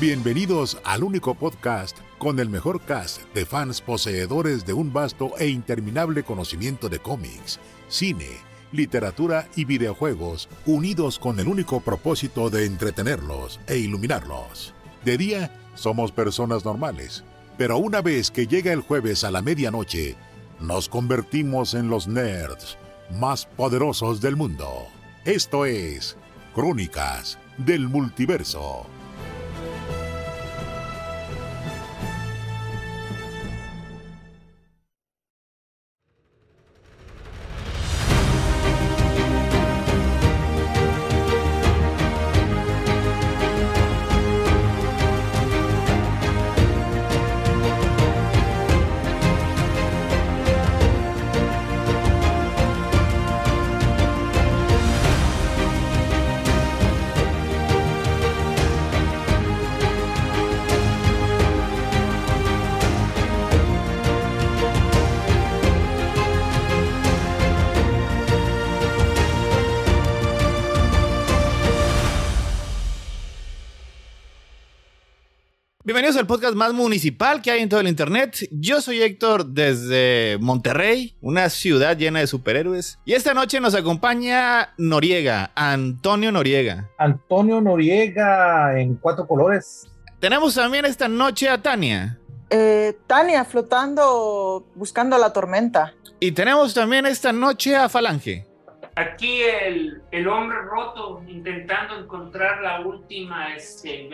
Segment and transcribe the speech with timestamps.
[0.00, 5.48] Bienvenidos al único podcast con el mejor cast de fans poseedores de un vasto e
[5.48, 8.28] interminable conocimiento de cómics, cine,
[8.70, 14.72] literatura y videojuegos, unidos con el único propósito de entretenerlos e iluminarlos.
[15.04, 17.24] De día, somos personas normales,
[17.56, 20.14] pero una vez que llega el jueves a la medianoche,
[20.60, 22.78] nos convertimos en los nerds
[23.18, 24.86] más poderosos del mundo.
[25.24, 26.16] Esto es
[26.54, 28.86] Crónicas del Multiverso.
[75.98, 78.48] Bienvenidos al podcast más municipal que hay en todo el internet.
[78.52, 83.00] Yo soy Héctor desde Monterrey, una ciudad llena de superhéroes.
[83.04, 86.88] Y esta noche nos acompaña Noriega, Antonio Noriega.
[86.98, 89.88] Antonio Noriega en cuatro colores.
[90.20, 92.16] Tenemos también esta noche a Tania.
[92.48, 95.94] Eh, Tania flotando buscando la tormenta.
[96.20, 98.46] Y tenemos también esta noche a Falange.
[98.98, 104.08] Aquí el, el, hombre roto intentando encontrar la última, este,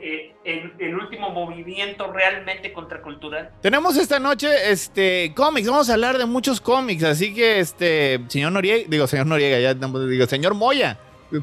[0.00, 3.50] eh, el, el, último movimiento realmente contracultural.
[3.60, 8.52] Tenemos esta noche este, cómics, vamos a hablar de muchos cómics, así que este, señor
[8.52, 10.98] Noriega, digo señor Noriega, ya digo señor Moya,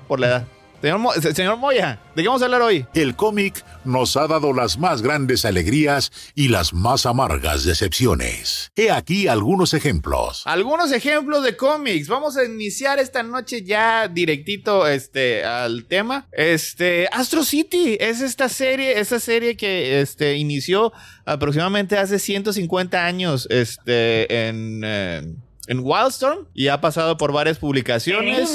[0.07, 0.47] por la edad.
[0.81, 2.85] Señor, Mo señor, Moya, ¿de qué vamos a hablar hoy?
[2.93, 8.71] El cómic nos ha dado las más grandes alegrías y las más amargas decepciones.
[8.77, 10.43] He aquí algunos ejemplos.
[10.45, 12.07] Algunos ejemplos de cómics.
[12.07, 16.29] Vamos a iniciar esta noche ya directito este, al tema.
[16.31, 20.93] Este, Astro City es esta serie, esta serie que este, inició
[21.25, 25.35] aproximadamente hace 150 años este, en, eh,
[25.67, 28.49] en Wildstorm y ha pasado por varias publicaciones.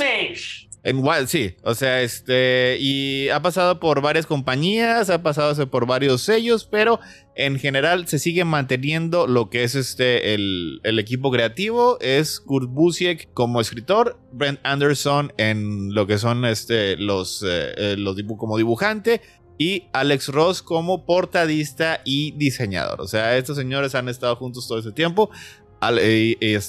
[0.84, 1.56] En Wild, sí.
[1.62, 2.77] O sea, este.
[2.78, 7.00] Y ha pasado por varias compañías, ha pasado por varios sellos, pero
[7.34, 10.34] en general se sigue manteniendo lo que es este.
[10.34, 11.99] El, el equipo creativo.
[12.00, 16.99] Es Kurt Busiek como escritor, Brent Anderson en lo que son este.
[16.99, 17.43] Los.
[17.49, 19.22] Eh, los como dibujante.
[19.56, 23.01] Y Alex Ross como portadista y diseñador.
[23.01, 25.31] O sea, estos señores han estado juntos todo ese tiempo.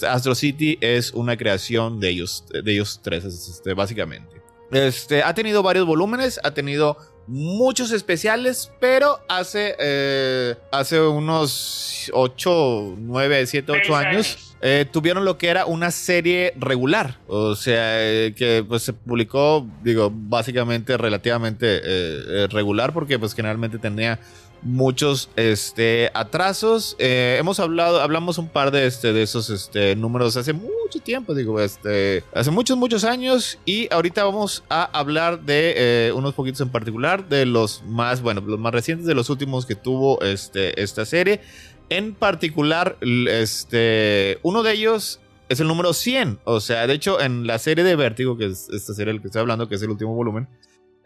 [0.07, 4.41] Astro City es una creación de ellos, de ellos tres, este, básicamente.
[4.71, 12.95] Este, ha tenido varios volúmenes, ha tenido muchos especiales, pero hace, eh, hace unos 8,
[12.97, 17.19] 9, 7, 8 años eh, tuvieron lo que era una serie regular.
[17.27, 24.19] O sea, eh, que pues se publicó, digo, básicamente relativamente regular porque pues generalmente tenía
[24.65, 26.95] muchos este, atrasos.
[26.97, 31.35] Eh, hemos hablado, hablamos un par de, este, de esos este, números hace mucho tiempo,
[31.35, 33.59] digo, este, hace muchos, muchos años.
[33.63, 38.41] Y ahorita vamos a hablar de eh, unos poquitos en particular, de los más, bueno,
[38.41, 41.41] los más recientes, de los últimos que tuvo este, esta serie.
[41.89, 46.39] En particular, este, uno de ellos es el número 100.
[46.43, 49.27] O sea, de hecho, en la serie de Vértigo, que es esta serie del que
[49.27, 50.47] estoy hablando, que es el último volumen,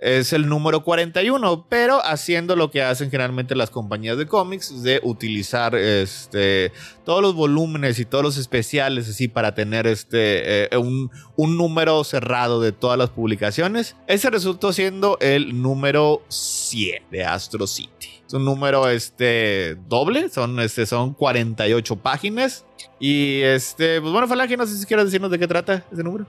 [0.01, 5.01] es el número 41, pero haciendo lo que hacen generalmente las compañías de cómics, de
[5.03, 6.71] utilizar este,
[7.03, 12.03] todos los volúmenes y todos los especiales así para tener este, eh, un, un, número
[12.03, 13.95] cerrado de todas las publicaciones.
[14.07, 18.21] Ese resultó siendo el número 100 de Astro City.
[18.25, 22.63] Es un número este, doble, son, este, son 48 páginas.
[22.99, 26.25] Y este, pues bueno, Falange, no sé si quieres decirnos de qué trata ese número.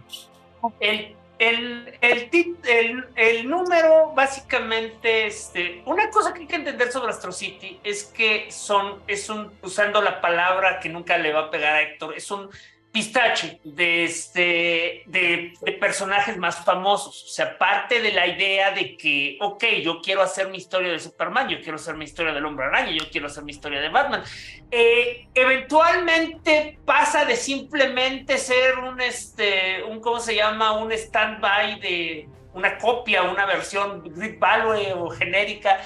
[1.40, 7.80] El el, el, número, básicamente, este, una cosa que hay que entender sobre Astro City
[7.82, 11.82] es que son, es un, usando la palabra que nunca le va a pegar a
[11.82, 12.50] Héctor, es un
[12.92, 17.24] pistache de, este, de, personajes más famosos.
[17.24, 20.98] O sea, parte de la idea de que, ok, yo quiero hacer mi historia de
[20.98, 23.88] Superman, yo quiero hacer mi historia del Hombre Araña, yo quiero hacer mi historia de
[23.88, 24.22] Batman.
[24.70, 30.72] Eh, eventualmente pasa de simplemente ser un, este, un, ¿cómo se llama?
[30.72, 35.80] Un stand-by de una copia, una versión grid value o genérica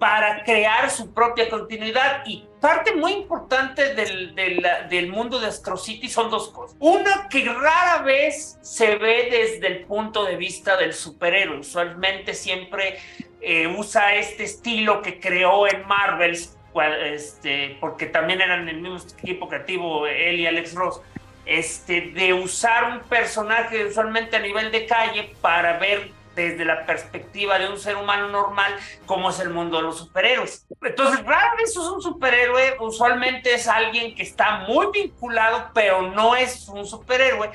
[0.00, 2.22] para crear su propia continuidad.
[2.26, 6.76] Y parte muy importante del, del, mundo de Astro City son dos cosas.
[6.80, 11.58] Una que rara vez se ve desde el punto de vista del superhéroe.
[11.58, 12.98] Usualmente siempre
[13.40, 16.56] eh, usa este estilo que creó en Marvels,
[17.04, 21.00] este, porque también eran el mismo equipo creativo, él y Alex Ross,
[21.46, 27.58] este, de usar un personaje usualmente a nivel de calle para ver desde la perspectiva
[27.58, 28.72] de un ser humano normal
[29.06, 30.66] cómo es el mundo de los superhéroes.
[30.80, 36.36] Entonces, rara vez es un superhéroe, usualmente es alguien que está muy vinculado, pero no
[36.36, 37.50] es un superhéroe.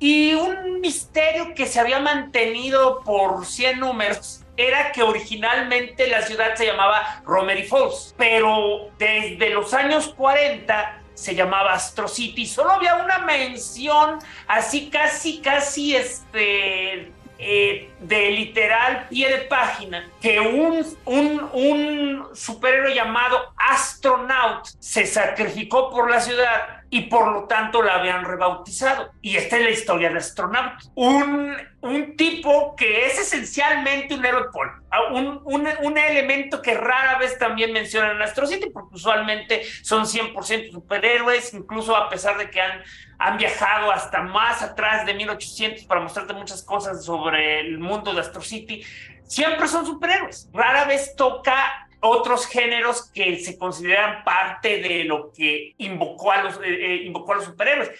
[0.00, 6.54] Y un misterio que se había mantenido por 100 números era que originalmente la ciudad
[6.56, 12.46] se llamaba Romery Falls, pero desde los años 40 se llamaba Astro City.
[12.46, 20.40] Solo había una mención así casi, casi este eh, de literal pie de página que
[20.40, 27.96] un, un, superhéroe llamado Astronaut se sacrificó por la ciudad y por lo tanto la
[27.96, 29.12] habían rebautizado.
[29.22, 30.72] Y esta es la historia de Astronaut.
[30.94, 34.70] Un, un tipo que es esencialmente un héroe pol,
[35.12, 40.06] un, un, un, elemento que rara vez también mencionan en Astro City, porque usualmente son
[40.06, 42.82] 100% superhéroes, incluso a pesar de que han,
[43.18, 48.20] han viajado hasta más atrás de 1800 para mostrarte muchas cosas sobre el mundo de
[48.20, 48.84] Astro City,
[49.24, 50.48] siempre son superhéroes.
[50.52, 56.56] Rara vez toca otros géneros que se consideran parte de lo que invocó a los,
[56.58, 57.90] eh, eh, invocó a los superhéroes.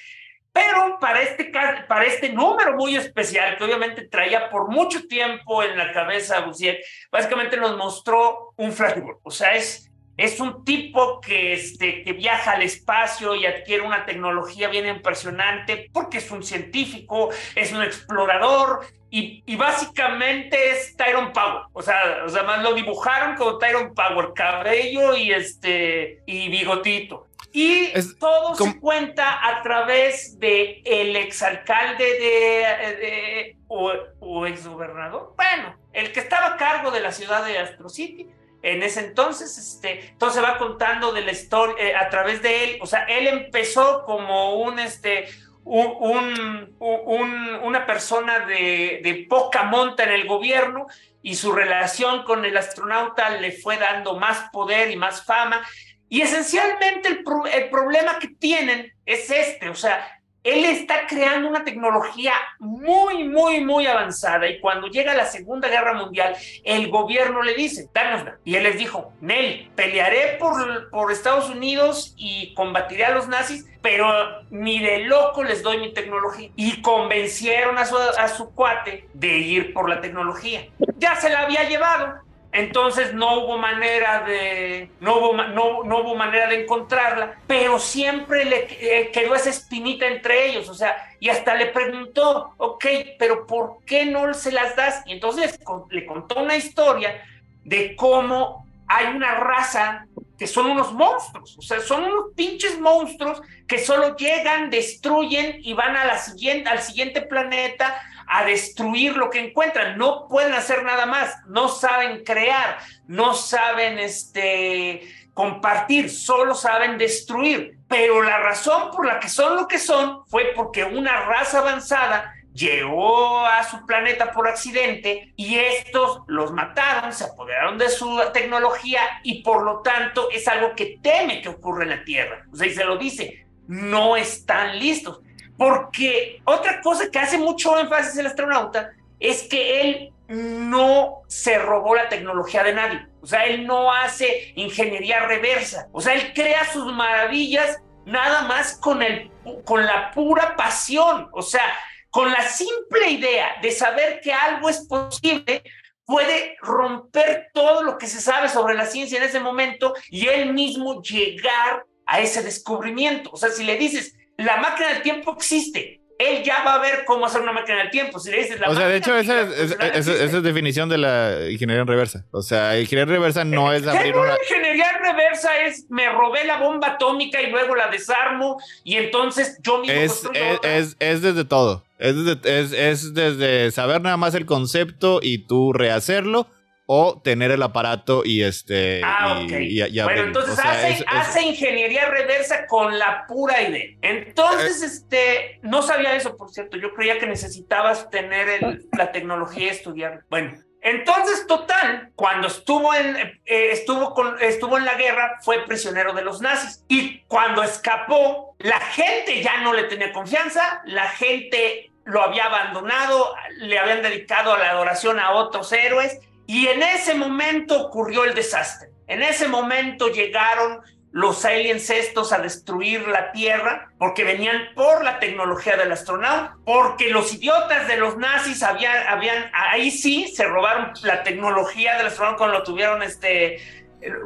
[0.52, 1.52] Pero para este,
[1.86, 6.40] para este número muy especial, que obviamente traía por mucho tiempo en la cabeza a
[6.40, 6.80] Busiek,
[7.12, 9.18] básicamente nos mostró un flashback.
[9.22, 9.87] O sea, es,
[10.18, 15.88] es un tipo que, este, que viaja al espacio y adquiere una tecnología bien impresionante
[15.92, 18.80] porque es un científico, es un explorador
[19.10, 21.62] y, y, básicamente es Tyron Power.
[21.72, 27.28] O sea, o sea, más lo dibujaron como Tyron Power, cabello y este y bigotito.
[27.52, 35.32] Y todo se cuenta a través de el exalcalde de, de o, o exgobernador.
[35.36, 38.28] Bueno, el que estaba a cargo de la ciudad de Astro City.
[38.62, 42.78] En ese entonces, este, entonces va contando de la historia eh, a través de él.
[42.82, 45.26] O sea, él empezó como un, este,
[45.64, 50.86] un, una persona de, de, poca monta en el gobierno
[51.22, 55.62] y su relación con el astronauta le fue dando más poder y más fama.
[56.08, 60.17] Y esencialmente el, el problema que tienen es este, o sea,
[60.52, 65.94] él está creando una tecnología muy, muy, muy avanzada y cuando llega la Segunda Guerra
[65.94, 68.38] Mundial, el gobierno le dice, dánosla.
[68.44, 73.66] Y él les dijo, Nel, pelearé por, por Estados Unidos y combatiré a los nazis,
[73.82, 74.08] pero
[74.50, 76.50] ni de loco les doy mi tecnología.
[76.56, 80.66] Y convencieron a su, a su cuate de ir por la tecnología.
[80.96, 82.20] Ya se la había llevado,
[82.52, 88.44] entonces no hubo manera de, no hubo, no, no hubo manera de encontrarla, pero siempre
[88.44, 92.86] le eh, quedó esa espinita entre ellos, o sea, y hasta le preguntó, ok,
[93.18, 95.02] pero ¿por qué no se las das?
[95.04, 95.58] Y entonces
[95.90, 97.22] le contó una historia
[97.64, 100.06] de cómo hay una raza
[100.38, 105.74] que son unos monstruos, o sea, son unos pinches monstruos que solo llegan, destruyen y
[105.74, 109.96] van a la siguiente, al siguiente planeta a destruir lo que encuentran.
[109.96, 115.02] No pueden hacer nada más, no saben crear, no saben este,
[115.34, 117.78] compartir, solo saben destruir.
[117.88, 122.34] Pero la razón por la que son lo que son fue porque una raza avanzada
[122.52, 129.00] llegó a su planeta por accidente y estos los mataron, se apoderaron de su tecnología
[129.22, 132.44] y por lo tanto es algo que teme que ocurra en la Tierra.
[132.52, 135.20] O sea, y se lo dice, no están listos.
[135.58, 141.94] Porque otra cosa que hace mucho énfasis el astronauta es que él no se robó
[141.94, 143.06] la tecnología de nadie.
[143.20, 145.88] O sea, él no hace ingeniería reversa.
[145.92, 149.30] O sea, él crea sus maravillas nada más con, el,
[149.64, 151.28] con la pura pasión.
[151.32, 151.64] O sea,
[152.10, 155.62] con la simple idea de saber que algo es posible,
[156.04, 160.54] puede romper todo lo que se sabe sobre la ciencia en ese momento y él
[160.54, 163.30] mismo llegar a ese descubrimiento.
[163.32, 166.00] O sea, si le dices, la máquina del tiempo existe.
[166.18, 168.18] Él ya va a ver cómo hacer una máquina del tiempo.
[168.18, 171.48] Si le dices la O sea, de hecho, esa es, esa, es, definición de la
[171.48, 172.24] ingeniería en reversa.
[172.32, 174.34] O sea, ingeniería reversa no es abrir una.
[174.42, 179.78] ingeniería reversa es me robé la bomba atómica y luego la desarmo y entonces yo
[179.78, 179.94] mismo.
[179.94, 181.84] Es, es, es, desde todo.
[182.00, 186.48] Es desde, es, es desde saber nada más el concepto y tú rehacerlo
[186.90, 190.58] o tener el aparato y este ah, y, bueno entonces
[191.06, 194.86] hace, ingeniería reversa con la pura idea entonces eh.
[194.86, 196.78] este no sabía eso por cierto.
[196.78, 198.60] Yo creía que necesitabas tener
[198.96, 200.24] la tecnología y estudiar.
[200.30, 206.12] Bueno entonces, total, cuando estuvo en, eh, estuvo, con, estuvo en la guerra, fue prisionero
[206.12, 206.84] de los nazis.
[206.88, 213.34] Y cuando escapó, la gente ya no le tenía confianza, la gente lo había abandonado,
[213.58, 218.34] le habían dedicado a la adoración a otros héroes Y en ese momento ocurrió el
[218.34, 218.88] desastre.
[219.06, 220.80] En ese momento llegaron
[221.12, 227.10] los aliens estos a destruir la Tierra porque venían por la tecnología del astronauta, porque
[227.10, 232.38] los idiotas de los nazis habían, habían ahí sí se robaron la tecnología del astronauta
[232.38, 233.58] cuando lo tuvieron este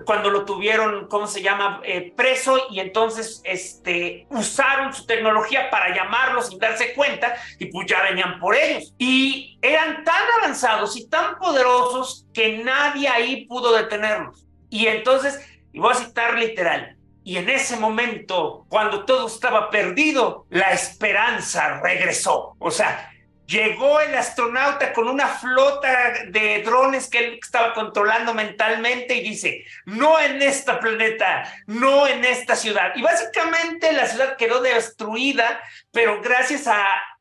[0.04, 5.94] cuando lo tuvieron, ¿cómo se llama?, eh, preso y entonces este, usaron su tecnología para
[5.94, 8.92] llamarlos sin darse cuenta y pues ya venían por ellos.
[8.98, 14.46] Y eran tan avanzados y tan poderosos que nadie ahí pudo detenerlos.
[14.68, 15.40] Y entonces
[15.72, 21.80] y voy a citar literal, y en ese momento, cuando todo estaba perdido, la esperanza
[21.80, 22.56] regresó.
[22.58, 23.11] O sea,
[23.46, 29.64] llegó el astronauta con una flota de drones que él estaba controlando mentalmente y dice,
[29.84, 32.92] no en este planeta, no en esta ciudad.
[32.94, 36.66] Y básicamente la ciudad quedó destruida, pero gracias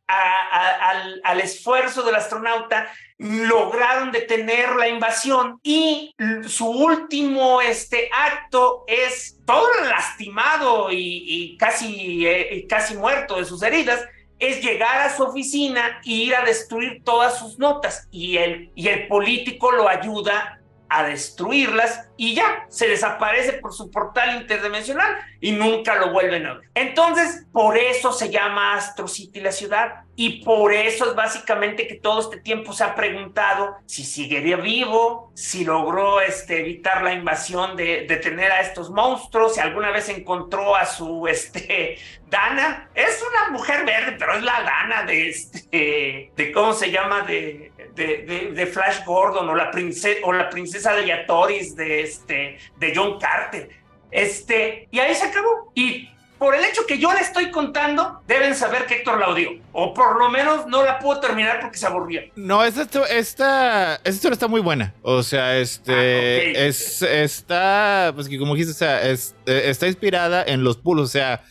[0.07, 6.15] al esfuerzo del astronauta, lograron detener la invasión y
[6.47, 14.01] su último este, acto es todo lastimado y, casi, eh, casi muerto de sus heridas,
[14.41, 18.87] es llegar a su oficina e ir a destruir todas sus notas y el, y
[18.87, 20.57] el político lo ayuda
[20.89, 26.55] a destruirlas y ya se desaparece por su portal interdimensional y nunca lo vuelven a
[26.55, 26.69] ver.
[26.73, 31.95] Entonces, por eso se llama Astro City la ciudad y por eso es básicamente que
[31.95, 37.77] todo este tiempo se ha preguntado si seguiría vivo, si logró este, evitar la invasión
[37.77, 41.97] de, de tener a estos monstruos, si alguna vez encontró a su este,
[42.31, 42.89] Dana.
[42.95, 47.21] Es una mujer verde, pero es la Dana de, este, de ¿cómo se llama?
[47.21, 52.93] De, de, Flash Gordon o la, princesa, o la princesa de Yatoris de, este, de
[52.95, 53.69] John Carter.
[54.09, 55.71] Este, y ahí se acabó.
[55.75, 59.51] Y por el hecho que yo le estoy contando, deben saber que Héctor la odió.
[59.73, 62.23] O por lo menos no la pudo terminar porque se aburría.
[62.35, 64.95] No, esta, esta, esta historia está muy buena.
[65.01, 65.93] O sea, este.
[65.93, 68.13] Ah, es, está.
[68.15, 71.09] Pues que como dijiste, o sea, es, eh, está inspirada en los pulos.
[71.09, 71.43] O sea,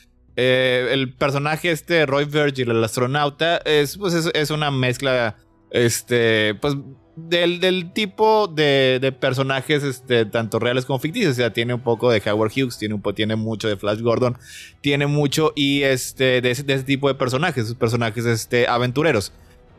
[0.43, 5.37] eh, el personaje este, Roy Virgil, el astronauta, es, pues es una mezcla
[5.71, 6.77] este, pues
[7.17, 11.33] del, del tipo de, de, personajes, este, tanto reales como ficticios.
[11.33, 14.39] O sea, tiene un poco de Howard Hughes, tiene, un, tiene mucho de Flash Gordon,
[14.81, 19.33] tiene mucho y este, de, ese, tipo de personajes, personajes este, aventureros.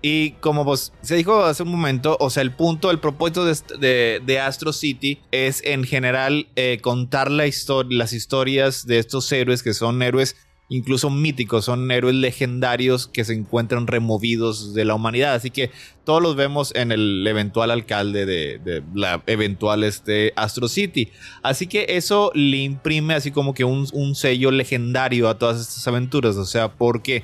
[0.04, 4.20] Y como vos se dijo hace un momento, o sea, el punto, el propósito de,
[4.24, 7.44] de, Astro City es en general eh, contar la
[7.90, 10.36] las historias de estos héroes que son héroes
[10.72, 15.34] incluso míticos, son héroes legendarios que se encuentran removidos de la humanidad.
[15.34, 15.70] Así que
[16.06, 21.12] todos los vemos en el eventual alcalde de, la eventual este, Astro City.
[21.44, 25.86] Así que eso le imprime así como que un, un sello legendario a todas estas
[25.90, 26.38] aventuras.
[26.38, 27.24] O sea, porque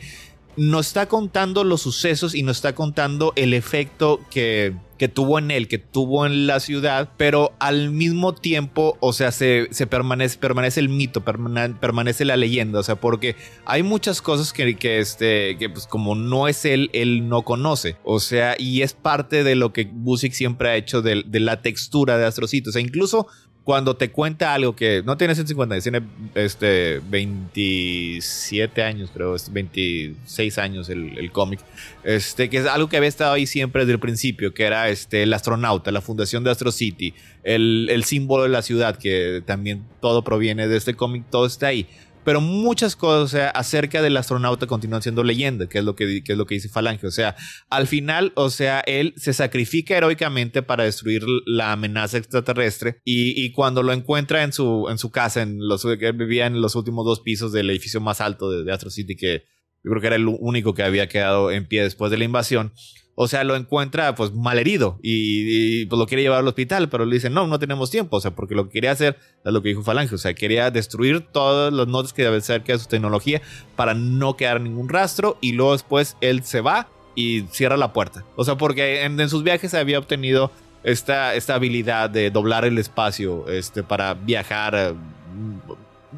[0.58, 5.52] nos está contando los sucesos y nos está contando el efecto que, que tuvo en
[5.52, 10.80] él, que tuvo en la ciudad, pero al mismo tiempo, o sea, se, permanece, permanece
[10.80, 13.36] el mito, permanece la leyenda, o sea, porque
[13.66, 17.98] hay muchas cosas que, que, este, que pues como no es él, él no conoce,
[18.04, 21.62] o sea, y es parte de lo que Busick siempre ha hecho de, de la
[21.62, 23.28] textura de Astrocito, o sea, incluso
[23.68, 26.02] cuando te cuenta algo que no tiene 150 tiene
[26.36, 31.60] este 27 años, creo, 26 años el, el cómic,
[32.06, 35.24] este, que es algo que había estado ahí siempre desde el principio, que era este,
[35.24, 39.84] el astronauta, la fundación de Astro City, el, el símbolo de la ciudad, que también
[40.00, 41.90] todo proviene de este cómic, todo está ahí
[42.28, 46.46] pero muchas cosas acerca del astronauta continúan siendo leyenda, que es lo que, es lo
[46.46, 47.08] que dice Falange.
[47.08, 47.38] O sea,
[47.70, 53.82] al final, o sea, él se sacrifica heroicamente para destruir la amenaza extraterrestre y, cuando
[53.82, 57.22] lo encuentra en su, en su casa, en los que vivía en los últimos dos
[57.22, 59.46] pisos del edificio más alto de, de Astro City, que
[59.86, 62.74] yo creo que era el único que había quedado en pie después de la invasión
[63.20, 67.04] o sea, lo encuentra pues malherido y, y pues lo quiere llevar al hospital, pero
[67.04, 69.64] le dicen, no, no tenemos tiempo, o sea, porque lo que quería hacer es lo
[69.64, 72.78] que dijo Falange, o sea, quería destruir todas las notas que debe ser que de
[72.78, 73.42] su tecnología
[73.76, 78.24] para no quedar ningún rastro y luego después él se va y cierra la puerta.
[78.36, 80.52] O sea, porque en, sus viajes había obtenido
[80.84, 84.94] esta, esta habilidad de doblar el espacio este, para viajar a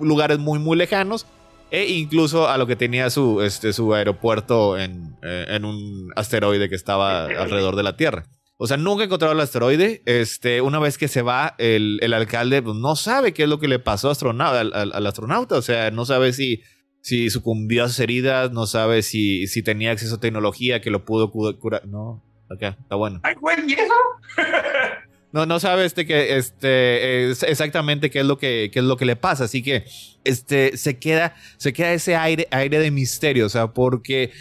[0.01, 1.25] lugares muy, muy lejanos
[1.71, 6.69] e incluso a lo que tenía su, este, su aeropuerto en, eh, en un asteroide
[6.69, 8.25] que estaba alrededor de la Tierra.
[8.61, 10.01] O sea, nunca encontrado el asteroide.
[10.05, 13.59] Este, una vez que se va, el, el alcalde pues, no sabe qué es lo
[13.59, 15.55] que le pasó astronauta, al, al, astronauta.
[15.55, 16.61] O sea, no sabe si,
[17.01, 21.05] si sucumbió a sus heridas, no sabe si, si tenía acceso a tecnología que lo
[21.05, 21.87] pudo curar.
[21.87, 23.21] No, acá, está bueno.
[23.23, 23.93] Ay, güey, ¿y eso?
[25.31, 29.05] No, no sabe este que este exactamente qué es lo que qué es lo que
[29.05, 29.85] le pasa, así que
[30.23, 34.31] este se queda se queda ese aire aire de misterio, o sea, porque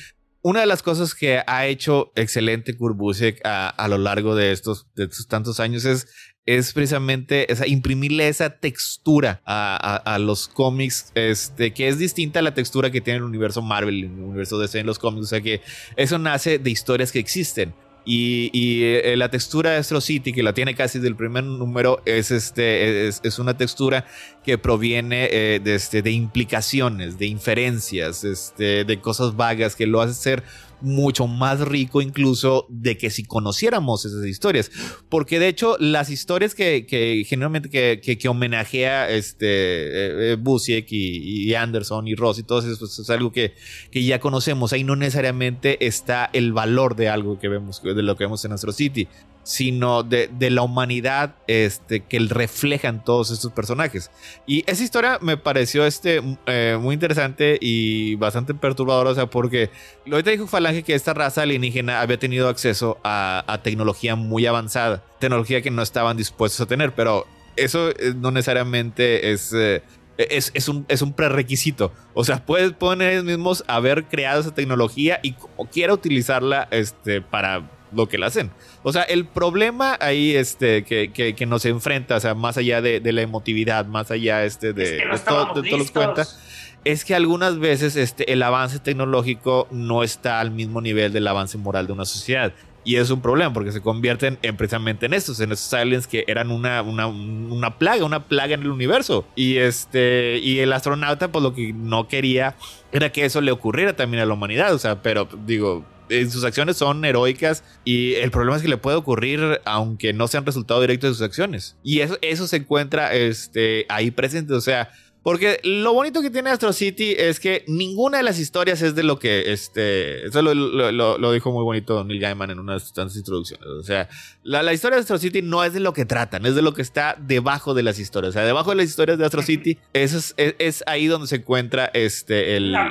[0.43, 2.97] una de las cosas que ha hecho excelente Kurt
[3.45, 6.07] a, a, lo largo de estos, de estos tantos años es,
[6.47, 12.43] es precisamente esa, imprimirle esa textura a, a, los cómics, este, que es distinta a
[12.43, 15.27] la textura que tiene el universo Marvel, el universo DC en los cómics.
[15.27, 15.61] O sea que
[15.97, 17.75] eso nace de historias que existen.
[18.05, 22.31] Y, eh, la textura de Astro City, que la tiene casi del primer número, es,
[22.31, 24.07] este, es, es una textura
[24.45, 30.01] que proviene eh, de, este, de implicaciones, de inferencias, este, de cosas vagas que lo
[30.01, 30.43] hace ser
[30.81, 34.71] mucho más rico incluso de que si conociéramos esas historias.
[35.09, 41.55] Porque de hecho las historias que, que generalmente que, que, homenajea este, eh, eh y,
[41.55, 43.55] Anderson y Ross y todo eso pues, es algo que,
[43.91, 44.73] que ya conocemos.
[44.73, 48.53] Ahí no necesariamente está el valor de algo que vemos, de lo que vemos en
[48.53, 49.09] Astro City
[49.49, 54.11] sino de, la humanidad este, que reflejan todos estos personajes.
[54.47, 59.71] Y esa historia me pareció este, eh, muy interesante y bastante perturbadora, o sea, porque
[60.05, 65.63] ahorita dijo Falange que esta raza alienígena había tenido acceso a, tecnología muy avanzada, tecnología
[65.63, 67.27] que no estaban dispuestos a tener, pero
[67.57, 69.55] eso eh, no necesariamente es...
[69.55, 69.83] Eh,
[70.19, 71.93] es, es, un, es un prerequisito.
[72.13, 77.21] O sea, puedes, pueden ellos mismos haber creado esa tecnología y como quiera utilizarla este,
[77.23, 78.51] para lo que la hacen.
[78.89, 83.13] O sea, el problema ahí este, que, que, nos enfrenta, o sea, más allá de,
[83.13, 86.41] la emotividad, más allá este, de, todo, de todos los cuentas,
[86.87, 91.59] es que algunas veces este, el avance tecnológico no está al mismo nivel del avance
[91.59, 92.55] moral de una sociedad.
[92.83, 96.25] Y es un problema porque se convierten en, precisamente en estos, en estos aliens que
[96.27, 99.27] eran una, una, una, plaga, una plaga en el universo.
[99.37, 102.57] Y, este, y el astronauta, pues lo que no quería
[102.91, 104.73] era que eso le ocurriera también a la humanidad.
[104.73, 105.85] O sea, pero digo,
[106.31, 110.47] sus acciones son heroicas y el problema es que le puede ocurrir aunque no sean
[110.47, 111.77] resultado directo de sus acciones.
[111.83, 114.55] Y eso, eso se encuentra este, ahí presente.
[114.55, 114.91] O sea,
[115.29, 119.03] porque lo bonito que tiene Astro City es que ninguna de las historias es de
[119.03, 122.95] lo que, este, eso lo, lo, dijo muy bonito Neil Gaiman en una de sus
[122.95, 123.67] tantas introducciones.
[123.67, 124.09] O sea,
[124.43, 126.73] la, la, historia de Astro City no es de lo que tratan, es de lo
[126.73, 128.31] que está debajo de las historias.
[128.31, 131.37] O sea, debajo de las historias de Astro City, eso es, es, ahí donde se
[131.37, 132.89] encuentra este, el, la,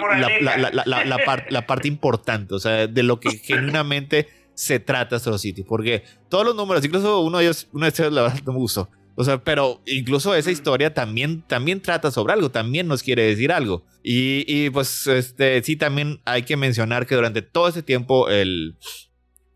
[0.86, 5.64] la, parte importante, o sea, de lo que genuinamente se trata Astro City.
[5.64, 8.60] Porque todos los números, incluso uno de ellos, uno de ellos, la verdad, no me
[8.60, 13.24] gustó o sea, pero incluso esa historia también, también trata sobre algo, también nos quiere
[13.24, 13.84] decir algo.
[14.04, 18.78] Y, y pues este, sí, también hay que mencionar que durante todo ese tiempo el,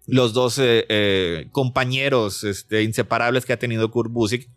[0.07, 4.49] los dos eh, compañeros este, inseparables que ha tenido Kurt Busiek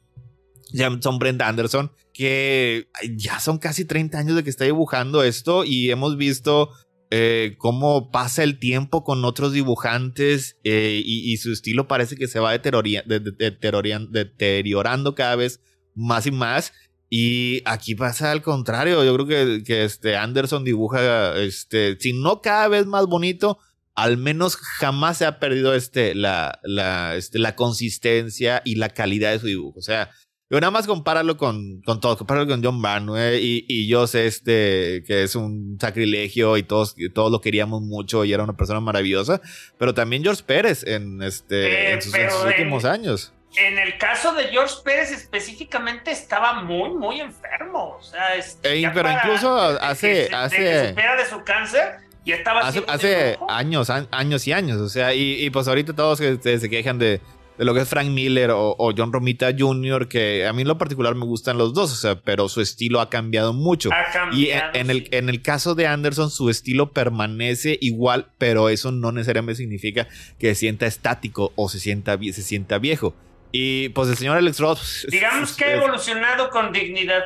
[1.03, 5.91] son Brenda Anderson, que ya son casi 30 años de que está dibujando esto y
[5.91, 6.71] hemos visto
[7.17, 12.41] eh, cómo pasa el tiempo con otros dibujantes eh, y, su estilo parece que se
[12.41, 15.61] va deteriorando cada vez
[15.95, 16.73] más y más.
[17.09, 19.05] Y aquí pasa al contrario.
[19.05, 23.59] Yo creo que, que, este Anderson dibuja, este, si no cada vez más bonito,
[23.95, 29.31] al menos jamás se ha perdido este, la, la, este, la consistencia y la calidad
[29.31, 29.79] de su dibujo.
[29.79, 30.11] O sea,
[30.55, 34.27] yo nada más compáralo con, con todo, compáralo con John Barnwell y, y yo sé
[34.27, 38.79] este, que es un sacrilegio y todos, todos lo queríamos mucho y era una persona
[38.79, 39.41] maravillosa,
[39.79, 42.15] pero también George Pérez en, este, en sus,
[42.45, 43.33] últimos años.
[43.57, 47.97] En el caso de George Pérez específicamente estaba muy, muy enfermo.
[47.99, 50.29] O sea, este, pero incluso hace...
[50.33, 54.81] hace de su cáncer, y estaba hace, hace años, años y años.
[54.81, 57.21] O sea, y, y pues ahorita todos se quejan de,
[57.59, 60.79] de lo que es Frank Miller o, John Romita Jr., que a mí en lo
[60.79, 63.91] particular me gustan los dos, o sea, pero su estilo ha cambiado mucho.
[64.33, 69.13] y en, el, en el caso de Anderson, su estilo permanece igual, pero eso no
[69.13, 73.15] necesariamente significa que se sienta estático o se sienta, se sienta viejo.
[73.53, 75.07] Y pues el señor Alex Ross.
[75.09, 77.23] Digamos que ha evolucionado con dignidad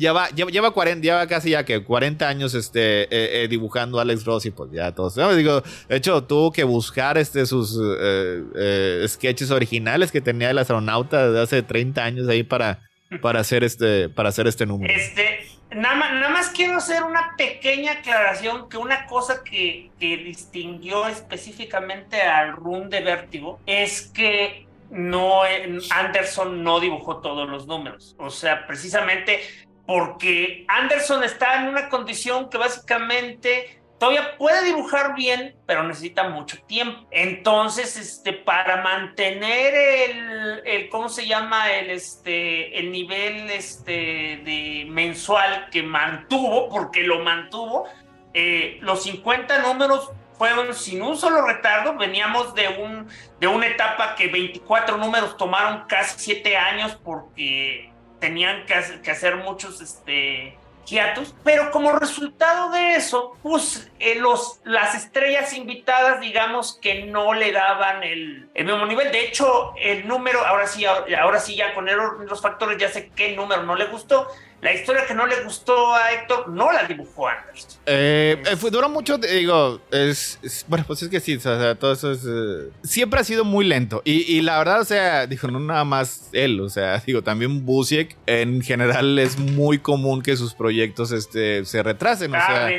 [0.00, 4.24] lleva, lleva, lleva, 40, lleva casi ya que 40 años este, eh, eh, dibujando Alex
[4.24, 5.14] Ross y pues ya todos.
[5.36, 11.30] digo, de hecho, tuvo que buscar este, sus eh, sketches originales que tenía el astronauta
[11.30, 12.80] de hace 30 años ahí para,
[13.20, 14.92] para, hacer, este, para hacer este número.
[14.92, 20.16] Este, nada, más, nada más quiero hacer una pequeña aclaración que una cosa que, que
[20.16, 25.42] distinguió específicamente al Run de Vértigo es que no
[25.90, 28.14] Anderson no dibujó todos los números.
[28.18, 29.40] O sea, precisamente
[29.90, 36.62] porque Anderson está en una condición que básicamente todavía puede dibujar bien, pero necesita mucho
[36.62, 37.08] tiempo.
[37.10, 41.72] Entonces, este, para mantener el, ¿cómo se llama?
[41.72, 47.88] El, este, el nivel este, mensual que mantuvo, porque lo mantuvo,
[48.32, 51.96] eh, los 50 números fueron sin un solo retardo.
[51.96, 53.08] Veníamos de, un,
[53.40, 57.89] de una etapa que 24 números tomaron casi 7 años porque
[58.20, 60.56] tenían que, hacer muchos, este,
[60.86, 67.32] hiatus, pero como resultado de eso, pues eh, los, las estrellas invitadas, digamos que no
[67.32, 69.12] le daban el, el mismo nivel.
[69.12, 71.86] De hecho, el número, ahora sí, ahora sí ya con
[72.26, 74.28] los factores ya sé qué número no le gustó,
[74.62, 77.80] la historia que no le gustó a Héctor no la dibujó Anderson.
[77.86, 82.12] Eh, eh duró mucho, digo, es, bueno, pues es que sí, o sea, todo eso
[82.12, 82.24] es...
[82.26, 84.02] Eh, siempre ha sido muy lento.
[84.04, 87.64] Y, y, la verdad, o sea, dijo, no nada más él, o sea, digo, también
[87.64, 92.70] Busiek en general es muy común que sus proyectos este, se retrasen, o sea...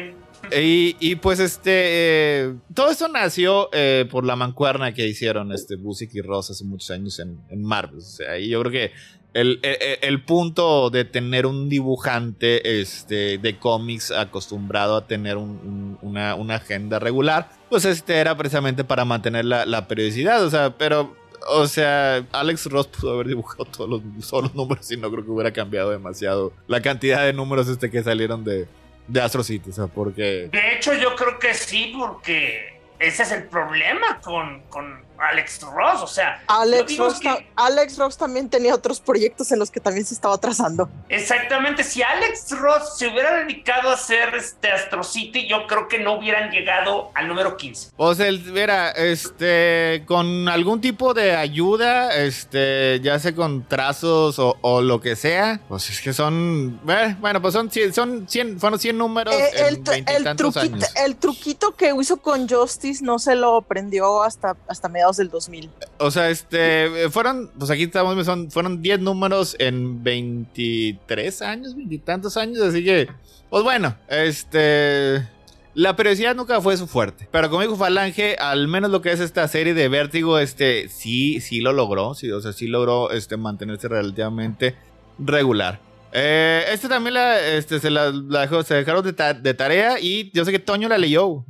[0.52, 3.70] Y, y, pues este, eh, todo eso nació
[4.10, 8.00] por la mancuerna que hicieron este Busiek y Ross hace muchos años en, en Marvel.
[8.00, 8.91] O sea, y yo creo que
[9.34, 17.50] el, punto de tener un dibujante este, de cómics acostumbrado a tener una, agenda regular,
[17.70, 20.44] pues este era precisamente para mantener la, periodicidad.
[20.44, 21.15] O sea, pero,
[21.48, 25.32] o sea, Alex Ross pudo haber dibujado todos los, todos números y no creo que
[25.32, 28.67] hubiera cambiado demasiado la cantidad de números este que salieron de,
[29.08, 29.70] de Astro City.
[29.70, 30.50] O sea, porque.
[30.52, 36.02] De hecho, yo creo que sí, porque ese es el problema con, con Alex Ross,
[36.02, 36.42] o sea.
[36.48, 37.20] Alex Ross,
[37.56, 40.90] Alex Ross también tenía otros proyectos en los que también se estaba trazando.
[41.10, 46.00] Exactamente, si Alex Ross se hubiera dedicado a hacer este Astro City, yo creo que
[46.00, 47.92] no hubieran llegado al número 15.
[47.98, 54.82] O sea, mira, este, con algún tipo de ayuda, este, ya sea con trazos o,
[54.82, 58.80] lo que sea, pues es que son, eh, bueno, pues son 100, son 100, fueron
[58.80, 63.58] 100 números eh, el, el, truquito, el truquito que hizo con Justice no se lo
[63.58, 65.69] aprendió hasta, hasta mediados del 2000.
[66.00, 72.38] O sea, este, fueron, pues aquí estamos, son, fueron 10 números en 23 años, veintitantos
[72.38, 73.08] años, así que,
[73.50, 75.28] pues bueno, este...
[75.74, 77.30] La periodicidad nunca fue su fuerte.
[77.32, 81.39] Pero como dijo Falange, al menos lo que es esta serie de Vértigo, este, sí,
[81.39, 82.13] sí lo logró.
[82.13, 84.76] Sí, o sea, sí logró este, mantenerse relativamente
[85.17, 85.80] regular.
[86.12, 90.43] Eh, este también la, este, se la, dejó, se dejaron de, de, tarea y yo
[90.43, 91.45] sé que Toño la leyó.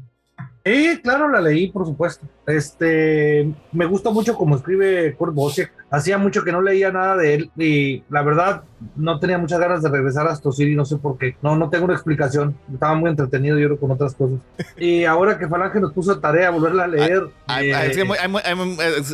[0.63, 2.25] Sí, claro, la leí, por supuesto.
[2.47, 5.71] Este, me gusta mucho cómo escribe Kurt Busiek.
[5.89, 8.63] Hacía mucho que no leía nada de él y la verdad
[8.95, 11.35] no tenía muchas ganas de regresar a Stosiri, no sé por qué.
[11.41, 12.55] No, no tengo una explicación.
[12.73, 14.39] Estaba muy entretenido yo creo con otras cosas.
[14.77, 17.27] Y ahora que Falange nos puso tarea volverla a leer.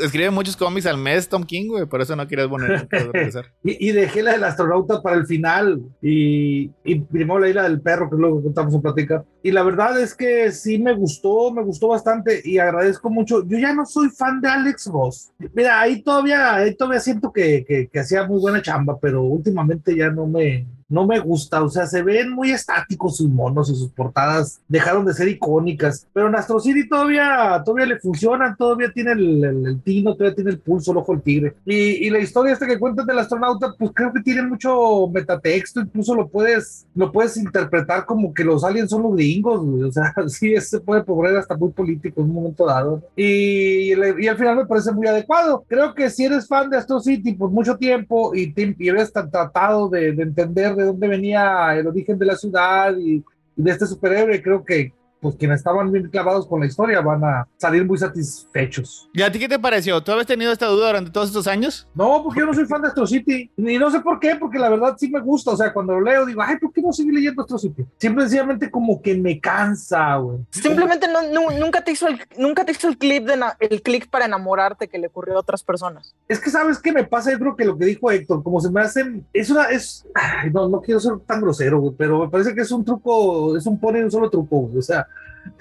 [0.03, 2.87] escribe muchos cómics al mes Tom King, güey, por eso no quieres poner
[3.63, 7.81] y, y, dejé la del astronauta para el final y, y primero leí la del
[7.81, 9.23] perro, que luego contamos en plática.
[9.43, 13.45] Y la verdad es que sí me gustó, me gustó bastante y agradezco mucho.
[13.47, 15.31] Yo ya no soy fan de Alex Ross.
[15.53, 19.95] Mira, ahí todavía, ahí todavía siento que, que, que hacía muy buena chamba, pero últimamente
[19.95, 23.75] ya no me, no me gusta, o sea, se ven muy estáticos sus monos y
[23.75, 28.91] sus portadas dejaron de ser icónicas, pero en Astro City todavía, todavía le funcionan, todavía
[28.93, 31.55] tiene el, tino, todavía tiene el pulso, el ojo del tigre.
[31.65, 36.15] Y, la historia esta que cuentas del astronauta, pues creo que tiene mucho metatexto, incluso
[36.15, 40.55] lo puedes, lo puedes interpretar como que los aliens son los gringos, o sea, sí,
[40.61, 43.01] se puede poner hasta muy político en un momento dado.
[43.15, 45.65] Y, al final me parece muy adecuado.
[45.67, 49.11] Creo que si eres fan de Astro City por mucho tiempo y, te, y eres
[49.11, 53.23] tratado de entender de dónde venía el origen de la ciudad y,
[53.55, 57.47] de este superhéroe, creo que pues quienes estaban bien clavados con la historia van a
[57.57, 59.09] salir muy satisfechos.
[59.13, 60.01] ¿Y a ti qué te pareció?
[60.01, 61.87] ¿Tú habías tenido esta duda durante todos estos años?
[61.95, 63.51] No, porque yo no soy fan de Astro City.
[63.57, 65.51] Y no sé por qué, porque la verdad sí me gusta.
[65.51, 67.85] O sea, cuando lo leo digo, ay, ¿por qué no seguir leyendo Astro City?
[67.97, 70.39] Siempre sencillamente como que me cansa, güey.
[70.51, 74.25] Simplemente no, nunca te hizo el, nunca te hizo el clip de el click para
[74.25, 76.15] enamorarte que le ocurrió a otras personas.
[76.27, 78.71] Es que sabes qué me pasa, yo creo que lo que dijo Héctor, como se
[78.71, 80.05] me hacen, es una, es,
[80.53, 83.65] no, no quiero ser tan grosero, güey, pero me parece que es un truco, es
[83.65, 84.77] un pone un solo truco, güey.
[84.77, 85.07] o sea,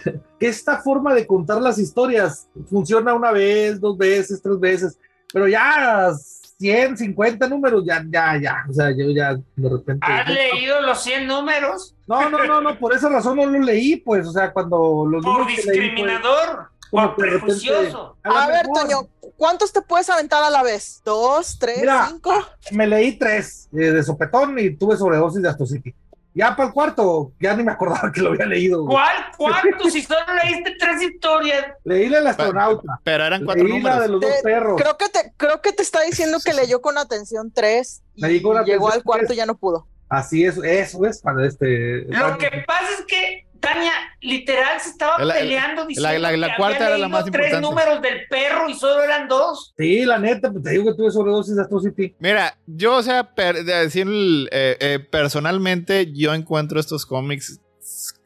[0.39, 4.99] que esta forma de contar las historias funciona una vez, dos veces, tres veces,
[5.33, 6.11] pero ya
[6.59, 10.07] 100, 50 números, ya, ya, ya, o sea, yo ya de repente...
[10.07, 11.95] ¿Has leído los 100 números?
[12.07, 15.25] No, no, no, no, por esa razón no lo leí, pues, o sea, cuando los
[15.25, 16.71] Por discriminador.
[16.91, 18.17] por prejuicioso.
[18.23, 21.03] A, ver, Toño, ¿cuántos te puedes aventar a la vez?
[21.05, 22.33] ¿Dos, tres, cinco?
[22.73, 25.95] Me leí tres eh, de sopetón y tuve sobredosis de Astocity.
[26.37, 28.85] Ya para el cuarto, ya ni me acordaba que lo había leído.
[28.85, 29.89] ¿Cuál cuarto?
[29.91, 31.69] si solo leíste tres historias.
[31.83, 33.01] Leí la del astronauta.
[33.03, 33.97] Pero eran cuatro Leí números.
[33.97, 34.79] La de los dos perros.
[34.79, 38.93] Creo que, te, creo que te está diciendo que leyó con atención tres y llegó
[38.93, 39.89] al cuarto y ya no pudo.
[40.11, 42.05] Así es, eso es para este.
[42.05, 46.99] Lo que pasa es que Tania literal se estaba peleando diciendo la, la, cuarta era
[46.99, 47.61] la más tres importante.
[47.61, 49.75] números del perro y solo eran dos.
[49.77, 52.15] Sí, la neta, pues te digo que tuve sobredosis de Astro City.
[52.19, 53.29] Mira, yo, o sea,
[53.65, 54.07] decir
[54.53, 57.61] eh, eh, personalmente, yo encuentro estos cómics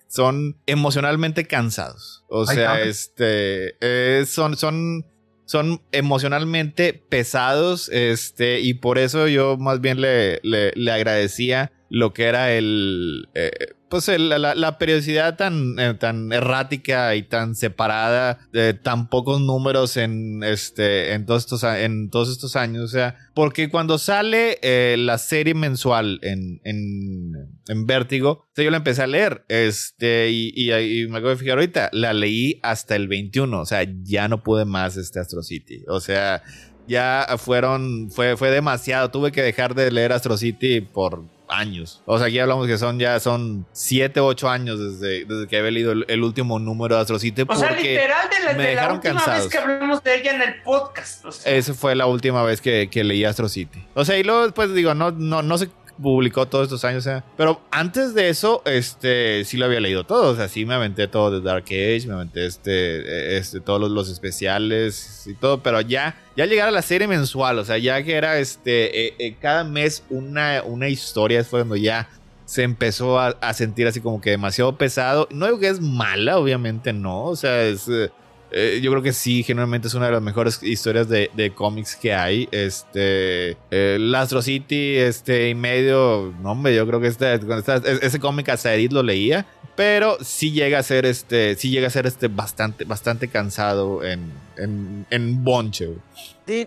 [0.08, 2.24] son emocionalmente cansados.
[2.28, 5.04] O sea, este, eh, son, son
[5.50, 12.26] son emocionalmente pesados, este, y por eso yo más bien le, le, agradecía lo que
[12.26, 13.50] era el, eh,
[13.90, 20.44] pues la, periodicidad tan, eh, tan errática y tan separada de tan pocos números en,
[20.44, 22.84] este, en, todos, estos, en todos estos años.
[22.84, 27.32] O sea, porque cuando sale eh, la serie mensual en, en,
[27.66, 29.44] en Vértigo, yo la empecé a leer.
[29.48, 33.60] Este, y, y, me acabo de fijar ahorita, la leí hasta el 21.
[33.60, 35.82] O sea, ya no pude más este Astro City.
[35.88, 36.44] O sea,
[36.86, 39.10] ya fueron, fue, fue demasiado.
[39.10, 42.02] Tuve que dejar de leer Astro City por años.
[42.06, 45.70] O sea, aquí hablamos que son ya son 7, 8 años desde, desde que había
[45.70, 47.44] leído el, último número de Astro City.
[47.46, 51.24] O sea, literal de la, última vez que hablamos de ella en el podcast.
[51.46, 53.84] Esa fue la última vez que, que leí Astro City.
[53.94, 57.06] O sea, y luego después digo, no, no, no sé publicó todos estos años.
[57.36, 60.32] pero antes de eso, este, sí lo había leído todo.
[60.32, 64.08] O sea, sí me aventé todo de Dark Age, me aventé este, este, todos los,
[64.08, 65.62] especiales y todo.
[65.62, 69.14] Pero ya, ya llegar a la serie mensual, o sea, ya que era este, eh,
[69.18, 72.08] eh, cada mes una, una historia, fue cuando ya
[72.44, 75.28] se empezó a, sentir así como que demasiado pesado.
[75.30, 77.24] No digo que es mala, obviamente no.
[77.26, 77.88] O sea, es,
[78.52, 81.96] eh, yo creo que sí, generalmente es una de las mejores historias de, de cómics
[81.96, 82.48] que hay.
[82.50, 87.40] Este, eh, Astro City, este, y medio, no hombre, yo creo que este,
[88.02, 89.46] ese cómic hasta Edith lo leía.
[89.76, 94.30] Pero sí llega a ser este, sí llega a ser este bastante, bastante cansado en,
[94.58, 95.88] en, en bonche.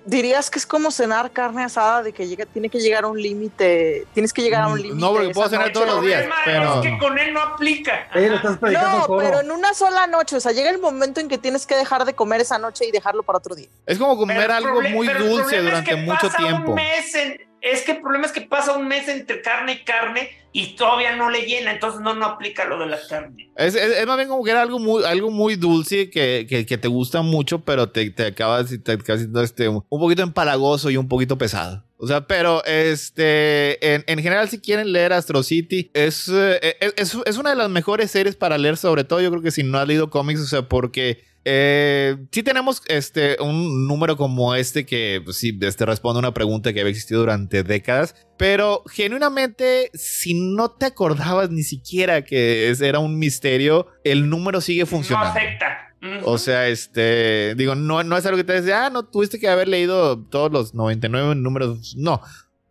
[0.06, 3.22] Dirías que es como cenar carne asada, de que llega, tiene que llegar a un
[3.22, 5.00] límite, tienes que llegar a un límite.
[5.00, 6.26] No, porque puedo cenar todos los días.
[6.46, 6.76] Pero...
[6.76, 8.08] Es que con él no aplica.
[8.16, 11.76] no, pero en una sola noche, o sea, llega el momento en que tienes que
[11.76, 13.68] dejar de comer esa noche y dejarlo para otro día.
[13.86, 16.72] Es como comer algo muy dulce durante mucho tiempo.
[16.72, 17.16] Un mes
[17.64, 21.16] es que el problema es que pasa un mes entre carne y carne y todavía
[21.16, 23.50] no le llena, entonces no, no aplica lo de la carne.
[23.56, 26.88] Es, es, más bien como que era algo muy, algo muy dulce que, que, te
[26.90, 29.00] gusta mucho, pero te, te acabas te,
[29.42, 31.84] este, un poquito empalagoso y un poquito pesado.
[31.98, 37.18] O sea, pero este, en, en, general, si quieren leer Astro City, es, eh, es,
[37.26, 39.80] es, una de las mejores series para leer, sobre todo yo creo que si no
[39.80, 45.22] has leído cómics, o sea, porque eh, sí tenemos este, un número como este que
[45.24, 50.34] pues, sí este, responde a una pregunta que había existido durante décadas, pero genuinamente si
[50.34, 55.34] no te acordabas ni siquiera que era un misterio, el número sigue funcionando.
[55.34, 55.90] No afecta.
[56.26, 59.48] O sea, este, digo, no, no es algo que te dice, ah, no tuviste que
[59.48, 61.96] haber leído todos los 99 números.
[61.98, 62.22] No,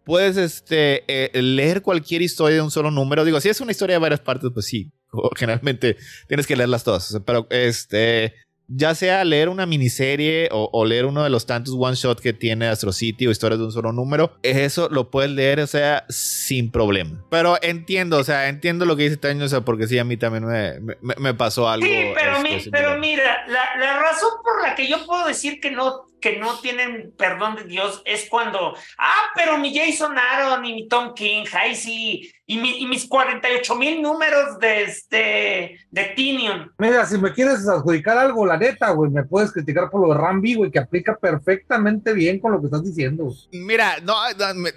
[0.05, 3.25] puedes este, eh, leer cualquier historia de un solo número.
[3.25, 4.93] Digo, si es una historia de varias partes, pues sí,
[5.37, 5.97] generalmente
[6.29, 7.19] tienes que leerlas todas.
[7.25, 8.35] Pero este,
[8.69, 12.69] ya sea leer una miniserie o, leer uno de los tantos one shot que tiene
[12.69, 16.71] Astro City o historias de un solo número, eso lo puedes leer, o sea, sin
[16.71, 17.25] problema.
[17.31, 20.17] Pero entiendo, o sea, entiendo lo que dice Taño, o sea, porque sí, a mí
[20.17, 21.87] también me, me, pasó algo.
[21.87, 25.71] Sí, pero, este, pero mira, la, la razón por la que yo puedo decir que
[25.71, 30.75] no que no tienen perdón de Dios es cuando, ah, pero mi Jason Aaron y
[30.75, 36.73] mi Tom King, ay sí, y, mis 48 mil números de, este, de Tinion.
[36.79, 40.21] Mira, si me quieres adjudicar algo, la neta, güey, me puedes criticar por lo de
[40.21, 43.29] Rambi, güey, que aplica perfectamente bien con lo que estás diciendo.
[43.53, 44.71] Mira, no, no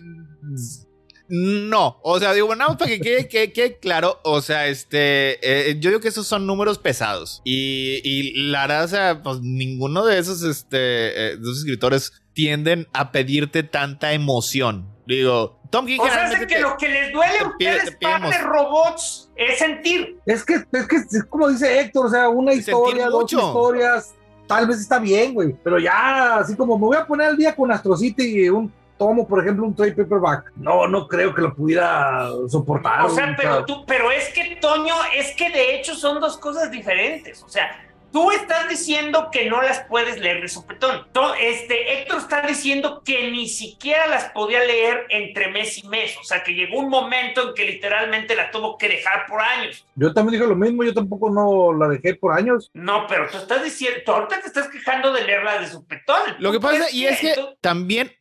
[1.27, 6.01] no, o sea, digo, nada para que quede, claro, o sea, este, eh, yo digo
[6.01, 10.43] que esos son números pesados y, y la verdad, o sea, pues ninguno de esos,
[10.43, 14.93] este, eh, esos escritores tienden a pedirte tanta emoción.
[15.07, 19.31] Digo, Tom King O sea, es que lo que les duele a ustedes, parte robots,
[19.35, 20.19] es sentir.
[20.25, 20.97] Es que, es que,
[21.29, 24.13] como dice Héctor, o sea, una historia, dos historias,
[24.47, 27.55] tal vez está bien, güey, pero ya, así como me voy a poner al día
[27.55, 30.51] con Astro City, un tomo, por ejemplo, un trade paperback.
[30.55, 33.05] No, no creo que lo pudiera soportar.
[33.05, 36.71] O sea, pero tú, pero es que, Toño, es que de hecho son dos cosas
[36.71, 37.43] diferentes.
[37.43, 41.05] O sea, Tú estás diciendo que no las puedes leer de sopetón.
[41.37, 46.15] Este, Héctor está diciendo que ni siquiera las podía leer entre mes y mes.
[46.21, 49.85] O sea, que llegó un momento en que literalmente la tuvo que dejar por años.
[49.95, 52.71] Yo también dije lo mismo, yo tampoco no la dejé por años.
[52.73, 56.21] No, pero tú estás diciendo, tú ahorita te estás quejando de leerla de sopetón.
[56.39, 58.13] Lo que pasa, y es que también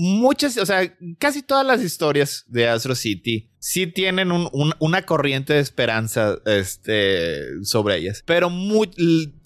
[0.00, 5.60] muchas, o sea, casi todas las historias de Astro City sí tienen una corriente de
[5.60, 8.50] esperanza este, sobre ellas, pero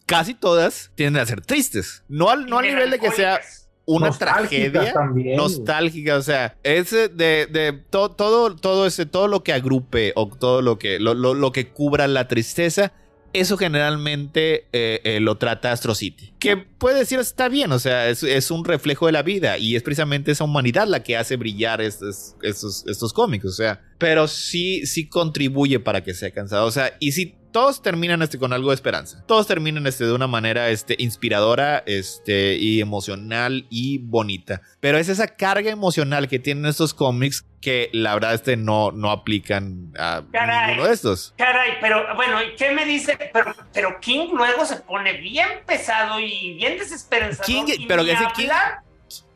[0.06, 2.04] casi todas tienden a ser tristes.
[2.08, 3.40] No al, no nivel de que sea
[3.84, 4.94] una tragedia
[5.36, 8.10] nostálgica, o sea, es de, de todo,
[8.54, 12.28] todo, ese, todo lo que agrupe o todo lo que, lo, lo que cubra la
[12.28, 12.92] tristeza
[13.34, 16.32] eso generalmente eh, eh, lo trata Astro City.
[16.38, 19.82] Que puede decir está bien, o sea, es, un reflejo de la vida y es
[19.82, 24.86] precisamente esa humanidad la que hace brillar estos, estos, estos cómics, o sea, pero sí,
[24.86, 28.70] sí contribuye para que sea cansado, o sea, y si todos terminan este, con algo
[28.70, 29.22] de esperanza.
[29.28, 34.60] Todos terminan este, de una manera este, inspiradora este, y emocional y bonita.
[34.80, 39.12] Pero es esa carga emocional que tienen estos cómics que la verdad este no, no
[39.12, 40.24] aplican a
[40.66, 41.32] ninguno de estos.
[41.38, 43.16] Caray, pero bueno, ¿y qué me dice?
[43.32, 47.46] Pero, pero King luego se pone bien pesado y bien desesperanzado.
[47.46, 48.48] King, pero ese King,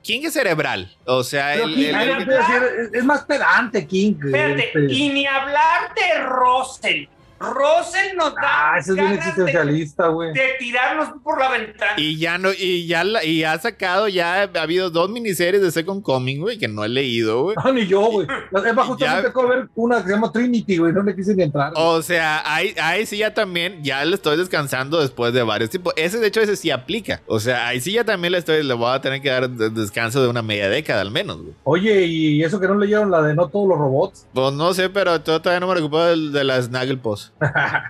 [0.02, 0.92] King es cerebral.
[1.04, 4.14] O sea, es más pedante, King.
[4.24, 4.92] Espérate, este.
[4.92, 7.06] y ni hablar de Russell.
[7.40, 8.72] Russell nos da.
[8.74, 10.32] Ah, ese es bien existencialista, güey.
[10.32, 11.92] De, tirarnos por la ventana.
[11.96, 16.02] Y ya no, y ya y ha sacado, ya ha habido dos miniseries de Second
[16.02, 17.56] Coming, güey, que no he leído, güey.
[17.62, 18.26] No, ni yo, güey.
[18.68, 20.92] Es más, justamente acabo ver una que se llama Trinity, güey.
[20.92, 21.72] No le quise ni entrar.
[21.76, 25.94] O sea, ahí, ahí sí ya también, ya le estoy descansando después de varios tipos.
[25.96, 27.22] Ese, de hecho, ese sí aplica.
[27.26, 30.22] O sea, ahí sí ya también le estoy, le voy a tener que dar descanso
[30.22, 31.54] de una media década al menos, güey.
[31.64, 34.26] Oye, ¿y eso que no leyeron la de no todos los robots?
[34.34, 37.27] Pues no sé, pero todavía no me recupero de, de la Snagglepost.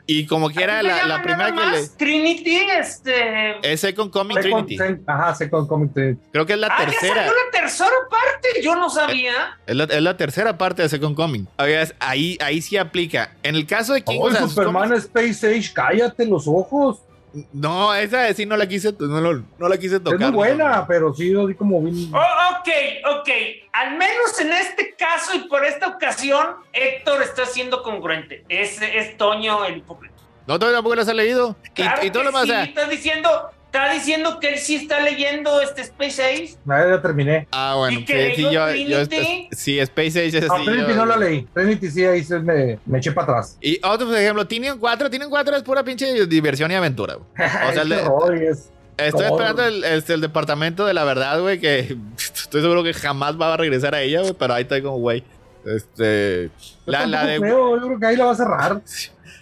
[0.07, 1.88] Y como quiera, la, la primera que le.
[1.88, 3.57] Trinity, este.
[3.62, 4.79] Es Second Comic Trinity.
[5.07, 6.20] ajá, Second Comic Trinity.
[6.33, 7.27] Creo que es la ah, tercera.
[7.27, 9.59] Es la tercera parte, yo no sabía.
[9.66, 11.46] Es la, es la tercera parte de Second Comic.
[12.01, 13.33] Ahí, ahí sí aplica.
[13.42, 17.03] En el caso de King oh, Superman Space Age, cállate los ojos.
[17.52, 20.20] No, esa sí no la quise, no, no, la quise tocar.
[20.20, 22.10] Es muy buena, pero sí, así como bien.
[22.12, 22.68] Oh, ok,
[23.20, 23.28] ok.
[23.72, 28.44] Al menos en este caso y por esta ocasión, Héctor está siendo congruente.
[28.48, 30.14] Es, es Toño el hipócrita.
[30.46, 31.56] No, todavía tampoco las ha leído.
[31.74, 32.44] Claro y, todo lo más.
[32.44, 36.54] Sí, estás diciendo, está diciendo que él sí está leyendo este Space Age.
[36.64, 37.46] No, ya terminé.
[37.52, 39.04] Ah, bueno, que sí, yo, yo,
[39.52, 40.64] sí, Space Age es así.
[40.64, 41.46] No, Trinity no la leí.
[41.52, 43.59] Trinity sí, ahí se me, me eché para atrás.
[43.61, 47.16] Y otro ejemplo, Tienen 4, Tienen 4 es pura pinche diversión y aventura.
[47.68, 52.83] O sea, el, Estoy esperando el, el, departamento de la verdad, güey, que estoy seguro
[52.83, 55.22] que jamás va a regresar a ella, güey, pero ahí está como, güey.
[55.64, 56.51] Este.
[56.87, 57.40] La, la de.
[57.40, 58.83] Creo, yo creo que ahí la va a cerrar.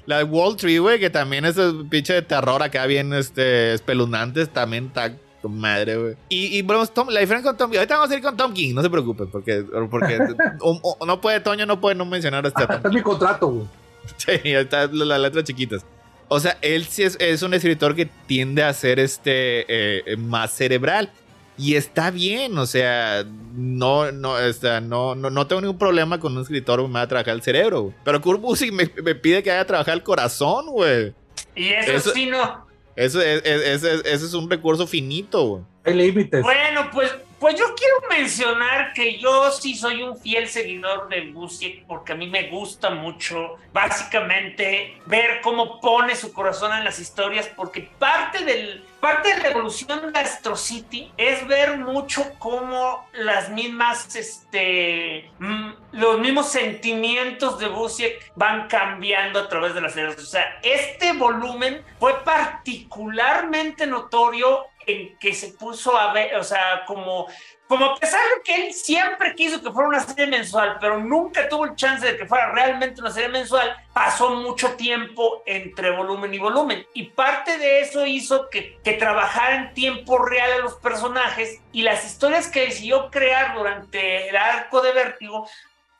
[0.07, 3.75] La de Wall Tree, güey, que también es un pinche de terror acá bien este,
[3.75, 5.13] espeluznantes, también está
[5.49, 6.17] madre, güey.
[6.29, 8.53] Y, y bueno, Tom, la diferencia con Tom King, ahorita vamos a ir con Tom
[8.53, 10.19] King, no se preocupen, porque, porque
[11.07, 13.67] no puede, Toño no puede no mencionar este Está en mi contrato, güey.
[14.19, 15.85] Sí, está las letras chiquitas.
[16.29, 20.53] O sea, él sí es, es, un escritor que tiende a ser este eh, más
[20.53, 21.11] cerebral.
[21.59, 26.21] Y está bien, o sea, no, no, o sea, no, no, no tengo ningún problema
[26.21, 27.95] con un escritor que me va a trabajar el cerebro.
[28.05, 31.15] Pero Kurt Busiek me, me, pide que haya trabajado el corazón, güey.
[31.55, 32.67] Y eso, sí no.
[32.95, 35.63] Eso es, ese es un recurso finito, güey.
[35.85, 36.43] Hay límites.
[36.43, 41.85] Bueno, pues pues yo quiero mencionar que yo sí soy un fiel seguidor de Busiek
[41.87, 47.49] porque a mí me gusta mucho básicamente ver cómo pone su corazón en las historias
[47.55, 53.51] porque parte del parte de la evolución de Astro City es ver mucho cómo las
[53.51, 60.19] mismas este mm, los mismos sentimientos de Busiek van cambiando a través de las series.
[60.19, 66.85] O sea, este volumen fue particularmente notorio en que se puso a ver, o sea,
[66.87, 67.27] como,
[67.67, 71.49] como a pesar de que él siempre quiso que fuera una serie mensual, pero nunca
[71.49, 76.33] tuvo el chance de que fuera realmente una serie mensual, pasó mucho tiempo entre volumen
[76.33, 76.87] y volumen.
[76.95, 81.83] Y parte de eso hizo que, que trabajara en tiempo real a los personajes y
[81.83, 85.49] las historias que decidió crear durante el arco de Vértigo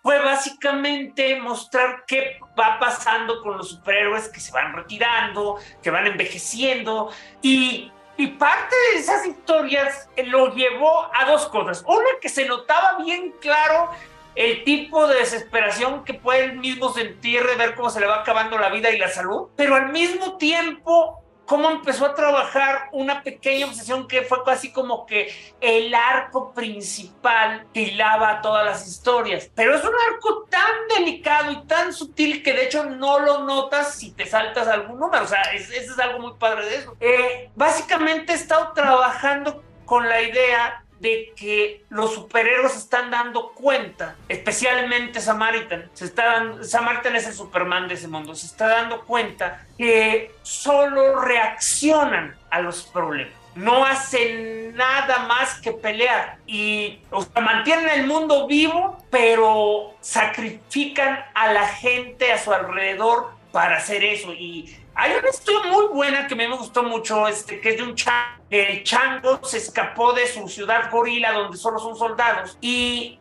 [0.07, 6.07] fue básicamente mostrar qué va pasando con los superhéroes que se van retirando, que van
[6.07, 7.11] envejeciendo
[7.43, 11.85] y y parte de esas historias lo llevó a dos cosas.
[11.87, 13.91] Una, que se notaba bien claro
[14.35, 18.21] el tipo de desesperación que puede él mismo sentir de ver cómo se le va
[18.21, 23.23] acabando la vida y la salud, pero al mismo tiempo cómo empezó a trabajar una
[23.23, 29.51] pequeña obsesión que fue casi como que el arco principal que hilaba todas las historias.
[29.55, 33.95] Pero es un arco tan delicado y tan sutil que de hecho no lo notas
[33.95, 35.25] si te saltas algún número.
[35.25, 36.97] O sea, eso es, algo muy padre de eso.
[37.01, 44.17] Eh, básicamente he estado trabajando con la idea de que los superhéroes están dando cuenta,
[44.29, 49.05] especialmente Samaritan, se está dando, Samaritan es el Superman de ese mundo, se está dando
[49.05, 53.35] cuenta que solo reaccionan a los problemas.
[53.55, 57.01] No hacen nada más que pelear y
[57.41, 64.35] mantienen el mundo vivo, pero sacrifican a la gente a su alrededor para hacer eso.
[64.35, 67.77] Y hay una historia muy buena que a mí me gustó mucho, este, que es
[67.77, 68.43] de un chango.
[68.49, 73.19] El chango se escapó de su ciudad gorila donde solo son soldados y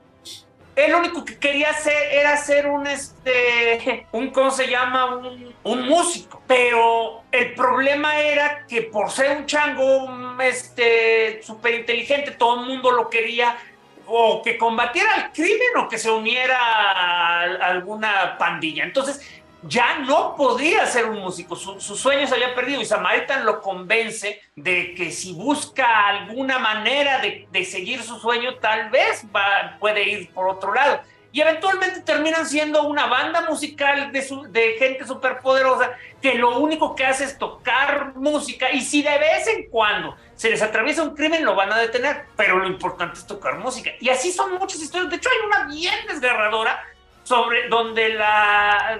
[0.75, 5.17] él lo único que quería hacer era ser un, este, un, ¿cómo se llama?
[5.17, 6.41] Un, un músico.
[6.47, 12.91] Pero el problema era que por ser un chango, este, súper inteligente, todo el mundo
[12.91, 13.57] lo quería
[14.07, 18.83] o que combatiera el crimen o que se uniera a alguna pandilla.
[18.83, 23.61] Entonces, ya no podía ser un músico, su, sueño se había perdido y Samaritan lo
[23.61, 30.07] convence de que si busca alguna manera de, seguir su sueño, tal vez va, puede
[30.07, 31.01] ir por otro lado
[31.31, 35.91] y eventualmente terminan siendo una banda musical de, su, de gente súper poderosa
[36.21, 40.49] que lo único que hace es tocar música y si de vez en cuando se
[40.49, 43.91] les atraviesa un crimen lo van a detener, pero lo importante es tocar música.
[43.99, 45.09] Y así son muchas historias.
[45.09, 46.81] De hecho, hay una bien desgarradora
[47.25, 48.99] sobre donde la,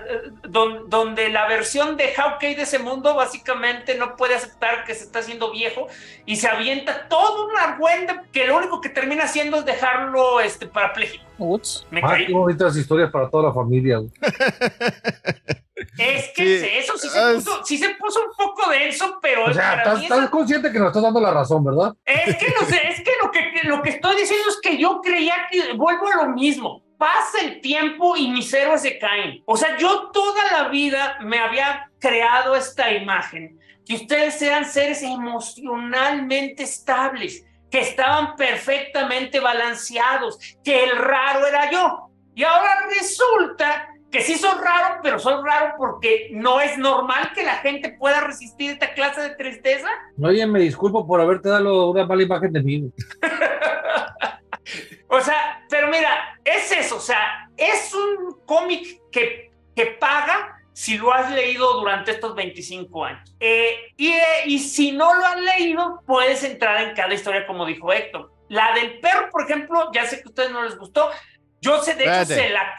[0.50, 5.20] donde la versión de Hawkeye de ese mundo básicamente no puede aceptar que se está
[5.20, 5.88] haciendo viejo
[6.26, 10.66] y se avienta todo un argüende que lo único que termina haciendo es dejarlo este,
[10.66, 11.24] parapléjico.
[11.92, 14.02] Me ah, qué bonitas historias para toda la familia.
[15.98, 19.46] Es que eso sí se, ah, puso, sí se, puso, un poco denso, pero.
[19.46, 21.94] O sea, estás, consciente que nos estás dando la razón, ¿verdad?
[22.06, 25.02] Es que no sé, es que lo que, lo que estoy diciendo es que yo
[25.02, 29.44] creía que vuelvo a lo mismo pasa el tiempo y mis héroes se caen.
[29.46, 35.02] O sea, yo toda la vida me había creado esta imagen, que ustedes eran seres
[35.04, 42.10] emocionalmente estables, que estaban perfectamente balanceados, que el raro era yo.
[42.36, 47.44] Y ahora resulta que sí son raros, pero son raros porque no es normal que
[47.44, 49.90] la gente pueda resistir esta clase de tristeza.
[50.22, 52.92] Oye, me disculpo por haberte dado una mala imagen de mí.
[55.16, 60.98] O sea, pero mira, es eso, o sea, es un cómic que, que paga si
[60.98, 63.34] lo has leído durante estos 25 años.
[63.40, 64.14] Eh, y,
[64.46, 68.34] y, si no lo has leído, puedes entrar en cada historia, como dijo Héctor.
[68.50, 71.10] La del perro, por ejemplo, ya sé que a ustedes no les gustó.
[71.62, 72.76] Yo sé, de hecho, se la,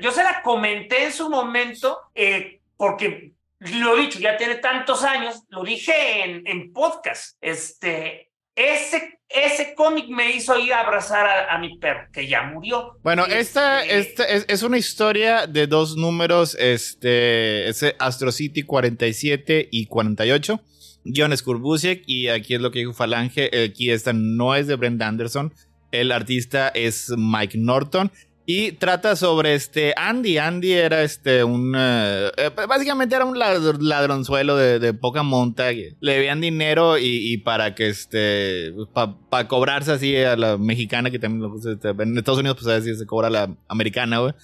[0.00, 5.04] yo se la comenté en su momento, eh, porque lo he dicho, ya tiene tantos
[5.04, 7.36] años, lo dije en, en podcast.
[7.42, 12.98] Este, ese, ese cómic me hizo ir a abrazar a, mi perro, que ya murió.
[13.02, 19.86] Bueno, esta, esta es, una historia de dos números, este, es Astro City 47 y
[19.86, 20.60] 48.
[21.14, 25.02] John Skurbusiek, y aquí es lo que dijo Falange, aquí esta no es de Brent
[25.02, 25.52] Anderson,
[25.90, 28.10] el artista es Mike Norton.
[28.46, 30.36] Y trata sobre este Andy.
[30.36, 31.74] Andy era este un.
[31.76, 35.72] Eh, eh, básicamente era un ladronzuelo de, poca monta.
[35.72, 38.74] Le debían dinero y, para que este.
[38.92, 42.98] Para cobrarse así a la mexicana, que también este, en Estados Unidos, pues a veces
[42.98, 44.34] se cobra la americana, güey.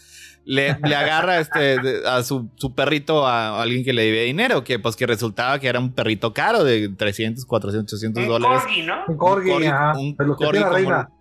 [0.46, 1.76] Le, le, agarra este,
[2.06, 5.68] a su, su, perrito a alguien que le debía dinero, que pues que resultaba que
[5.68, 8.62] era un perrito caro de 300, 400, 800 dólares.
[8.62, 8.94] Corgi, ¿no?
[9.06, 11.19] Un corgi, un corgi, como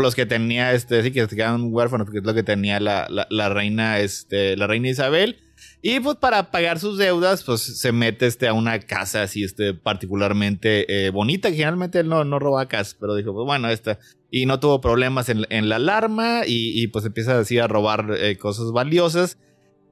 [0.00, 3.06] los que tenía este, sí, que se quedaban huérfanos, que es lo que tenía la,
[3.08, 5.38] la, reina, este, la reina Isabel.
[5.82, 9.74] Y pues para pagar sus deudas, pues se mete este, a una casa así, este,
[9.74, 13.98] particularmente eh, bonita, que generalmente él no, no roba casas, pero dijo, pues bueno, esta.
[14.30, 18.14] Y no tuvo problemas en, en la alarma y, y, pues empieza así a robar
[18.16, 19.38] eh, cosas valiosas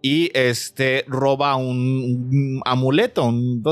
[0.02, 3.62] y este roba un, amuleto, un,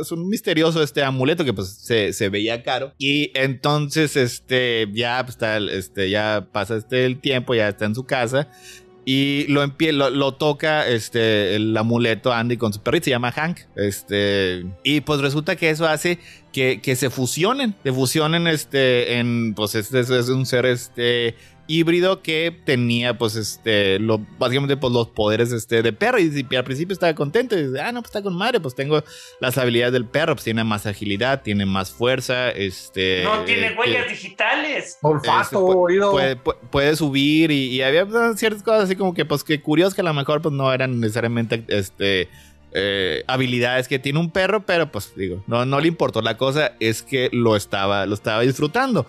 [0.00, 5.22] es un misterioso este amuleto que pues se, se veía caro y entonces este ya
[5.22, 8.48] pues, está este ya pasa este el tiempo, ya está en su casa
[9.04, 13.58] y lo, lo, lo, toca este, el amuleto Andy con su perrito, se llama Hank.
[13.74, 16.18] Este, y pues resulta que eso hace
[16.52, 21.34] que, que se fusionen, se fusionen este, en, pues este, es un ser este,
[21.70, 26.18] híbrido que tenía, pues, este, lo, básicamente, pues, los poderes, este, de perro.
[26.18, 27.56] Y, al principio estaba contento.
[27.56, 29.02] Y dice, ah, no, pues está con madre, pues tengo
[29.40, 33.22] las habilidades del perro, pues tiene más agilidad, tiene más fuerza, este.
[33.22, 34.98] No tiene huellas digitales.
[35.02, 36.18] Olfato, este, oído.
[36.70, 40.04] Puede, subir y, había pues, ciertas cosas así como que, pues, que curioso que a
[40.04, 42.28] lo mejor, pues, no eran necesariamente, este.
[42.72, 46.22] Eh, habilidades que tiene un perro, pero pues digo, no, no le importó.
[46.22, 49.06] La cosa es que lo estaba, lo estaba disfrutando.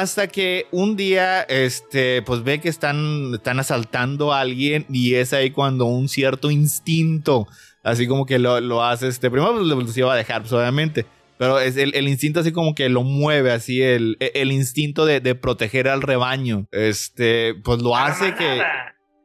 [0.00, 5.32] Hasta que un día, este, pues ve que están, están asaltando a alguien y es
[5.32, 7.46] ahí cuando un cierto instinto,
[7.84, 11.06] así como que lo, lo hace, este, primero pues, lo iba a dejar, pues obviamente,
[11.38, 15.20] pero es el, el, instinto así como que lo mueve, así el, el instinto de,
[15.20, 18.62] de proteger al rebaño, este, pues lo hace que,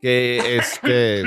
[0.03, 1.23] que, este,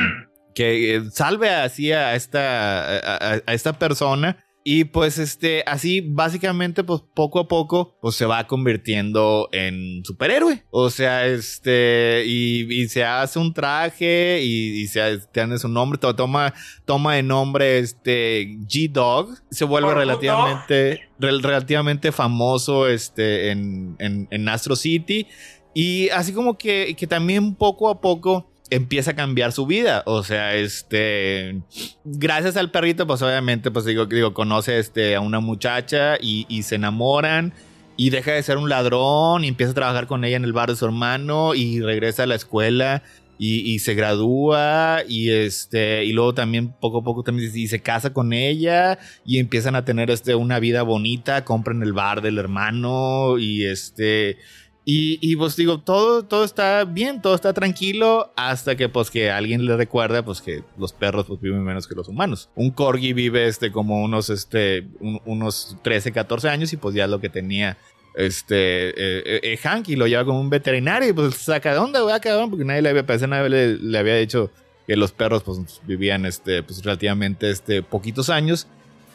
[0.54, 7.40] que salve así a esta, a esta persona y pues este, así básicamente, pues poco
[7.40, 10.64] a poco, pues se va convirtiendo en superhéroe.
[10.70, 16.54] O sea, este, y, se hace un traje y, se tiene su nombre, toma,
[16.84, 19.36] toma de nombre este G-Dog.
[19.50, 25.26] Se vuelve relativamente, relativamente famoso este, en, en, en Astro City.
[25.74, 30.02] Y así como que, que también poco a poco empieza a cambiar su vida.
[30.06, 31.60] O sea, este,
[32.04, 36.76] gracias al perrito, pues obviamente, pues digo, digo conoce este, a una muchacha y, se
[36.76, 37.52] enamoran
[37.96, 40.70] y deja de ser un ladrón y empieza a trabajar con ella en el bar
[40.70, 43.02] de su hermano y regresa a la escuela
[43.38, 48.12] y, se gradúa y este y luego también poco a poco también y se casa
[48.12, 53.38] con ella y empiezan a tener este una vida bonita, compran el bar del hermano
[53.38, 54.38] y este
[54.84, 59.30] y, y, pues digo, todo, todo está bien, todo está tranquilo hasta que pues que
[59.30, 62.48] alguien le recuerda pues que los perros pues viven menos que los humanos.
[62.56, 64.88] Un corgi vive este como unos, este,
[65.24, 67.78] unos 13, 14 años y pues ya lo que tenía
[68.16, 72.00] este eh, eh, Hank y lo lleva como un veterinario y pues saca de onda,
[72.00, 74.50] güey, cabrón, porque nadie le había, parece nadie le, le, había dicho
[74.86, 78.66] que los perros pues vivían este, pues relativamente este, poquitos años.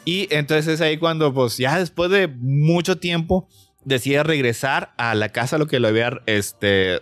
[0.06, 3.46] Y entonces es ahí cuando pues ya después de mucho tiempo
[3.84, 6.98] decide regresar a la casa lo que lo había, este,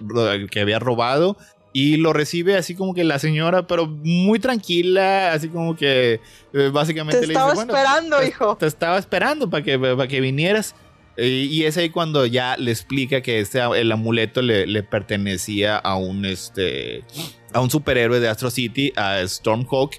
[0.50, 1.36] que había robado
[1.72, 6.22] y lo recibe así como que la señora, pero muy tranquila, así como que
[6.54, 8.56] eh, básicamente te estaba esperando, hijo.
[8.56, 10.74] Te estaba esperando para que, para que vinieras.
[11.18, 15.96] Y, es ahí cuando ya le explica que este, el amuleto le, le, pertenecía a
[15.96, 17.04] un, este,
[17.52, 19.96] a un superhéroe de Astro City, a Stormhawk,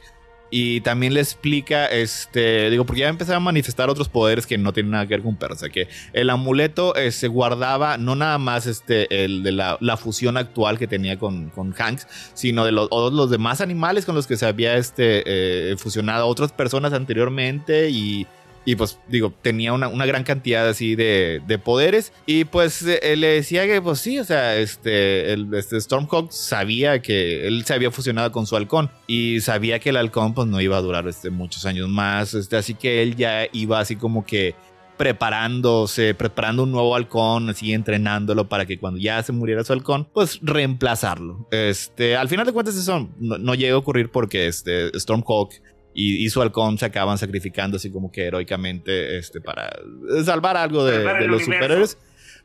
[0.49, 4.73] y también le explica, este, digo, porque ya empezaba a manifestar otros poderes que no
[4.73, 9.25] tienen nada que ver con sea, que el amuleto se guardaba no nada más este,
[9.25, 13.61] el de la, fusión actual que tenía con, con Hanks, sino de los, los demás
[13.61, 18.27] animales con los que se había este, eh, fusionado otras personas anteriormente y
[18.67, 22.11] y pues digo, tenía una, gran cantidad así de, poderes.
[22.25, 27.01] Y pues eh, le decía que pues sí, o sea, este, el, este Stormhawk sabía
[27.01, 30.59] que él se había fusionado con su halcón y sabía que el halcón pues no
[30.59, 32.33] iba a durar este, muchos años más.
[32.33, 34.53] Este, así que él ya iba así como que
[34.97, 40.09] preparándose, preparando un nuevo halcón, así entrenándolo para que cuando ya se muriera su halcón,
[40.13, 41.47] pues reemplazarlo.
[41.51, 45.53] Este, al final de cuentas eso no, no llega a ocurrir porque este Stormhawk
[45.99, 49.75] y, su halcón se acaban sacrificando así como que heroicamente este, para
[50.23, 51.97] salvar algo de, los superhéroes.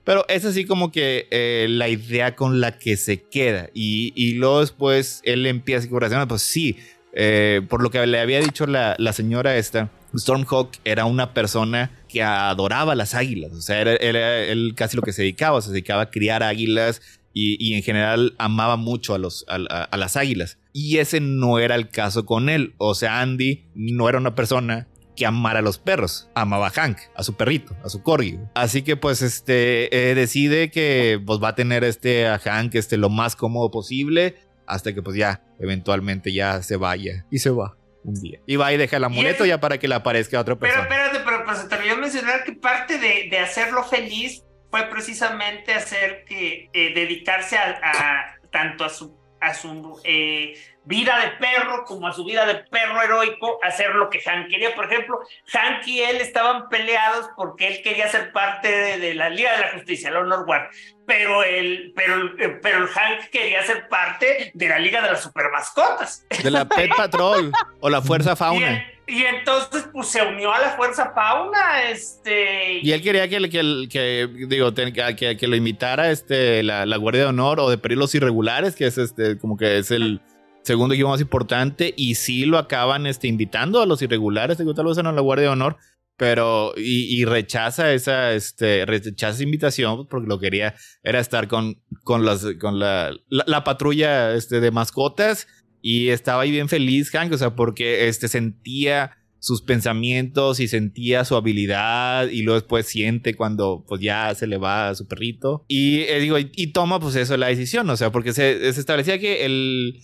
[0.04, 3.68] Pero es así como que eh, la idea con la que se queda.
[3.74, 6.78] Y, y luego después él empieza a decir, pues sí,
[7.12, 11.90] eh, por lo que le había dicho la, la, señora esta, Stormhawk era una persona
[12.08, 13.52] que adoraba las águilas.
[13.52, 17.02] O sea, era, él casi lo que se dedicaba, se dedicaba a criar águilas
[17.34, 20.58] y, en general amaba mucho a, los, a, las águilas.
[20.72, 22.74] Y ese no era el caso con él.
[22.78, 26.28] O sea, Andy no era una persona que amara a los perros.
[26.34, 28.38] Amaba a Hank, a su perrito, a su corgi.
[28.54, 32.96] Así que pues este eh, decide que pues va a tener este a Hank este
[32.96, 37.76] lo más cómodo posible hasta que pues ya eventualmente ya se vaya y se va
[38.04, 38.40] un día.
[38.46, 40.86] Y va y deja el amuleto ya para que le aparezca a otra persona.
[40.88, 44.42] Pero espérate, pero pues te olvidó mencionar que parte de, de hacerlo feliz
[44.72, 50.54] fue precisamente hacer que eh, dedicarse a, tanto a su, a su eh,
[50.86, 54.74] vida de perro como a su vida de perro heroico, hacer lo que Hank quería.
[54.74, 55.20] Por ejemplo,
[55.52, 59.72] Hank y él estaban peleados porque él quería ser parte de, la Liga de la
[59.72, 60.70] Justicia, el Honor Guard,
[61.06, 65.22] pero el, pero, eh, pero el Hank quería ser parte de la Liga de las
[65.22, 66.26] Supermascotas.
[66.42, 68.86] De la Pet Patrol o la Fuerza Fauna.
[69.06, 72.78] Y entonces, pues se unió a la fuerza fauna, este.
[72.82, 77.28] Y él quería que, que, que digo, que, que, lo imitara este, la, Guardia de
[77.28, 80.20] Honor o de Peligros Irregulares, que es este, como que es el
[80.62, 81.92] segundo equipo más importante.
[81.96, 85.46] Y sí lo acaban este, invitando a los irregulares, de tal vez a la Guardia
[85.46, 85.78] de Honor,
[86.16, 86.72] pero.
[86.76, 92.78] Y, rechaza esa, este, rechaza invitación porque lo quería era estar con, con, las, con
[92.78, 95.48] la, la, la patrulla este, de mascotas
[95.82, 101.24] y estaba ahí bien feliz, Hank, o sea, porque este, sentía sus pensamientos y sentía
[101.24, 105.64] su habilidad y luego después siente cuando pues ya se le va a su perrito.
[105.66, 109.18] Y eh, digo y, toma pues eso la decisión o sea porque se, se establecía
[109.18, 110.00] que el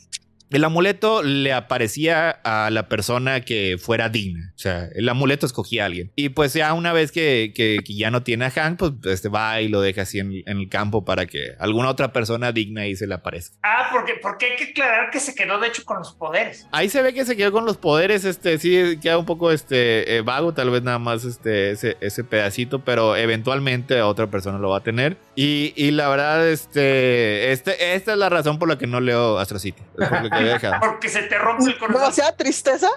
[0.51, 4.53] el amuleto le aparecía a la persona que fuera digna.
[4.55, 6.11] O sea, el amuleto escogía a alguien.
[6.17, 9.61] Y pues ya una vez que, que, ya no tiene a Hank, pues este va
[9.61, 13.07] y lo deja así en, el campo para que alguna otra persona digna ahí se
[13.07, 13.57] le aparezca.
[13.63, 16.67] Ah, porque, porque hay que aclarar que se quedó de hecho con los poderes.
[16.73, 20.17] Ahí se ve que se quedó con los poderes, este, sí, queda un poco este,
[20.17, 24.71] eh, vago, tal vez nada más este, ese, ese pedacito, pero eventualmente otra persona lo
[24.71, 25.17] va a tener.
[25.35, 29.39] Y, y la verdad, este, este, esta es la razón por la que no leo
[29.39, 29.83] Astro City.
[30.81, 32.03] Porque se te rompe el corazón.
[32.03, 32.89] ¿No sea tristeza?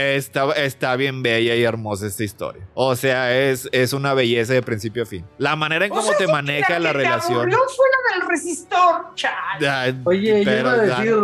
[0.00, 2.66] Está, está bien bella y hermosa esta historia.
[2.74, 5.24] O sea, es, es una belleza de principio a fin.
[5.36, 7.48] La manera en cómo te maneja la, relación.
[7.50, 7.86] No fue
[8.18, 10.00] del resistor, chal.
[10.04, 11.14] Oye, yo iba a decir,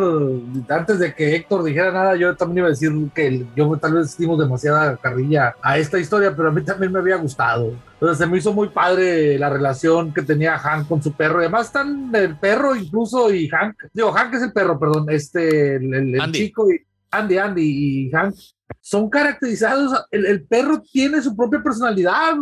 [0.68, 4.16] antes de que Héctor dijera nada, yo también iba a decir que yo tal vez
[4.18, 7.74] dimos demasiada carrilla a esta historia, pero a mí también me había gustado.
[7.94, 11.38] Entonces se me hizo muy padre la relación que tenía Hank con su perro.
[11.38, 13.74] además están el perro incluso y Hank.
[13.92, 15.06] Digo, Hank es el perro, perdón.
[15.08, 18.34] Este, el, chico y Andy, Andy y Hank
[18.80, 22.34] son caracterizados, el, perro tiene su propia personalidad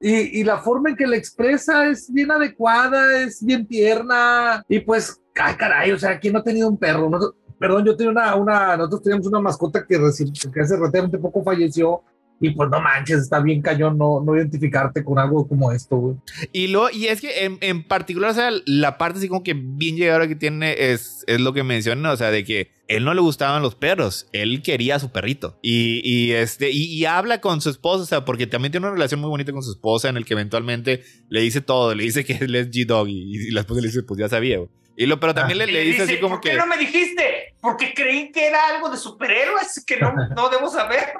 [0.00, 4.80] y, y, la forma en que la expresa es bien adecuada, es bien tierna y
[4.80, 7.10] pues, ay caray, o sea, ¿quién no ha tenido un perro?
[7.58, 9.98] perdón, yo tenía una, una, nosotros teníamos una mascota que,
[10.52, 12.02] que hace relativamente poco falleció
[12.38, 16.16] y pues no manches, está bien cañón no, no identificarte con algo como esto, güey.
[16.52, 19.54] Y, lo, y es que en, en, particular, o sea, la parte así como que
[19.54, 23.14] bien llegada que tiene es, es lo que menciona, o sea, de que él no
[23.14, 25.58] le gustaban los perros, él quería a su perrito.
[25.62, 29.20] Y, y este, y, habla con su esposa, o sea, porque también tiene una relación
[29.20, 32.34] muy bonita con su esposa en el que eventualmente le dice todo, le dice que
[32.34, 34.58] él es G-Dog y, la esposa le dice, pues ya sabía,
[34.96, 37.54] Y lo, pero también le, le, dice, así como ¿por qué no me dijiste?
[37.62, 41.14] Porque creí que era algo de superhéroes que no, no debo saber.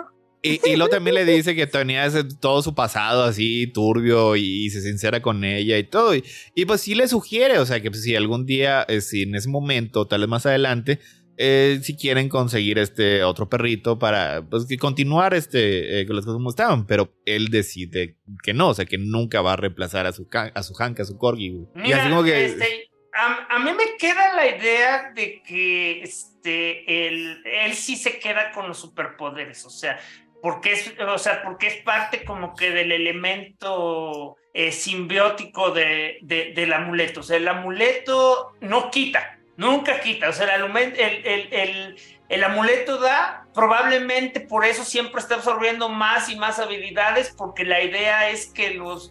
[0.47, 2.09] Y, y luego también le dice que tenía
[2.41, 6.15] todo su pasado así turbio y, se sincera con ella y todo.
[6.15, 6.25] Y,
[6.55, 9.35] y, pues sí le sugiere, o sea, que pues, si algún día, eh, si en
[9.35, 11.01] ese momento, tal vez más adelante,
[11.39, 16.37] eh, si quieren conseguir este otro perrito para pues, continuar este, eh, con las cosas
[16.37, 20.13] como estaban, pero él decide que no, o sea, que nunca va a reemplazar a
[20.13, 21.67] su, a su Hank, a su Corgi.
[21.85, 22.47] y así como que...
[22.47, 28.19] Este, a, a, mí me queda la idea de que este, él, él sí se
[28.19, 29.99] queda con los superpoderes, o sea,
[30.43, 36.73] porque es, o sea, porque es parte como que del elemento eh, simbiótico de, del
[36.73, 37.21] amuleto.
[37.21, 40.29] O sea, el amuleto no quita, nunca quita.
[40.29, 47.35] O sea, el, amuleto da, probablemente por eso siempre está absorbiendo más y más habilidades,
[47.37, 49.11] porque la idea es que los...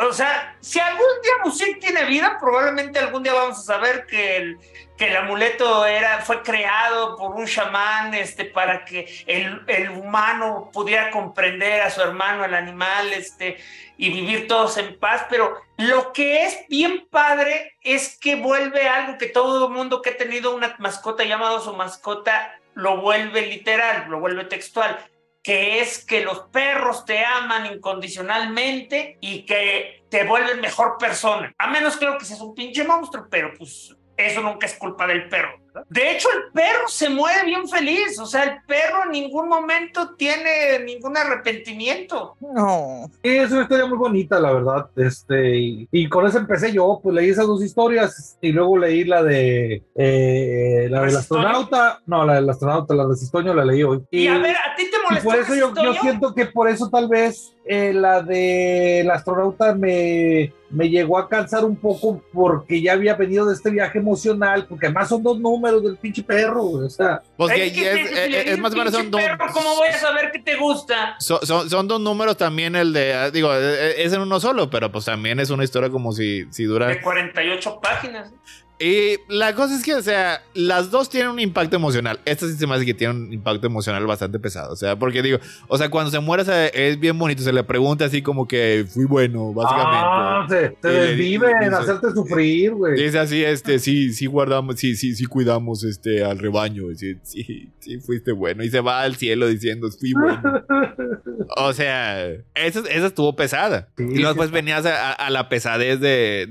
[0.00, 4.36] O sea, si algún día Music tiene vida, probablemente algún día vamos a saber que
[4.36, 4.58] el,
[4.96, 10.70] que el amuleto era, fue creado por un chamán este, para que el, el, humano
[10.72, 13.58] pudiera comprender a su hermano, el animal, este,
[13.96, 15.26] y vivir todos en paz.
[15.30, 20.10] Pero lo que es bien padre es que vuelve algo que todo el mundo que
[20.10, 24.98] ha tenido una mascota llamado su mascota lo vuelve literal, lo vuelve textual
[25.46, 31.54] que es que los perros te aman incondicionalmente y que te vuelven mejor persona.
[31.56, 35.28] A menos creo que seas un pinche monstruo, pero pues eso nunca es culpa del
[35.28, 35.60] perro.
[35.88, 38.18] De hecho, el perro se mueve bien feliz.
[38.18, 42.36] O sea, el perro en ningún momento tiene ningún arrepentimiento.
[42.40, 43.10] No.
[43.22, 44.90] es una historia muy bonita, la verdad.
[44.96, 47.00] Este, y, con eso empecé yo.
[47.02, 52.00] Pues leí esas dos historias y luego leí la de eh, la del astronauta.
[52.06, 54.04] No, la del astronauta, la de Cistoño la leí hoy.
[54.10, 55.28] Y, a ver, ¿a ti te molestó?
[55.28, 60.52] por eso yo, yo, siento que por eso tal vez eh, la del astronauta me,
[60.70, 64.86] me llegó a cansar un poco porque ya había venido de este viaje emocional, porque
[64.86, 67.22] además son dos números del pinche perro, o sea.
[67.36, 69.20] Porque es, más o menos son dos.
[69.52, 71.16] ¿Cómo voy a saber que te gusta?
[71.18, 73.14] son, son, dos números también, el de.
[73.14, 76.12] Ah, digo, e, e, es en uno solo, pero pues también es una historia como
[76.12, 76.88] si, si dura.
[76.88, 78.32] De 48 páginas.
[78.78, 82.20] Y la cosa es que, o sea, las dos tienen un impacto emocional.
[82.26, 84.72] Esta sí se me hace que tiene un impacto emocional bastante pesado.
[84.72, 87.42] O sea, porque digo, o sea, cuando se muere es bien bonito.
[87.42, 89.96] Se le pregunta así como que fui bueno, básicamente.
[90.02, 93.02] Ah, se, desvive en hacerte sufrir, güey.
[93.02, 96.84] Dice así, este, sí, sí guardamos, sí, sí, sí cuidamos este al rebaño.
[96.96, 98.62] Sí, sí, sí fuiste bueno.
[98.62, 100.42] Y se va al cielo diciendo, fui bueno.
[101.56, 103.88] o sea, esa, esa estuvo pesada.
[103.96, 106.46] y luego después venías a, la pesadez de,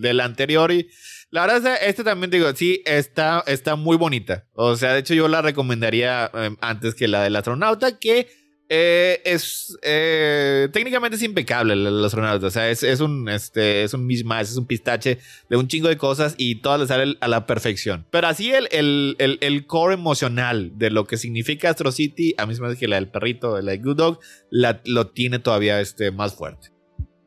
[0.00, 0.88] del anterior y
[1.30, 4.46] la verdad, este también digo, sí, está, está muy bonita.
[4.54, 8.28] O sea, de hecho, yo la recomendaría em, antes que la del astronauta, que
[8.72, 12.48] eh, es eh, técnicamente es impecable el, astronauta.
[12.48, 15.18] O sea, es, es un este es un misma, es un pistache
[15.48, 18.06] de un chingo de cosas y todas le salen a la perfección.
[18.10, 22.46] Pero así el, el, el, el, core emocional de lo que significa Astro City, a
[22.46, 24.20] mí me hace que la del perrito, la de Good Dog,
[24.50, 26.70] la, lo tiene todavía este, más fuerte.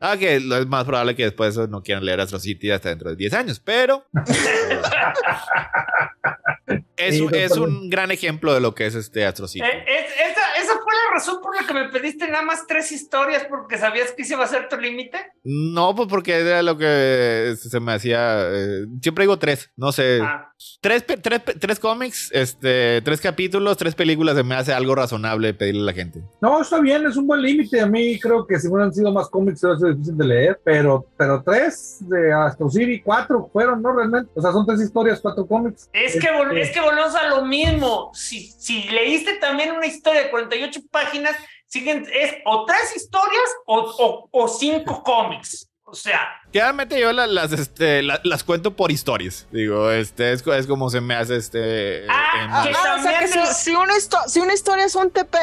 [0.06, 3.16] Ah, que es más probable que después no quieran leer Astro City hasta dentro de
[3.16, 4.04] 10 años, pero
[6.96, 9.64] es, es, un gran ejemplo de lo que es este Astro City.
[9.64, 13.44] Eh, esa, esa, fue la razón por la que me pediste nada más tres historias
[13.48, 15.18] porque sabías que ese iba a ser tu límite.
[15.42, 18.42] No, pues porque era lo que se me hacía.
[18.50, 20.20] Eh, siempre digo tres, no sé.
[20.22, 20.50] Ah.
[20.80, 25.82] Tres, tres, tres, cómics, este, tres capítulos, tres películas, se me hace algo razonable pedirle
[25.82, 26.22] a la gente.
[26.40, 27.80] No, está bien, es un buen límite.
[27.80, 31.42] A mí creo que si hubieran sido más cómics, sería difícil de leer, pero, pero
[31.42, 33.94] tres de Astro City, cuatro fueron, ¿no?
[33.94, 34.30] Realmente.
[34.34, 35.90] O sea, son tres historias, cuatro cómics.
[35.92, 38.10] Es que, este, es que volvemos a lo mismo.
[38.14, 43.78] Si, si leíste también una historia de 48 páginas, siguen, es o tres historias o,
[43.80, 45.68] o, o cinco cómics.
[45.86, 46.40] O sea.
[46.52, 49.46] Realmente yo las, este, las, cuento por historias.
[49.50, 52.06] Digo, este es, es como se me hace este.
[52.08, 52.66] Ah,
[52.98, 53.92] o sea que si, una
[54.26, 55.36] si, una historia es un TP.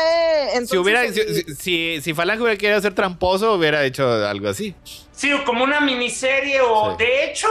[0.54, 1.04] Entonces si hubiera.
[1.12, 4.76] Si, si, Falange hubiera querido ser tramposo, hubiera hecho algo así.
[5.12, 6.62] Sí, como una miniserie.
[6.62, 7.48] O de hecho,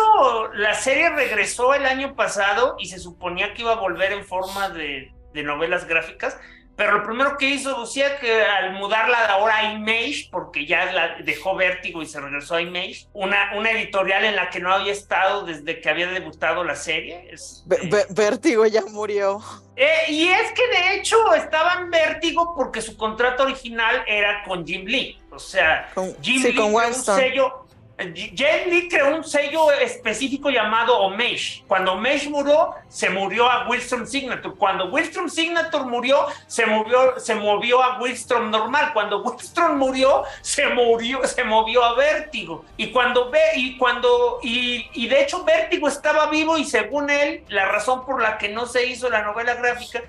[0.55, 4.69] la serie regresó el año pasado y se suponía que iba a volver en forma
[4.69, 6.37] de, de novelas gráficas
[6.81, 10.91] pero lo primero que hizo Lucía que al mudarla de ahora a Image, porque ya
[10.91, 14.73] la dejó Vértigo y se regresó a Image, una, una editorial en la que no
[14.73, 17.29] había estado desde que había debutado la serie.
[17.31, 17.67] Es,
[18.09, 19.43] Vértigo ya murió.
[19.77, 24.67] Eh, y es que de hecho estaba en vértigo porque su contrato original era con
[24.67, 25.19] Jim Lee.
[25.31, 27.60] O sea, Jim Lee con un sello
[28.01, 31.63] Jen Lee creó un sello específico llamado Homage.
[31.69, 34.55] Cuando Homage murió, se murió a Wilstrom Signature.
[34.57, 38.93] Cuando Wilstrom Signature murió, se movió, a Wilstrom normal.
[38.95, 42.65] Cuando Wilstrom murió, se murió, se movió a Vértigo.
[42.77, 47.45] Y cuando ve, y cuando, y, y de hecho Vértigo estaba vivo, y según él,
[47.49, 50.03] la razón por la que no se hizo la novela gráfica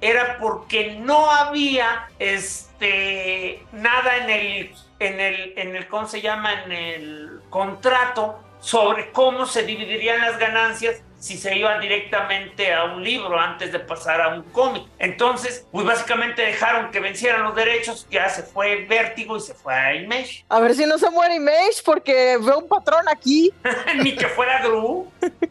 [0.00, 6.64] era porque no había este nada en el en el, en el, ¿cómo se llama?
[6.64, 13.02] En el contrato sobre cómo se dividirían las ganancias si se iban directamente a un
[13.02, 14.84] libro antes de pasar a un cómic.
[14.98, 19.74] Entonces, pues básicamente dejaron que vencieran los derechos, ya se fue Vértigo y se fue
[19.74, 20.44] a Image.
[20.48, 23.52] A ver si no se muere Image porque veo un patrón aquí.
[24.02, 25.10] Ni que fuera Gru.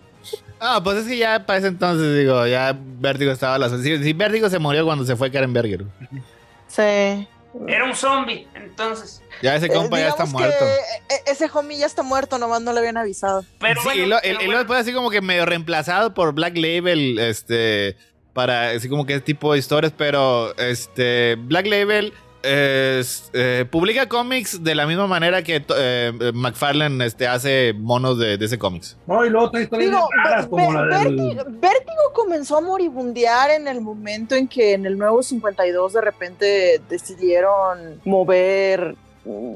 [0.59, 3.69] Ah, pues es que ya para ese entonces, digo, ya Vértigo estaba a la...
[3.69, 5.83] Si, Vértigo se murió cuando se fue Karen Berger.
[6.67, 7.27] Sí.
[7.67, 9.21] Era un zombie, entonces.
[9.41, 10.65] Ya ese compa ya está muerto.
[10.65, 13.45] E, e, ese homie ya está muerto, nomás no le habían avisado.
[13.59, 14.19] Pero sí, y lo,
[14.57, 17.97] después así como que medio reemplazado por Black Label, este,
[18.33, 22.13] para así como que ese tipo de historias, pero este, Black Label
[22.47, 28.57] eh, publica cómics de la misma manera que eh, McFarlane este, hace monos de, ese
[28.57, 28.97] cómics.
[29.05, 30.09] No, y luego Digo,
[30.49, 35.93] como la Vértigo, comenzó a moribundear en el momento en que en el nuevo 52
[35.93, 38.95] de repente decidieron mover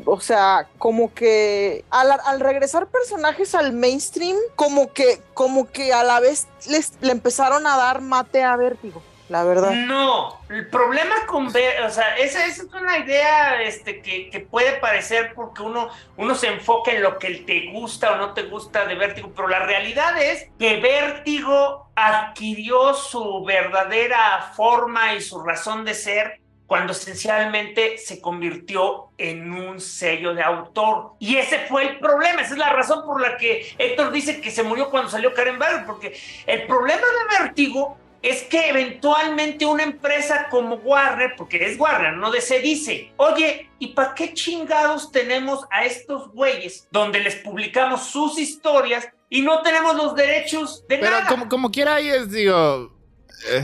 [0.05, 6.19] o sea, como que al, regresar personajes al mainstream, como que, como que a la
[6.19, 9.01] vez les, le empezaron a dar mate a Vértigo
[9.32, 9.71] la verdad.
[9.71, 15.32] No, el problema con ver, o sea, esa, es una idea este, que, puede parecer
[15.34, 18.95] porque uno, uno se enfoca en lo que te gusta o no te gusta de
[18.95, 25.93] Vértigo, pero la realidad es que Vértigo adquirió su verdadera forma y su razón de
[25.93, 31.13] ser cuando esencialmente se convirtió en un sello de autor.
[31.19, 34.51] Y ese fue el problema, esa es la razón por la que Héctor dice que
[34.51, 36.17] se murió cuando salió Karen Barry, porque
[36.47, 42.32] el problema de Vértigo es que eventualmente una empresa como Warner, porque es Warner, no
[42.32, 48.03] de se dice, oye, ¿y para qué chingados tenemos a estos güeyes donde les publicamos
[48.03, 51.19] sus historias y no tenemos los derechos de nada?
[51.19, 52.93] Pero como, como quiera ahí es, digo,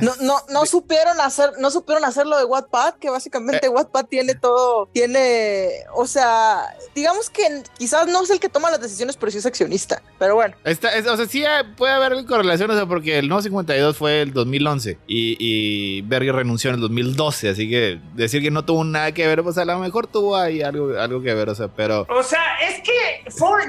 [0.01, 3.69] no, no, no supieron hacer, no supieron hacerlo de Wattpad, que básicamente eh.
[3.69, 8.81] Wattpad tiene todo, tiene, o sea, digamos que quizás no es el que toma las
[8.81, 10.01] decisiones, pero sí es accionista.
[10.19, 10.55] Pero bueno.
[10.63, 11.43] Está, o sea, sí
[11.77, 16.35] puede haber correlación, o sea, porque el No 52 fue el 2011 y, y Berger
[16.35, 19.65] renunció en el 2012, así que decir que no tuvo nada que ver, pues a
[19.65, 22.05] lo mejor tuvo ahí algo, algo que ver, o sea, pero.
[22.09, 22.91] O sea, es que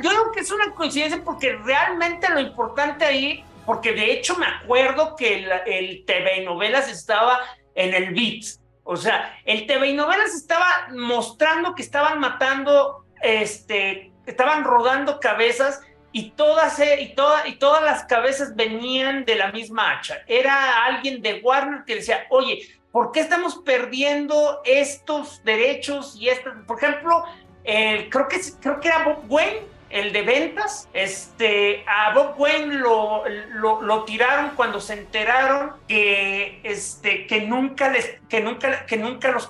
[0.02, 4.46] yo creo que es una coincidencia porque realmente lo importante ahí porque de hecho me
[4.46, 7.38] acuerdo que el, TV y novelas estaba
[7.74, 8.44] en el beat.
[8.82, 16.30] O sea, el TV novelas estaba mostrando que estaban matando, este, estaban rodando cabezas y
[16.30, 17.14] todas, eh, y,
[17.50, 20.22] y todas las cabezas venían de la misma hacha.
[20.26, 26.54] Era alguien de Warner que decía, oye, ¿por qué estamos perdiendo estos derechos y estas?
[26.66, 27.22] Por ejemplo,
[27.64, 29.60] creo, que, creo que era Bob Wayne
[29.90, 37.26] el de ventas, este, a Bob Wayne lo, lo, tiraron cuando se enteraron que, este,
[37.26, 39.46] que nunca les, que nunca, que nunca los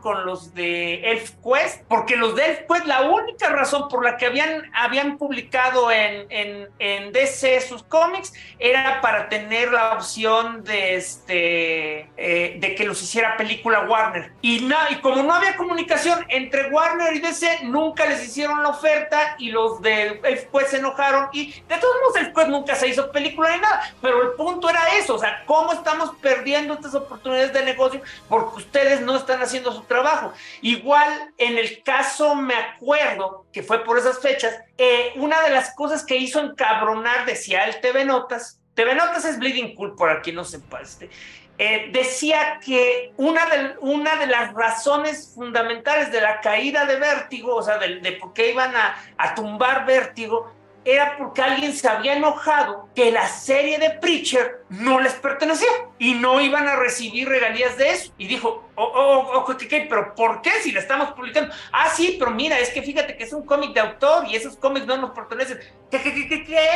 [0.00, 4.16] con los de Elf Quest, porque los de Elf Quest, la única razón por la
[4.16, 10.64] que habían, habían publicado en, en, en DC sus cómics era para tener la opción
[10.64, 14.32] de, este, eh, de que los hiciera película Warner.
[14.40, 18.70] Y, no, y como no había comunicación entre Warner y DC, nunca les hicieron la
[18.70, 22.74] oferta y los de Elf Quest se enojaron y de todos modos Elf Quest nunca
[22.74, 26.74] se hizo película ni nada, pero el punto era eso, o sea, cómo estamos perdiendo
[26.74, 30.32] estas oportunidades de negocio porque ustedes no están haciendo haciendo su trabajo.
[30.62, 35.74] Igual en el caso, me acuerdo que fue por esas fechas, eh, una de las
[35.74, 40.32] cosas que hizo encabronar, decía el TV Notas, TV Notas es Bleeding Cool, por aquí
[40.32, 41.10] no sepa, este,
[41.58, 47.56] eh, decía que una de, una de las razones fundamentales de la caída de Vértigo,
[47.56, 50.50] o sea, de, por qué iban a, a tumbar Vértigo,
[50.84, 55.68] era porque alguien se había enojado que la serie de Preacher no les pertenecía
[55.98, 58.12] y no iban a recibir regalías de eso.
[58.16, 61.52] Y dijo, oh, oh, oh, ¿qué, pero ¿por qué si la estamos publicando?
[61.72, 64.56] Ah, sí, pero mira, es que fíjate que es un cómic de autor y esos
[64.56, 65.58] cómics no nos pertenecen.
[65.90, 66.68] ¿Qué, qué, qué, qué?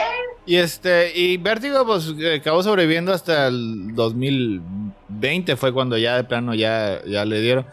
[0.45, 6.55] Y este, y Vértigo, pues acabó sobreviviendo hasta el 2020, fue cuando ya de plano
[6.55, 7.67] ya, ya le dieron.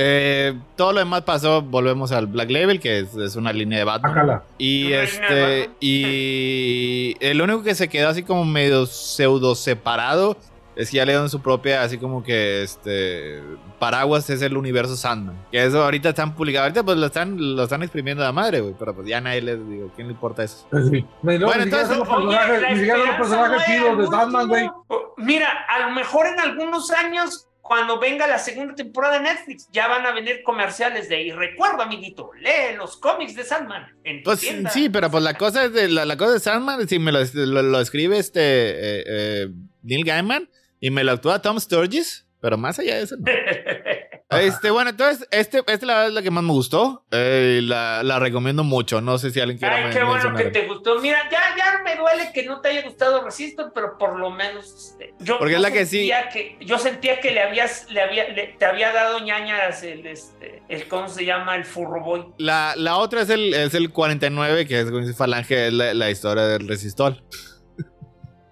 [0.00, 4.42] Eh, todo lo demás pasó, volvemos al Black Label, que es, una línea de Batman.
[4.56, 10.36] Y este, y el único que se quedó así como medio pseudo separado
[10.76, 13.42] es que ya le dan su propia, así como que este
[13.80, 15.34] paraguas es el universo Sandman.
[15.50, 18.76] Que eso ahorita están publicados, ahorita pues lo están, lo están exprimiendo a madre, güey,
[18.78, 20.64] pero pues ya nadie les digo, ¿quién le importa eso?
[20.70, 20.88] Pues
[21.22, 24.70] bueno, entonces, los personajes, de Sandman, güey.
[25.16, 29.86] Mira, a lo mejor en algunos años cuando venga la segunda temporada de Netflix, ya
[29.86, 33.86] van a venir comerciales de y recuerda, amiguito, lee los cómics de Sandman.
[34.04, 37.12] En pues sí, pero pues la cosa es de la, cosa de Sandman, si me
[37.12, 39.48] lo, lo, escribe este eh, eh,
[39.82, 40.48] Neil Gaiman
[40.80, 43.26] y me lo actúa Tom Sturges, pero más allá de eso no.
[44.30, 47.02] Este, bueno, entonces, este, este la verdad es la que más me gustó.
[47.10, 49.00] Eh, la, la, recomiendo mucho.
[49.00, 51.00] No sé si alguien quiere Ay, qué bueno que te gustó.
[51.00, 54.66] Mira, ya, ya me duele que no te haya gustado Resistor, pero por lo menos
[54.74, 56.10] este, yo, Porque es la que sí.
[56.30, 60.86] Que, yo sentía que le habías, le había, te había dado ñañas el, este, el,
[60.88, 61.56] ¿cómo se llama?
[61.56, 62.34] El Furroboy.
[62.36, 66.44] La, la otra es el, es el 49, que es Falange, es la, la historia
[66.44, 67.22] del Resistor.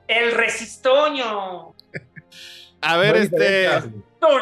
[0.08, 1.74] El Resistoño.
[2.80, 3.68] A ver, este.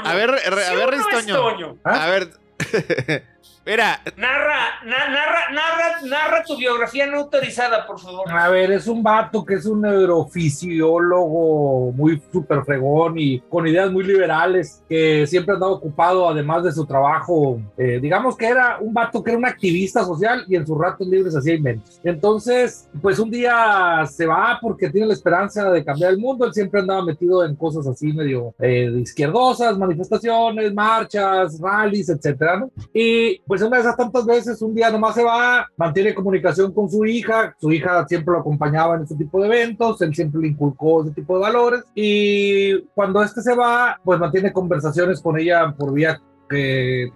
[0.05, 1.79] A ver, a ver, Ristoño.
[1.85, 3.25] A ver.
[3.67, 3.99] Mira.
[4.19, 8.31] Narra, narra, narra, narra tu biografía no autorizada, por favor.
[8.31, 13.91] A ver, es un vato que es un neurofisiólogo muy súper fregón y con ideas
[13.91, 17.59] muy liberales, que siempre ha estado ocupado, además de su trabajo.
[17.79, 21.09] Eh, digamos que era un vato que era un activista social y en sus ratos
[21.09, 21.99] libres hacía inventos.
[22.05, 26.45] Entonces, pues un día se va porque tiene la esperanza de cambiar el mundo.
[26.45, 32.71] Él siempre andaba metido en cosas así medio eh, izquierdosas, manifestaciones, marchas, rallies, etcétera, ¿no?
[32.93, 36.91] Y pues una de esas tantas veces, un día nomás se va, mantiene comunicación con
[36.91, 40.49] su hija, su hija siempre lo acompañaba en este tipo de eventos, él siempre le
[40.49, 45.73] inculcó ese tipo de valores y cuando este se va, pues mantiene conversaciones con ella
[45.79, 47.13] por vía de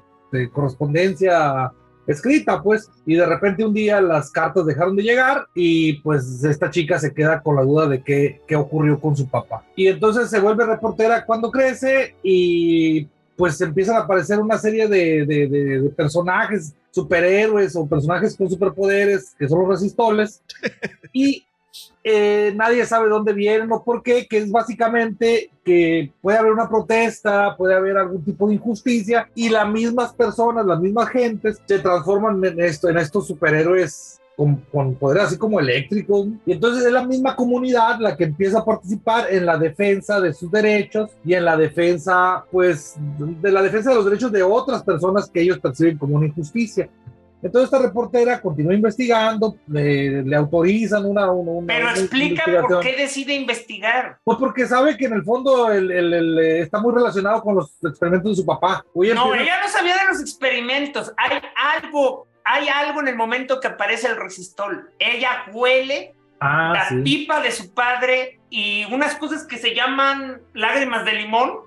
[0.53, 1.72] correspondencia
[2.07, 6.70] escrita, pues, y de repente un día las cartas dejaron de llegar y pues esta
[6.70, 9.64] chica se queda con la duda de qué, qué ocurrió con su papá.
[9.74, 13.09] Y entonces se vuelve reportera cuando crece y
[13.39, 19.49] pues empiezan a aparecer una serie de, de, personajes, superhéroes o personajes con superpoderes, que
[19.49, 20.43] son los resistoles,
[21.12, 21.47] y
[22.03, 26.68] eh, nadie sabe dónde vienen o por qué, que es básicamente que puede haber una
[26.68, 31.78] protesta, puede haber algún tipo de injusticia, y las mismas personas, las mismas gentes, se
[31.78, 36.93] transforman en, esto, en estos superhéroes con, con poder así como eléctrico Y entonces es
[36.93, 41.34] la misma comunidad la que empieza a participar en la defensa de sus derechos y
[41.34, 45.59] en la defensa, pues, de la defensa de los derechos de otras personas que ellos
[45.59, 46.89] perciben como una injusticia.
[47.43, 54.18] Entonces esta reportera continúa investigando, le, autorizan una, una, Pero explica por qué decide investigar.
[54.22, 58.32] Pues porque sabe que en el fondo el, el, está muy relacionado con los experimentos
[58.32, 58.84] de su papá.
[58.95, 61.12] no, ella no sabía de los experimentos.
[61.16, 61.41] Hay
[61.82, 64.90] algo hay algo en el momento que aparece el resistol.
[64.99, 71.05] Ella huele ah, la pipa de su padre y unas cosas que se llaman lágrimas
[71.05, 71.59] de limón.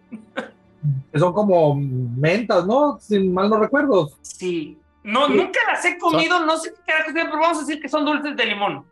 [1.12, 2.98] Que son como mentas, ¿no?
[3.00, 4.10] Si mal no recuerdo.
[4.24, 4.80] Sí.
[5.04, 8.36] No, nunca las he comido, no sé qué pero vamos a decir que son dulces
[8.36, 8.86] de limón.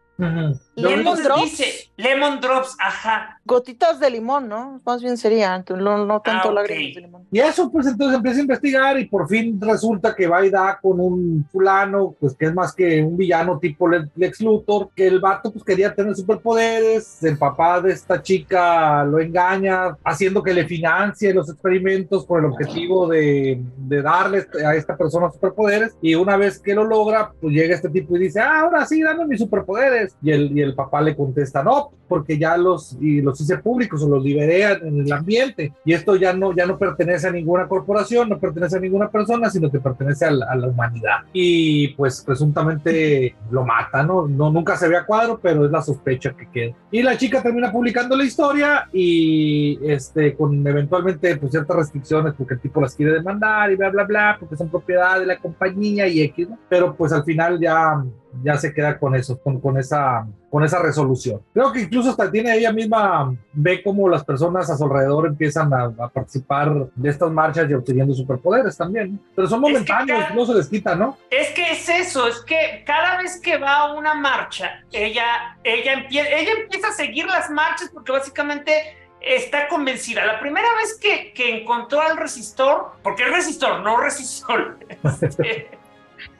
[0.81, 1.43] Lemon drops.
[1.43, 3.39] Dice, lemon drops, ajá.
[3.45, 4.81] Gotitas de limón, ¿no?
[4.85, 7.27] Más bien sería, no, no tanto ah, lágrimas de limón.
[7.31, 10.79] Y eso, pues entonces empieza a investigar y por fin resulta que va y da
[10.81, 15.19] con un fulano, pues que es más que un villano tipo Lex Luthor, que el
[15.19, 20.65] vato pues quería tener superpoderes, el papá de esta chica lo engaña, haciendo que le
[20.65, 25.95] financie los experimentos con el objetivo de, de darle a esta persona superpoderes.
[26.01, 29.01] Y una vez que lo logra, pues llega este tipo y dice, ah, ahora sí,
[29.01, 33.21] dame mis superpoderes y el, y el papá le contesta, no, porque ya los, y
[33.21, 35.73] los hice públicos o los liberé en el ambiente.
[35.85, 39.49] Y esto ya no, ya no pertenece a ninguna corporación, no pertenece a ninguna persona,
[39.49, 41.19] sino que pertenece a la, humanidad.
[41.31, 44.27] Y pues presuntamente lo mata, ¿no?
[44.27, 46.75] no Nunca se ve a cuadro, pero es la sospecha que queda.
[46.91, 52.55] Y la chica termina publicando la historia y este, con eventualmente pues, ciertas restricciones porque
[52.55, 56.07] el tipo las quiere demandar y bla, bla, bla, porque son propiedad de la compañía
[56.07, 56.59] y X, ¿no?
[56.67, 58.03] Pero pues al final ya
[58.43, 61.41] ya se queda con eso, con, con, esa, con esa resolución.
[61.53, 65.73] Creo que incluso hasta tiene ella misma, ve cómo las personas a su alrededor empiezan
[65.73, 69.19] a, participar de estas marchas y obteniendo superpoderes también.
[69.35, 71.17] Pero son momentáneos, no se les quita, ¿no?
[71.29, 75.93] Es que es eso, es que cada vez que va a una marcha, ella, ella,
[75.93, 78.71] empieza, ella empieza a seguir las marchas porque básicamente
[79.21, 80.25] está convencida.
[80.25, 84.77] La primera vez que, que encontró al resistor, porque es resistor, no resistor.
[85.21, 85.69] Este,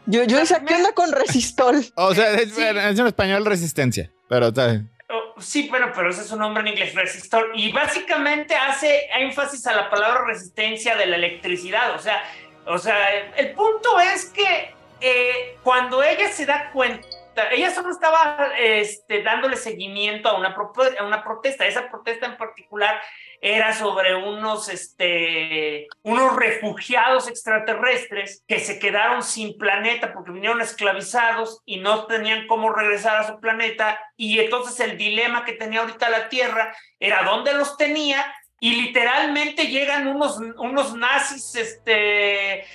[0.06, 1.86] yo, yo decía, ¿qué onda con resistol?
[1.96, 4.99] O sea, es, en español resistencia, pero está oh,
[5.42, 7.52] Sí, bueno, pero ese es un nombre en inglés, resistor.
[7.56, 11.96] Y básicamente hace énfasis a la palabra resistencia de la electricidad.
[11.96, 12.24] O sea,
[12.66, 12.98] o sea
[13.36, 17.08] el punto es que eh, cuando ella se da cuenta,
[17.52, 20.56] ella solo estaba este, dándole seguimiento a una,
[21.00, 21.66] a una protesta.
[21.66, 23.02] Esa protesta en particular
[23.42, 31.62] era sobre unos, este, unos refugiados extraterrestres que se quedaron sin planeta porque vinieron esclavizados
[31.66, 34.00] y no tenían cómo regresar a su planeta.
[34.18, 38.26] Y entonces el dilema que tenía ahorita la Tierra era dónde los tenía
[38.60, 42.66] y literalmente llegan unos, unos nazis este,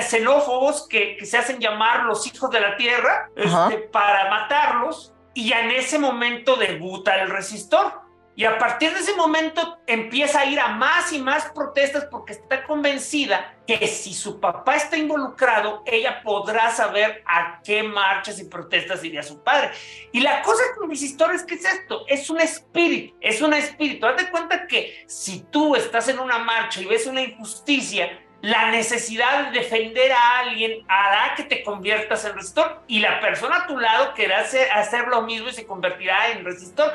[0.00, 5.52] xenófobos que, que, se hacen llamar los hijos de la Tierra este, para matarlos y
[5.52, 8.01] en ese momento debuta el resistor.
[8.34, 12.32] Y a partir de ese momento empieza a ir a más y más protestas porque
[12.32, 18.44] está convencida que si su papá está involucrado, ella podrá saber a qué marchas y
[18.44, 19.70] protestas iría su padre.
[20.12, 22.04] Y la cosa con mis historias, ¿qué es esto?
[22.08, 24.06] Es un espíritu, es un espíritu.
[24.06, 29.52] Date cuenta que si tú estás en una marcha y ves una injusticia, la necesidad
[29.52, 33.78] de defender a alguien hará que te conviertas en resistor y la persona a tu
[33.78, 36.92] lado querrá hacer, hacer lo mismo y se convertirá en resistor.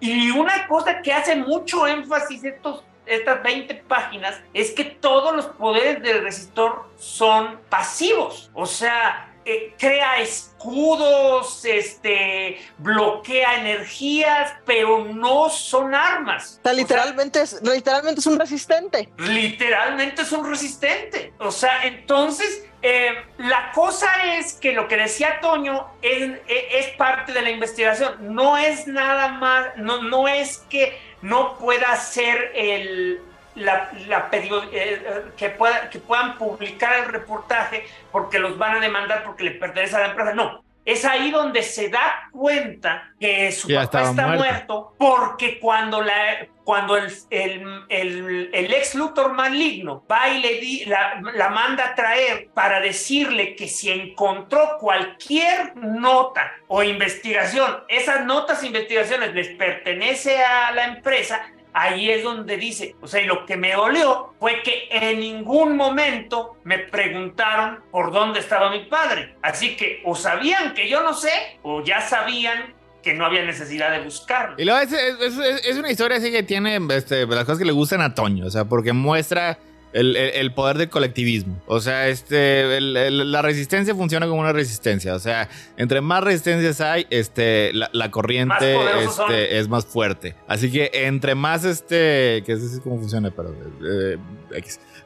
[0.00, 5.46] Y una cosa que hace mucho énfasis estos, estas 20 páginas es que todos los
[5.46, 8.50] poderes del resistor son pasivos.
[8.54, 16.58] O sea, eh, crea escudos, este, bloquea energías, pero no son armas.
[16.60, 19.08] O sea, literalmente, es, literalmente es un resistente.
[19.18, 21.32] Literalmente es un resistente.
[21.38, 27.32] O sea, entonces eh, la cosa es que lo que decía Toño es, es, parte
[27.32, 28.34] de la investigación.
[28.34, 33.20] No es nada más, no, no es que no pueda ser el,
[33.54, 39.24] la, la eh, que, pueda, que puedan publicar el reportaje porque los van a demandar
[39.24, 40.32] porque le pertenece a la empresa.
[40.32, 44.94] No, es ahí donde se da cuenta que su papá está muerto.
[44.98, 51.20] porque cuando, la, cuando el, el, el, ex Luthor maligno va y le di, la,
[51.34, 58.62] la, manda a traer para decirle que si encontró cualquier nota o investigación, esas notas
[58.62, 61.42] e investigaciones les pertenece a la empresa,
[61.72, 65.76] ahí es donde dice, o sea, y lo que me dolió fue que en ningún
[65.76, 69.36] momento me preguntaron por dónde estaba mi padre.
[69.42, 73.90] Así que o sabían que yo no sé, o ya sabían que no había necesidad
[73.90, 74.56] de buscarlo.
[74.58, 78.00] Y luego es, es, una historia así que tiene este, las cosas que le gustan
[78.02, 79.58] a Toño, o sea, porque muestra
[79.92, 81.60] el, poder del colectivismo.
[81.66, 85.14] O sea, este, la resistencia funciona como una resistencia.
[85.14, 90.34] O sea, entre más resistencias hay, este, la, corriente este, es más fuerte.
[90.46, 94.18] Así que entre más, este, que sé cómo funciona, pero eh,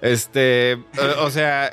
[0.01, 0.79] Este,
[1.21, 1.73] o sea,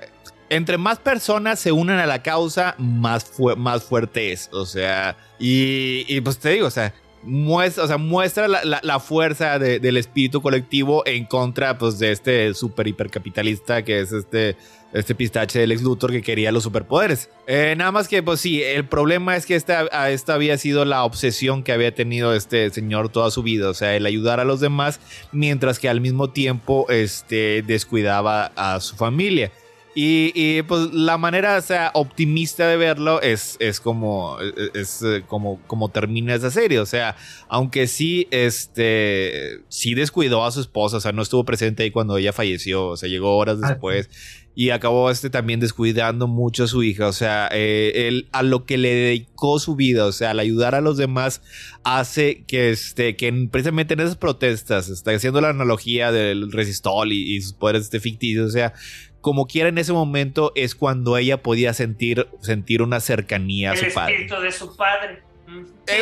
[0.49, 4.49] entre más personas se unen a la causa, más, más fuerte es.
[4.51, 6.93] O sea, y, y pues te digo, o sea,
[7.23, 13.99] muestra, muestra la, fuerza del espíritu colectivo en contra pues, de este super hipercapitalista que
[13.99, 14.55] es este,
[14.93, 17.29] este pistache del ex Luthor que quería los superpoderes.
[17.47, 21.03] Eh, nada más que, pues sí, el problema es que esta, esta había sido la
[21.03, 24.59] obsesión que había tenido este señor toda su vida, o sea, el ayudar a los
[24.59, 24.99] demás
[25.31, 29.51] mientras que al mismo tiempo este, descuidaba a su familia.
[29.93, 34.37] Y, pues la manera sea, optimista de verlo es, es como
[34.73, 36.79] es, eh, como, como termina esa serie.
[36.79, 37.17] O sea,
[37.49, 42.17] aunque sí, este sí descuidó a su esposa, o sea, no estuvo presente ahí cuando
[42.17, 44.09] ella falleció, o sea, llegó horas ah, después.
[44.53, 47.07] Y acabó este también descuidando mucho a su hija.
[47.07, 50.75] O sea, eh, él a lo que le dedicó su vida, o sea, al ayudar
[50.75, 51.41] a los demás,
[51.83, 57.35] hace que este, que precisamente en esas protestas, está haciendo la analogía del resistol y,
[57.35, 58.47] y sus poderes este, ficticios.
[58.49, 58.73] O sea,
[59.21, 63.93] como quiera en ese momento es cuando ella podía sentir, sentir una cercanía a su
[63.93, 64.15] padre.
[64.15, 65.23] El espíritu de su padre.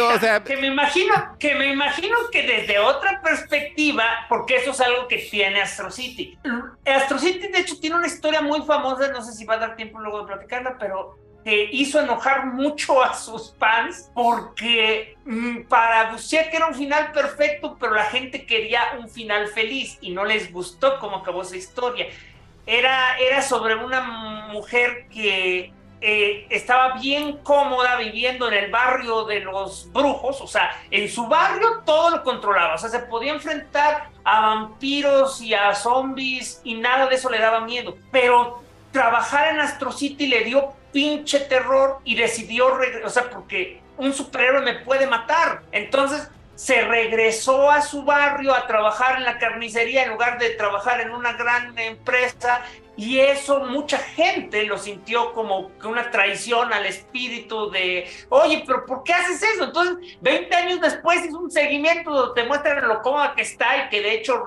[0.02, 4.82] o sea, que me imagino que me imagino que desde otra perspectiva, porque eso es
[4.82, 6.38] algo que tiene Astro City.
[6.86, 9.76] Astro City de hecho tiene una historia muy famosa, no sé si va a dar
[9.76, 16.12] tiempo luego de platicarla, pero que hizo enojar mucho a sus fans porque mm, para
[16.12, 20.52] Busiek era un final perfecto, pero la gente quería un final feliz y no les
[20.52, 22.08] gustó cómo acabó esa historia
[22.66, 24.02] era, era sobre una
[24.52, 30.72] mujer que eh, estaba bien cómoda viviendo en el barrio de los brujos, o sea,
[30.90, 35.76] en su barrio todo lo controlaba, o sea, se podía enfrentar a vampiros y a
[35.76, 40.74] zombies y nada de eso le daba miedo, pero trabajar en Astro City le dio
[40.94, 46.30] pinche terror y decidió, o sea, porque un superhéroe me puede matar, entonces
[46.60, 51.12] se regresó a su barrio a trabajar en la carnicería en lugar de trabajar en
[51.12, 52.66] una gran empresa
[52.98, 59.04] y eso mucha gente lo sintió como una traición al espíritu de, oye, pero ¿por
[59.04, 59.64] qué haces eso?
[59.64, 63.90] Entonces, 20 años después es un seguimiento donde te muestran lo cómoda que está y
[63.90, 64.44] que de hecho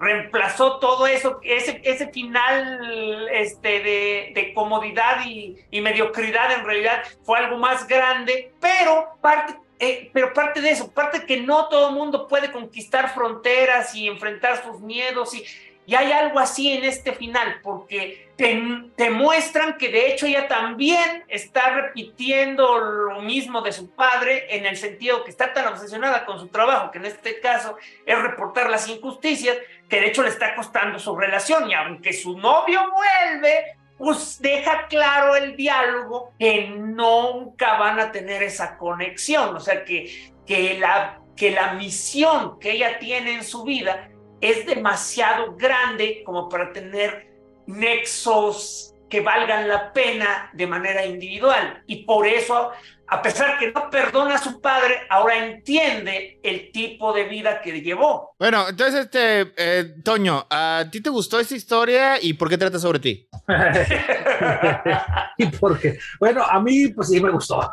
[0.00, 7.38] reemplazó todo eso, ese, ese final este, de, comodidad y, y mediocridad en realidad fue
[7.38, 11.96] algo más grande, pero parte eh, pero parte de eso, parte que no todo el
[11.96, 15.44] mundo puede conquistar fronteras y enfrentar sus miedos y,
[15.92, 18.62] hay algo así en este final, porque te,
[18.96, 24.64] te, muestran que de hecho ella también está repitiendo lo mismo de su padre, en
[24.64, 27.76] el sentido que está tan obsesionada con su trabajo, que en este caso
[28.06, 29.58] es reportar las injusticias,
[29.88, 34.88] que de hecho le está costando su relación, y aunque su novio vuelve, pues deja
[34.88, 41.20] claro el diálogo que nunca van a tener esa conexión, o sea, que, que, la,
[41.36, 47.32] que la misión que ella tiene en su vida es demasiado grande como para tener
[47.68, 51.84] nexos que valgan la pena de manera individual.
[51.86, 52.72] Y por eso
[53.12, 57.82] a pesar que no perdona a su padre, ahora entiende el tipo de vida que
[57.82, 58.34] llevó.
[58.38, 62.78] Bueno, entonces, este, eh, Toño, ¿a ti te gustó esta historia y por qué trata
[62.78, 63.28] sobre ti?
[65.36, 67.70] y porque, bueno, a mí, pues sí me gustó.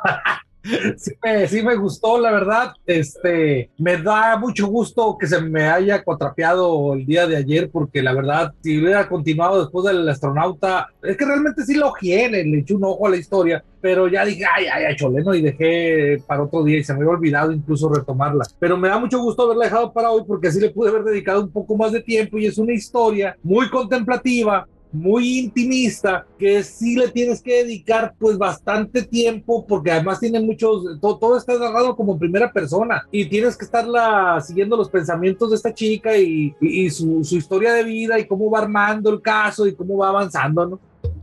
[0.97, 2.73] Sí me, gustó, la verdad.
[2.85, 8.03] Este, me da mucho gusto que se me haya contrapeado el día de ayer, porque
[8.03, 12.59] la verdad, si hubiera continuado después del astronauta, es que realmente sí lo quiere, le
[12.59, 16.21] eché un ojo a la historia, pero ya dije, ay, ay, ay, choleno, y dejé
[16.27, 18.45] para otro día y se me había olvidado incluso retomarla.
[18.59, 21.41] Pero me da mucho gusto haberla dejado para hoy, porque así le pude haber dedicado
[21.41, 26.95] un poco más de tiempo y es una historia muy contemplativa muy intimista que sí
[26.95, 32.13] le tienes que dedicar pues bastante tiempo porque además tiene muchos, todo, está narrado como
[32.13, 36.89] en primera persona y tienes que estarla siguiendo los pensamientos de esta chica y, y,
[36.89, 40.65] su, su, historia de vida y cómo va armando el caso y cómo va avanzando,
[40.65, 40.79] ¿no?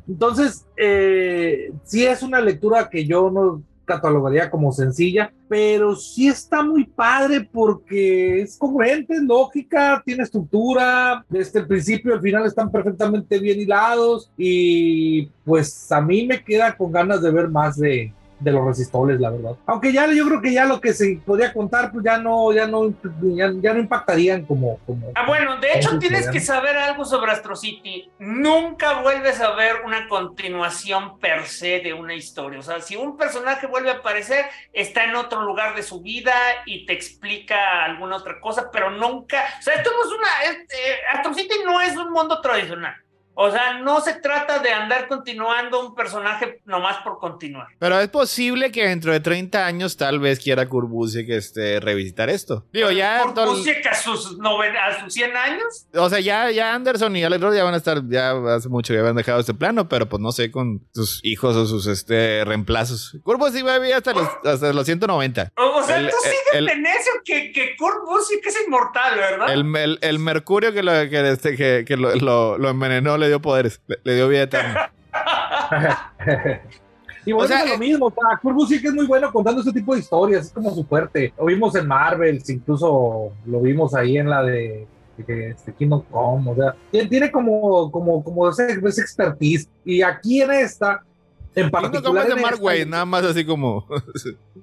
[0.08, 6.62] Entonces, eh, sí es una lectura que yo no catalogaría como sencilla, pero sí está
[6.62, 13.38] muy padre porque es congruente, lógica, tiene estructura, desde el principio al final están perfectamente
[13.38, 18.52] bien hilados y pues a mí me queda con ganas de ver más de, de
[18.52, 19.56] los resistores, la verdad.
[19.66, 22.66] Aunque ya yo creo que ya lo que se podía contar, pues ya no, ya
[22.66, 25.12] no, ya, no impactarían como, como.
[25.14, 28.10] Ah, bueno, de hecho tienes que saber algo sobre Astro City.
[28.18, 32.58] Nunca vuelves a ver una continuación per se de una historia.
[32.58, 36.34] O sea, si un personaje vuelve a aparecer, está en otro lugar de su vida
[36.66, 39.44] y te explica alguna otra cosa, pero nunca.
[39.58, 40.58] O sea, esto no es una.
[40.68, 42.94] Eh, Astro City no es un mundo tradicional.
[43.38, 47.66] O sea, no se trata de andar continuando un personaje nomás por continuar.
[47.78, 52.64] Pero es posible que dentro de 30 años tal vez quiera Kurbusiek este, revisitar esto.
[52.72, 53.20] Digo, ya...
[53.24, 55.86] ¿Kurbusiek a sus, a sus 100 años?
[55.94, 58.94] O sea, ya, ya Anderson y Alex Ross ya van a estar, ya hace mucho
[58.94, 62.42] que habían dejado este plano, pero pues no sé, con sus hijos o sus este,
[62.46, 63.18] reemplazos.
[63.22, 65.52] Kurbusiek va a vivir hasta los, hasta los 190.
[65.56, 69.52] O, sea, tú sigues en necio que, que Kurbusiek es inmortal, ¿verdad?
[69.52, 73.40] El, el, mercurio que lo, que, este, que, que lo, lo, lo envenenó le dio
[73.40, 74.92] poderes, le, dio vida eterna.
[77.26, 79.60] Y bueno, o sea, es lo eh, mismo, o sí que es muy bueno contando
[79.60, 81.34] este tipo de historias, es como su fuerte.
[81.36, 84.86] Lo vimos en Marvel, incluso lo vimos ahí en la de,
[85.18, 86.76] este Kingdom Come, o sea,
[87.08, 89.68] tiene como, como, como ese, expertise.
[89.84, 91.02] Y aquí en esta,
[91.56, 92.28] en particular.
[92.28, 93.84] de Mark nada más así como.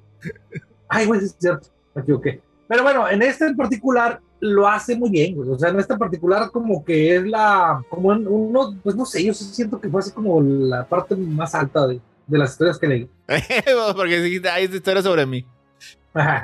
[0.87, 2.41] Ay, güey, es cierto, me equivoqué.
[2.73, 5.99] Pero bueno, en este en particular lo hace muy bien, O sea, en este en
[5.99, 10.09] particular como que es la, como uno, pues no sé, yo siento que fue así
[10.09, 13.09] como la parte más alta de, de las historias que leí.
[13.95, 15.45] Porque hay historia sobre mí.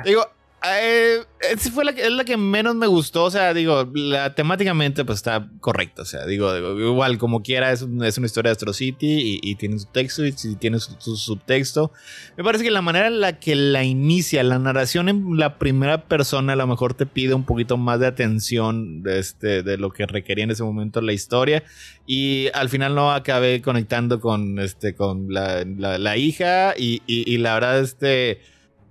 [0.04, 0.22] Digo,
[0.62, 3.24] eh, esa fue la que, es la que menos me gustó.
[3.24, 6.02] O sea, digo, la, temáticamente pues está correcta.
[6.02, 9.78] O sea, digo, igual como quiera, es, es, una historia de Astro City y, tiene
[9.78, 11.92] su texto y, tiene su, subtexto.
[12.36, 16.04] Me parece que la manera en la que la inicia, la narración en la primera
[16.08, 19.90] persona, a lo mejor te pide un poquito más de atención de, este, de lo
[19.90, 21.62] que requería en ese momento la historia.
[22.06, 27.38] Y al final no acabé conectando con, este, con la, la, la hija y, y
[27.38, 28.40] la verdad, este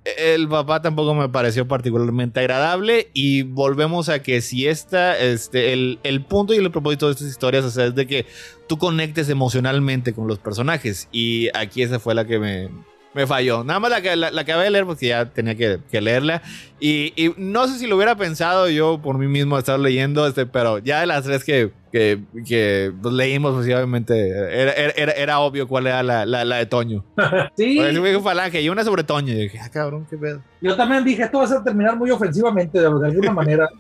[0.06, 6.00] el papá tampoco me pareció particularmente agradable y volvemos a que si esta, este, el,
[6.04, 8.26] el punto y el propósito de estas historias, es de que
[8.68, 12.70] tú conectes emocionalmente con los personajes y aquí esa fue la que me,
[13.14, 13.64] me falló.
[13.64, 16.41] Nada más la que, la, acabé de leer porque ya tenía que, leerla.
[16.80, 20.45] Y, y, no sé si lo hubiera pensado yo por mí mismo estar leyendo, este,
[20.45, 25.40] pero ya de las tres que, que, que pues, leímos, pues, obviamente era, era, era,
[25.40, 27.03] obvio cuál era la, la, la de Toño.
[27.57, 27.80] sí.
[27.80, 29.34] Por falange y una sobre Toño.
[29.34, 30.41] Y dije, ah, cabrón, qué pedo.
[30.61, 33.69] Yo también dije, esto va a terminar muy ofensivamente de, alguna manera.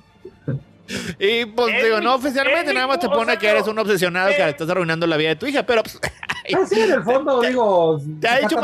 [1.19, 4.67] Y pues digo, no oficialmente, nada más te pone que eres un obsesionado que estás
[4.71, 5.99] arruinando la vida de tu hija, pero pues,
[6.55, 8.01] Ah, sí, en el fondo, digo.
[8.19, 8.57] Te ha, dicho,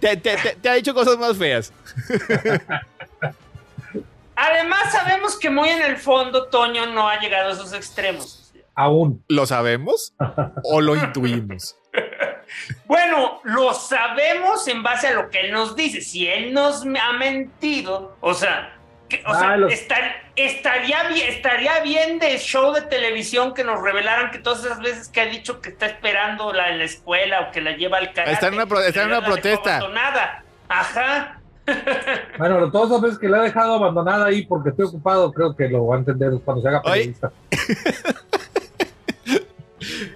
[0.00, 1.72] te, te, ha dicho cosas más feas.
[4.34, 8.52] Además, sabemos que muy en el fondo Toño no ha llegado a esos extremos.
[8.74, 9.22] Aún.
[9.28, 10.14] ¿Lo sabemos
[10.64, 11.76] o lo intuimos?
[12.84, 16.02] Bueno, lo sabemos en base a lo que él nos dice.
[16.02, 18.76] Si él nos ha mentido, o sea,
[19.26, 19.68] o sea, ah,
[20.36, 25.08] estaría, bien, estaría bien de show de televisión que nos revelaran que todas esas veces
[25.08, 28.12] que ha dicho que está esperando la, en la escuela o que la lleva al
[28.12, 28.32] karate.
[28.32, 29.88] Está en una, está en una protesta.
[29.88, 30.44] Nada.
[30.68, 31.38] Ajá.
[32.38, 35.68] Bueno, todas las veces que la he dejado abandonada ahí porque estoy ocupado, creo que
[35.68, 37.30] lo va a entender cuando se haga periodista.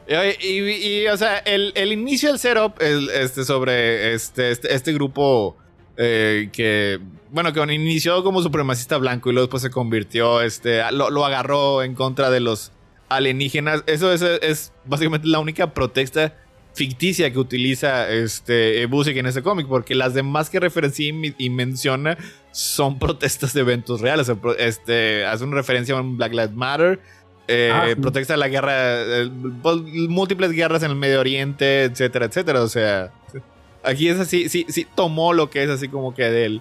[0.40, 5.56] y, y, o sea, el, el inicio del setup este, sobre este, este, este grupo
[5.96, 6.98] eh, que,
[7.30, 11.94] bueno, que inició como supremacista blanco y luego después se convirtió, este, lo, agarró en
[11.94, 12.72] contra de los
[13.08, 13.82] alienígenas.
[13.86, 16.34] Eso es, básicamente la única protesta
[16.74, 21.06] ficticia que utiliza este Busiek en ese cómic, porque las demás que referencia
[21.38, 22.18] y, menciona
[22.52, 24.30] son protestas de eventos reales.
[24.58, 27.00] Este, hace una referencia a un Black Lives Matter,
[27.48, 29.30] eh, ah, protesta la guerra,
[29.62, 29.76] pues,
[30.08, 32.62] múltiples guerras en el Medio Oriente, etcétera, etcétera.
[32.62, 33.12] O sea,
[33.86, 36.60] Aquí es así, sí, sí, tomó lo que es así como que del,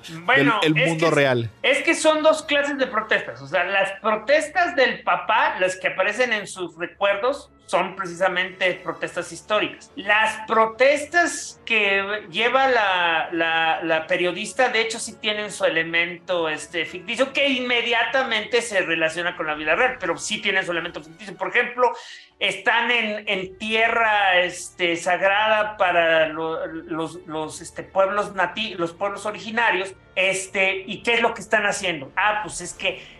[0.62, 1.50] el mundo real.
[1.64, 3.42] Es que son dos clases de protestas.
[3.42, 9.32] O sea, las protestas del papá, las que aparecen en sus recuerdos, son precisamente protestas
[9.32, 9.92] históricas.
[9.96, 17.34] Las protestas que lleva la, la, periodista, de hecho, sí tienen su elemento este, ficticio
[17.34, 21.36] que inmediatamente se relaciona con la vida real, pero sí tienen su elemento ficticio.
[21.36, 21.92] Por ejemplo,
[22.40, 31.02] están en, tierra este, sagrada para los, este, pueblos nativos, los pueblos originarios, este, ¿y
[31.02, 32.12] qué es lo que están haciendo?
[32.16, 33.15] Ah, pues es que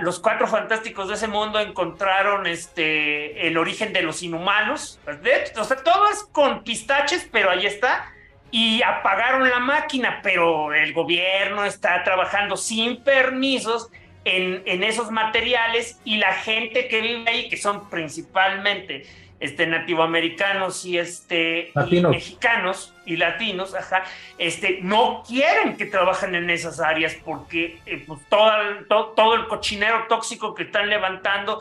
[0.00, 5.00] los cuatro fantásticos de ese mundo encontraron este, el origen de los inhumanos.
[5.06, 8.12] o sea, todo es con pistaches, pero ahí está.
[8.52, 13.90] Y apagaron la máquina, pero el gobierno está trabajando sin permisos
[14.24, 19.06] en esos materiales y la gente que vive ahí, que son principalmente
[19.40, 21.72] este, nativoamericanos y, este,
[22.08, 24.04] mexicanos y latinos, ajá,
[24.38, 29.48] este, no quieren que trabajen en esas áreas porque eh, pues, todo, el, todo, el
[29.48, 31.60] cochinero tóxico que están levantando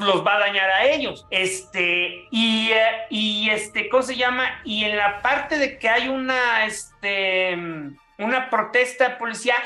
[0.00, 1.26] los va a dañar a ellos.
[1.30, 4.60] Este, y, eh, y este, ¿cómo se llama?
[4.64, 7.56] Y en la parte de que hay una, este,
[8.18, 9.58] una protesta policial,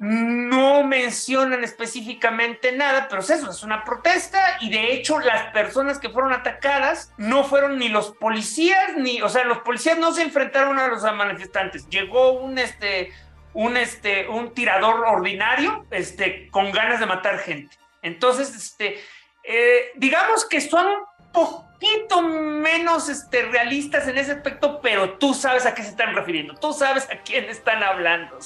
[0.00, 5.98] no mencionan específicamente nada, pero es eso, es una protesta y de hecho las personas
[5.98, 10.22] que fueron atacadas no fueron ni los policías, ni, o sea, los policías no se
[10.22, 13.12] enfrentaron a los manifestantes, llegó un, este,
[13.52, 17.76] un, este, un tirador ordinario, este, con ganas de matar gente.
[18.00, 18.98] Entonces, este,
[19.44, 25.66] eh, digamos que son un poquito menos este, realistas en ese aspecto, pero tú sabes
[25.66, 28.38] a qué se están refiriendo, tú sabes a quién están hablando.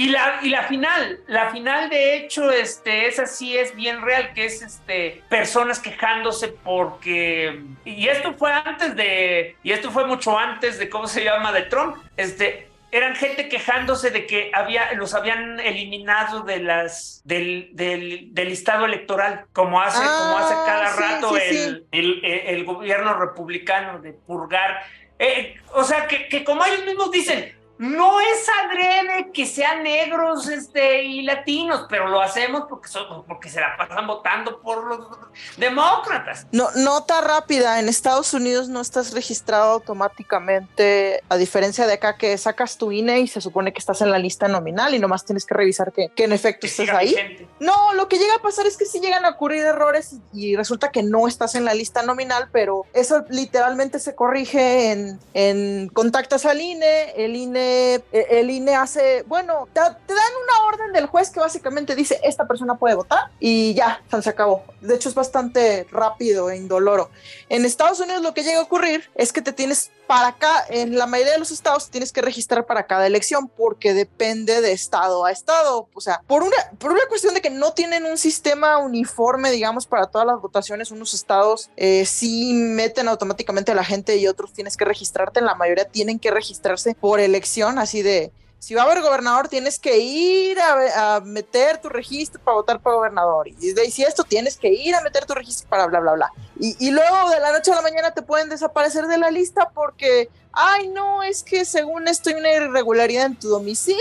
[0.00, 4.32] Y la, y la final, la final de hecho, este, esa sí es bien real,
[4.32, 10.38] que es este, personas quejándose porque, y esto fue antes de, y esto fue mucho
[10.38, 15.12] antes de, ¿cómo se llama?, de Trump, este, eran gente quejándose de que había, los
[15.12, 20.96] habían eliminado de las, del, del, del listado electoral, como hace, como hace ah, cada
[20.96, 24.82] rato el, El, el, gobierno republicano de purgar.
[25.18, 30.46] Eh, o sea, que, que como ellos mismos dicen, no es adrede que sean negros
[30.48, 35.08] este, y latinos, pero lo hacemos porque, son, porque se la pasan votando por los
[35.56, 36.46] demócratas.
[36.52, 42.36] No, nota rápida, en Estados Unidos no estás registrado automáticamente, a diferencia de acá que
[42.36, 45.46] sacas tu INE y se supone que estás en la lista nominal y nomás tienes
[45.46, 47.48] que revisar que, que en efecto estés ahí.
[47.60, 50.90] No, lo que llega a pasar es que sí llegan a ocurrir errores y, resulta
[50.90, 56.44] que no estás en la lista nominal, pero eso literalmente se corrige en, en contactas
[56.44, 60.92] al INE, el INE INE, eh, el INE hace, bueno, te, te dan una orden
[60.92, 64.64] del juez que básicamente dice, esta persona puede votar y ya, se acabó.
[64.80, 67.10] De hecho, es bastante rápido e indoloro.
[67.48, 70.98] En Estados Unidos lo que llega a ocurrir es que te tienes para acá, en
[70.98, 75.24] la mayoría de los estados tienes que registrar para cada elección porque depende de estado
[75.24, 75.88] a estado.
[75.94, 79.86] O sea, por una, por una cuestión de que no tienen un sistema uniforme, digamos,
[79.86, 84.52] para todas las votaciones, unos estados eh, sí meten automáticamente a la gente y otros
[84.52, 85.38] tienes que registrarte.
[85.38, 89.48] En la mayoría tienen que registrarse por elección, así de si va a haber gobernador,
[89.48, 93.48] tienes que ir a, meter tu registro para votar para gobernador.
[93.48, 96.32] Y, y, si esto, tienes que ir a meter tu registro para bla, bla, bla.
[96.58, 100.28] Y, luego de la noche a la mañana te pueden desaparecer de la lista porque
[100.52, 103.98] ay, no, es que según esto hay una irregularidad en tu domicilio,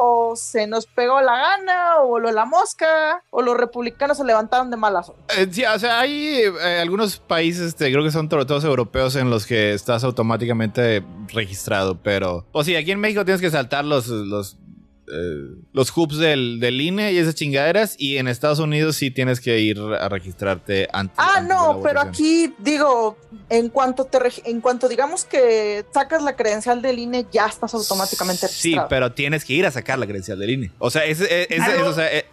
[0.00, 4.70] o se nos pegó la gana, o lo la mosca, o los republicanos se levantaron
[4.70, 8.64] de malas eh, sí, o sea, hay eh, algunos países, este, creo que son todos
[8.64, 13.50] europeos, en los que estás automáticamente registrado, pero, o sí, aquí en México tienes que
[13.50, 14.56] saltar los, los
[15.12, 17.94] eh, los hoops del, del, INE y esas chingaderas.
[17.98, 21.16] Y en Estados Unidos sí tienes que ir a registrarte antes.
[21.18, 23.16] Ah, no, pero aquí digo,
[23.48, 28.46] en cuanto te en cuanto digamos que sacas la credencial del INE, ya estás automáticamente
[28.46, 28.86] registrado.
[28.86, 30.70] Sí, pero tienes que ir a sacar la credencial del INE.
[30.78, 31.60] O sea, ese es,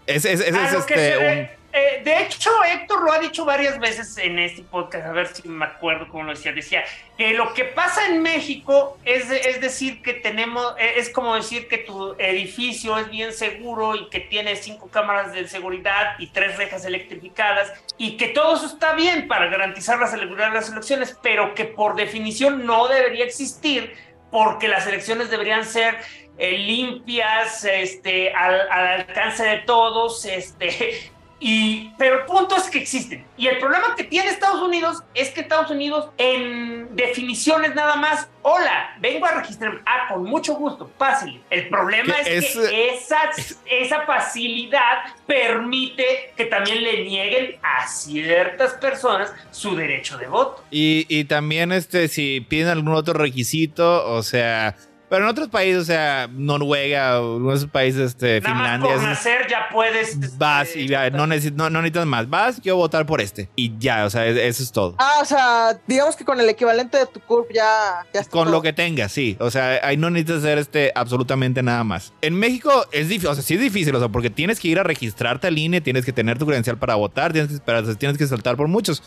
[0.08, 4.62] es, es, este, un eh, de hecho, Héctor lo ha dicho varias veces en este
[4.62, 6.54] podcast, a ver si me acuerdo cómo lo decía.
[6.54, 6.86] Decía
[7.18, 11.68] que lo que pasa en México es, es decir que tenemos, eh, es como decir
[11.68, 16.56] que tu edificio es bien seguro y que tiene cinco cámaras de seguridad y tres
[16.56, 21.20] rejas electrificadas y que todo eso está bien para garantizar la seguridad de las elecciones,
[21.22, 23.94] pero que por definición no debería existir
[24.32, 25.98] porque las elecciones deberían ser
[26.38, 31.12] eh, limpias, este, al, al, alcance de todos, este,
[31.48, 33.24] y, pero el punto es que existen.
[33.38, 38.28] Y el problema que tiene Estados Unidos es que Estados Unidos, en definiciones nada más,
[38.42, 39.80] hola, vengo a registrarme.
[39.86, 41.40] Ah, con mucho gusto, fácil.
[41.52, 43.30] El problema es, que esa,
[43.70, 50.64] esa facilidad permite que también le nieguen a ciertas personas su derecho de voto.
[50.72, 54.76] Y, y también, este, si piden algún otro requisito, o sea
[55.10, 58.90] pero en otros países, o sea, Noruega o otros países, este, Nada Finlandia.
[58.90, 60.10] Más por nacer ya puedes.
[60.10, 62.30] Este, vas y ya, no, necesitas, no, necesitas más.
[62.30, 63.50] Vas, quiero votar por este.
[63.56, 64.96] Y ya, o sea, eso es todo.
[64.98, 68.52] Ah, o sea, digamos que con el equivalente de tu curve ya, ya está Con
[68.52, 69.38] lo que tengas, sí.
[69.40, 72.14] O sea, ahí no necesitas hacer este absolutamente nada más.
[72.22, 74.80] En México es difícil, o sea, sí es difícil, o sea, porque tienes que ir
[74.80, 78.18] a registrarte al INE, tienes que tener tu credencial para votar, tienes que esperar, tienes
[78.18, 79.04] que saltar por muchos.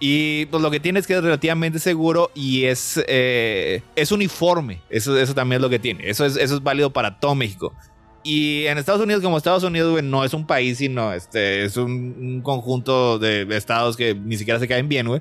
[0.00, 4.80] Y pues lo que tiene es que es relativamente seguro y es, eh, es uniforme.
[4.88, 6.08] Eso, eso también es lo que tiene.
[6.08, 7.74] Eso es, eso es válido para todo México.
[8.22, 12.40] Y en Estados Unidos, como Estados Unidos, no es un país, sino este, es un,
[12.42, 15.20] conjunto de estados que ni siquiera se caen bien, güey.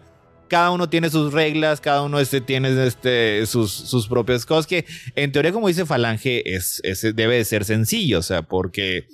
[0.49, 4.85] Cada uno tiene sus reglas, cada uno este, tiene este, sus, sus propias cosas que,
[5.15, 6.81] en teoría, como dice Falange, es,
[7.13, 9.07] debe de ser sencillo, o sea, porque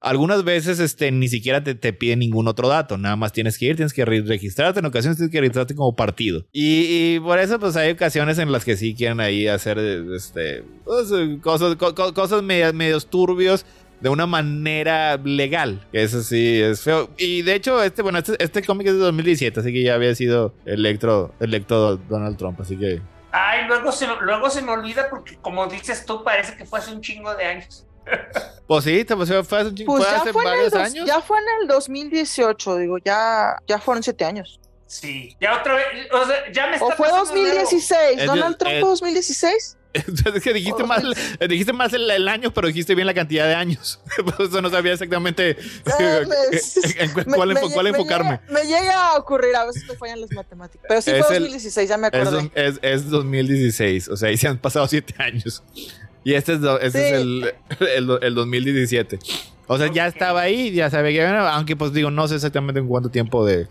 [0.00, 3.66] algunas veces este, ni siquiera te, te piden ningún otro dato, nada más tienes que
[3.66, 6.44] ir, tienes que registrarte, en ocasiones tienes que registrarte como partido.
[6.52, 11.10] Y, por eso pues hay ocasiones en las que sí quieren ahí hacer este, pues,
[11.42, 13.66] cosas, cosas medios turbios
[14.00, 15.84] de una manera legal.
[15.90, 17.10] Que eso sí es feo.
[17.18, 20.14] Y de hecho, este, bueno, este, este cómic es de 2017, así que ya había
[20.14, 23.00] sido electo, electo Donald Trump, así que...
[23.30, 26.94] Ay, luego se, luego se me olvida porque como dices tú, parece que fue hace
[26.94, 27.87] un chingo de años.
[28.66, 31.06] Pues sí, pues fue hace, pues hace varios años.
[31.06, 34.60] Ya fue en el 2018, digo, ya, ya fueron siete años.
[34.86, 38.26] Sí, ya otra vez, o sea, ya me está ¿O fue 2016?
[38.26, 39.76] ¿Donald Trump fue 2016?
[39.92, 41.14] Es que dijiste mal,
[41.48, 44.00] dijiste más el, año, pero dijiste bien la cantidad de años.
[44.24, 45.56] Por eso no sabía exactamente
[45.98, 48.40] en cuál, enfocarme.
[48.48, 50.84] Me llega, a ocurrir, a veces me fallan las matemáticas.
[50.88, 52.50] Pero sí fue 2016, ya me acuerdo.
[52.54, 55.62] Es, es, 2016, o sea, ahí se han pasado siete años.
[56.28, 57.54] Y este es, este es el,
[58.20, 59.18] el, 2017.
[59.66, 62.86] O sea, ya estaba ahí, ya sabía que aunque pues digo, no sé exactamente en
[62.86, 63.66] cuánto tiempo de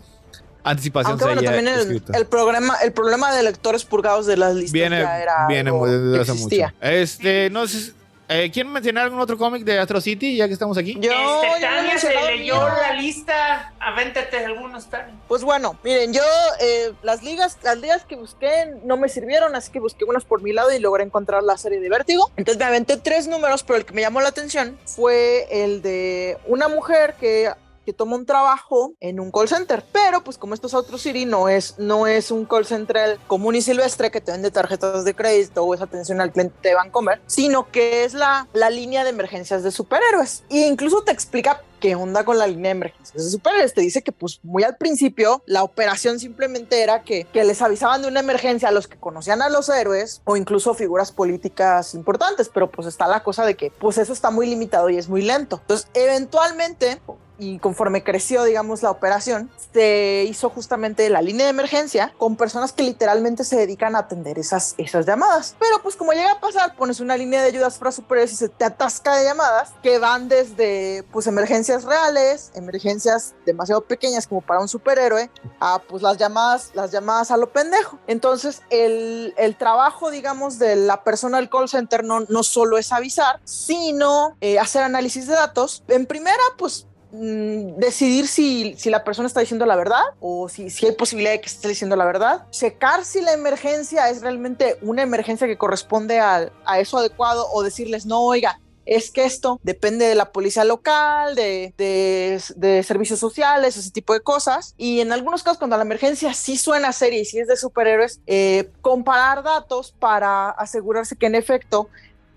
[0.64, 4.72] anticipación se haya también el, el, programa, el problema de lectores purgados de las listas
[4.72, 6.56] viene, ya era viene muy, desde hace mucho.
[6.80, 7.92] Este, no sé
[8.28, 10.96] eh, ¿Quieren mencionar algún otro cómic de Astro City ya que estamos aquí?
[11.00, 13.72] Yo, este, Tania se leyó la lista.
[13.80, 15.14] Avéntate algunos, Tania.
[15.28, 16.22] Pues bueno, miren, yo
[16.60, 20.42] eh, las ligas, las ligas que busqué no me sirvieron, así que busqué unas por
[20.42, 22.30] mi lado y logré encontrar la serie de Vértigo.
[22.36, 26.36] Entonces me aventé tres números, pero el que me llamó la atención fue el de
[26.46, 27.50] una mujer que
[27.88, 31.24] que toma un trabajo en un call center, pero pues como esto es Outro City,
[31.24, 35.14] no es, no es un call center común y silvestre que te vende tarjetas de
[35.14, 39.08] crédito o es atención al cliente de Vancomer, sino que es la, la línea de
[39.08, 40.44] emergencias de superhéroes.
[40.50, 43.72] E incluso te explica qué onda con la línea de emergencias de superhéroes.
[43.72, 48.02] Te dice que pues muy al principio la operación simplemente era que, que les avisaban
[48.02, 52.50] de una emergencia a los que conocían a los héroes o incluso figuras políticas importantes,
[52.52, 55.22] pero pues está la cosa de que pues eso está muy limitado y es muy
[55.22, 55.58] lento.
[55.62, 57.00] Entonces, eventualmente
[57.38, 62.72] y conforme creció, digamos, la operación, se hizo justamente la línea de emergencia con personas
[62.72, 65.56] que literalmente se dedican a atender esas, esas llamadas.
[65.58, 68.48] Pero pues como llega a pasar, pones una línea de ayudas para superhéroes y se
[68.48, 74.60] te atasca de llamadas que van desde pues emergencias reales, emergencias demasiado pequeñas como para
[74.60, 77.98] un superhéroe, a pues las llamadas, las llamadas a lo pendejo.
[78.06, 82.92] Entonces el, el trabajo, digamos, de la persona del call center no, no solo es
[82.92, 85.84] avisar, sino eh, hacer análisis de datos.
[85.88, 90.68] En primera, pues Mm, decidir si, si, la persona está diciendo la verdad o si,
[90.68, 94.76] si hay posibilidad de que esté diciendo la verdad, checar si la emergencia es realmente
[94.82, 99.60] una emergencia que corresponde a, a eso adecuado o decirles, no, oiga, es que esto
[99.62, 104.74] depende de la policía local, de, de, servicios sociales, ese tipo de cosas.
[104.78, 108.20] Y en algunos casos, cuando la emergencia sí suena seria y si es de superhéroes,
[108.26, 111.90] eh, comparar datos para asegurarse que en efecto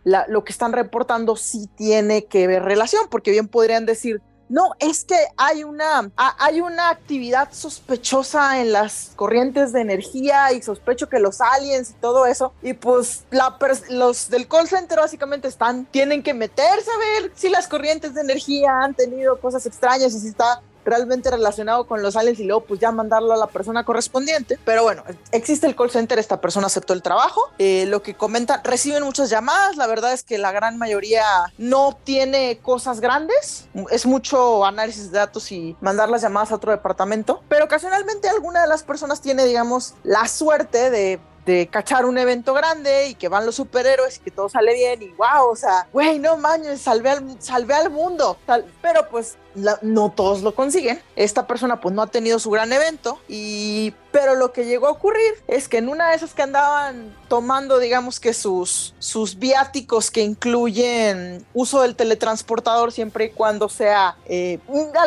[0.04, 5.06] lo que están reportando sí tiene que ver relación, porque bien podrían decir, no, es
[5.06, 11.20] que hay una, hay una actividad sospechosa en las corrientes de energía y sospecho que
[11.20, 12.52] los aliens y todo eso.
[12.62, 13.58] Y pues la
[13.90, 18.20] los del call center básicamente están, tienen que meterse a ver si las corrientes de
[18.20, 22.66] energía han tenido cosas extrañas y si está realmente relacionado con los aliens y luego
[22.66, 24.60] pues ya mandarlo a la persona correspondiente.
[24.66, 27.42] Pero bueno, existe el call center, esta persona aceptó el trabajo.
[27.58, 31.24] Eh, lo que comentan, reciben muchas llamadas, la verdad es que la gran mayoría
[31.58, 36.72] no tiene cosas grandes, es mucho análisis de datos y mandar las llamadas a otro
[36.72, 42.18] departamento, pero ocasionalmente alguna de las personas tiene, digamos, la suerte de de cachar un
[42.18, 45.56] evento grande y que van los superhéroes y que todo sale bien y wow, o
[45.56, 48.38] sea, güey, no mames, salvé al, salvé al mundo.
[48.82, 51.02] pero pues no todos lo consiguen.
[51.16, 54.92] Esta persona pues no ha tenido su gran evento y pero lo que llegó a
[54.92, 60.12] ocurrir es que en una de esas que andaban tomando digamos que sus sus viáticos
[60.12, 64.60] que incluyen uso del teletransportador siempre y cuando sea eh,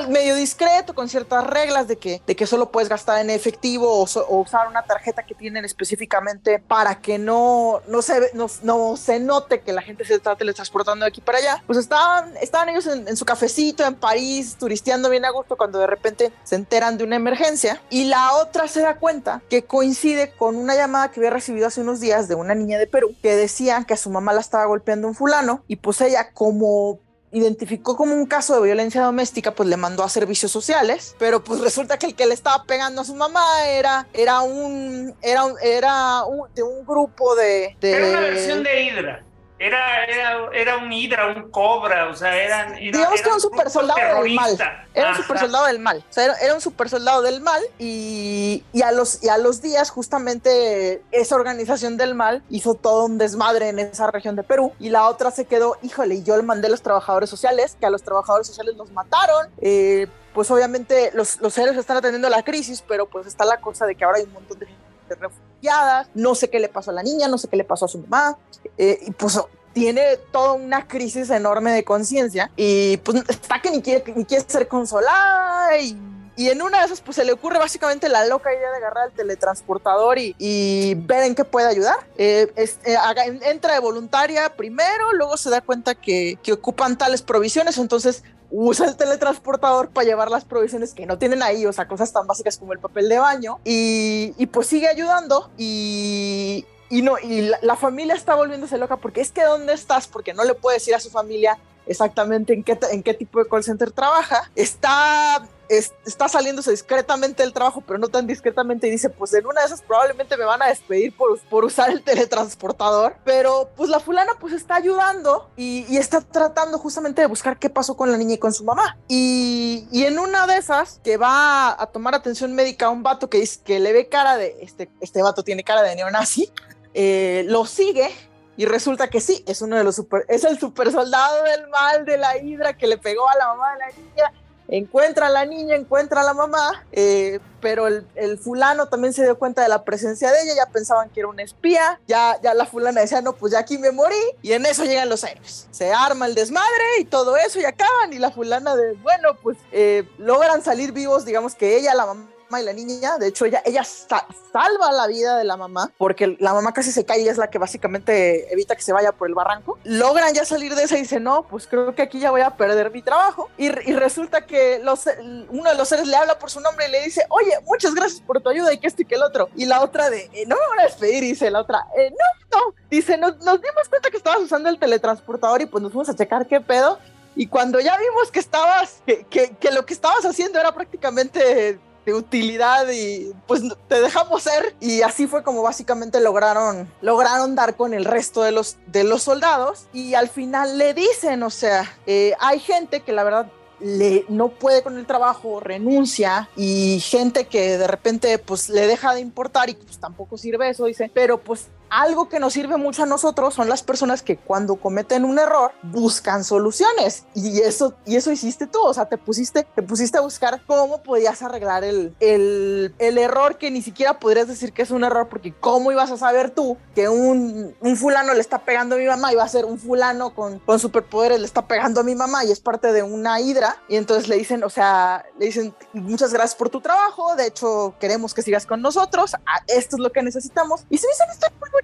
[0.08, 4.40] medio discreto con ciertas reglas de que de que solo puedes gastar en efectivo o,
[4.40, 9.60] usar una tarjeta que tienen específicamente para que no no se no, no, se note
[9.60, 13.06] que la gente se está teletransportando de aquí para allá pues estaban estaban ellos en,
[13.06, 17.05] en su cafecito en París turisteando bien a gusto cuando de repente se enteran de
[17.05, 21.31] una emergencia y la otra se da cuenta que coincide con una llamada que había
[21.31, 24.32] recibido hace unos días de una niña de Perú que decía que a su mamá
[24.32, 27.01] la estaba golpeando un fulano y pues ella como
[27.35, 31.61] identificó como un caso de violencia doméstica, pues le mandó a servicios sociales, pero pues
[31.61, 36.23] resulta que el que le estaba pegando a su mamá era, era un, era, era
[36.55, 37.93] de un grupo de, de...
[37.93, 39.24] Era una versión de Hydra.
[39.56, 42.74] Era, era, era un hidra, un cobra, o sea, eran.
[42.74, 44.59] Digamos que era un super soldado del mal.
[44.93, 45.98] Era un super soldado del mal.
[45.98, 49.62] O sea, era, un super soldado del mal y, y, a los, y a los
[49.62, 54.72] días, justamente, esa organización del mal hizo todo un desmadre en esa región de Perú
[54.81, 57.86] y la otra se quedó, híjole, y yo le mandé a los trabajadores sociales, que
[57.86, 59.48] a los trabajadores sociales los mataron.
[59.60, 63.86] Eh, pues obviamente los, los héroes están atendiendo la crisis, pero pues está la cosa
[63.86, 64.84] de que ahora hay un montón de gente
[65.19, 67.89] refugiadas, no sé qué le pasó a la niña, no sé qué le pasó a
[67.89, 68.36] su mamá,
[68.78, 69.39] eh, y pues
[69.74, 74.45] tiene toda una crisis enorme de conciencia y pues está que ni quiere, ni quiere
[74.49, 75.99] ser consolada y,
[76.36, 79.09] y, en una de esas pues se le ocurre básicamente la loca idea de agarrar
[79.09, 81.97] el teletransportador y, y ver en qué puede ayudar.
[82.16, 82.97] Eh, eh,
[83.43, 88.86] entra de voluntaria primero, luego se da cuenta que, que ocupan tales provisiones, entonces usa
[88.86, 92.58] el teletransportador para llevar las provisiones que no tienen ahí, o sea, cosas tan básicas
[92.58, 97.76] como el papel de baño, y, y pues sigue ayudando y, y no, y la,
[97.76, 100.06] familia está volviéndose loca porque es que ¿dónde estás?
[100.06, 103.48] Porque no le puede decir a su familia exactamente en qué, en qué tipo de
[103.48, 104.51] call center trabaja.
[104.55, 109.61] Está está saliéndose discretamente del trabajo, pero no tan discretamente, y dice, pues en una
[109.61, 114.01] de esas probablemente me van a despedir por, por usar el teletransportador, pero pues la
[114.01, 118.35] fulana pues está ayudando y, está tratando justamente de buscar qué pasó con la niña
[118.35, 118.98] y con su mamá.
[119.09, 123.31] Y, y, en una de esas, que va a tomar atención médica a un vato
[123.31, 126.51] que dice que le ve cara de, este, este vato tiene cara de neonazi,
[126.93, 128.11] eh, lo sigue
[128.56, 132.05] y resulta que sí, es uno de los super, es el super soldado del mal
[132.05, 134.32] de la hidra que le pegó a la mamá de la niña
[134.68, 139.39] encuentra a la niña, encuentra a la mamá, eh, pero el, fulano también se dio
[139.39, 142.66] cuenta de la presencia de ella, ya pensaban que era una espía, ya, ya la
[142.66, 145.68] fulana decía, no, pues ya aquí me morí, y en eso llegan los héroes.
[145.70, 149.59] Se arma el desmadre y todo eso y acaban, y la fulana de, bueno, pues
[149.72, 153.18] eh, logran salir vivos, digamos que ella, la mamá, y la niña.
[153.18, 156.92] De hecho, ella, ella sa salva la vida de la mamá porque la mamá casi
[156.92, 159.78] se cae y es la que básicamente evita que se vaya por el barranco.
[159.84, 162.50] Logran ya salir de esa y dice, no, pues creo que aquí ya voy a
[162.50, 163.50] perder mi trabajo.
[163.58, 165.04] Y, y resulta que los,
[165.50, 168.20] uno de los seres le habla por su nombre y le dice, oye, muchas gracias
[168.20, 169.48] por tu ayuda y que este y que el otro.
[169.56, 172.58] Y la otra de, eh, no me van a despedir, dice la otra, eh, no,
[172.58, 172.74] no.
[172.90, 176.14] Dice, nos, nos dimos cuenta que estabas usando el teletransportador y pues nos fuimos a
[176.14, 176.98] checar qué pedo.
[177.36, 181.80] Y cuando ya vimos que estabas, que, que, que lo que estabas haciendo era prácticamente
[182.05, 184.74] de utilidad y pues te dejamos ser.
[184.81, 189.22] Y así fue como básicamente lograron lograron dar con el resto de los de los
[189.22, 189.86] soldados.
[189.93, 193.51] Y al final le dicen o sea eh, hay gente que la verdad
[193.81, 196.48] le, no puede con el trabajo, renuncia.
[196.56, 200.86] Y gente que de repente pues le deja de importar y pues tampoco sirve eso,
[200.86, 204.76] dice, pero pues algo que nos sirve mucho a nosotros son las personas que cuando
[204.76, 207.24] cometen un error buscan soluciones.
[207.34, 211.02] Y eso y eso hiciste tú, o sea, te pusiste te pusiste a buscar cómo
[211.02, 215.28] podías arreglar el, el, el error que ni siquiera podrías decir que es un error
[215.28, 219.06] porque cómo ibas a saber tú que un, un fulano le está pegando a mi
[219.06, 222.16] mamá y va a ser un fulano con, con superpoderes le está pegando a mi
[222.16, 225.74] mamá y es parte de una hidra y entonces le dicen, o sea, le dicen
[225.92, 229.34] muchas gracias por tu trabajo, de hecho queremos que sigas con nosotros,
[229.68, 231.84] esto es lo que necesitamos y se me hizo una historia muy.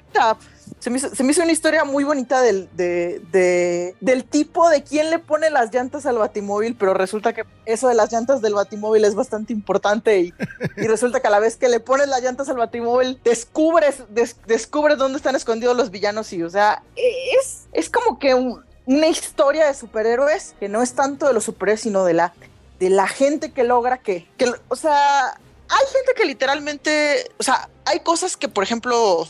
[0.80, 4.68] Se me, hizo, se me hizo, una historia muy bonita del, de, de, del tipo
[4.70, 8.40] de quién le pone las llantas al batimóvil, pero resulta que eso de las llantas
[8.40, 10.34] del batimóvil es bastante importante y,
[10.78, 14.36] y resulta que a la vez que le pones las llantas al batimóvil, descubres, des,
[14.46, 19.08] descubres dónde están escondidos los villanos y, o sea, es, es como que un, una
[19.08, 22.32] historia de superhéroes que no es tanto de los superhéroes, sino de la,
[22.78, 25.28] de la gente que logra que, que, o sea,
[25.70, 29.28] hay gente que literalmente, o sea, hay cosas que, por ejemplo,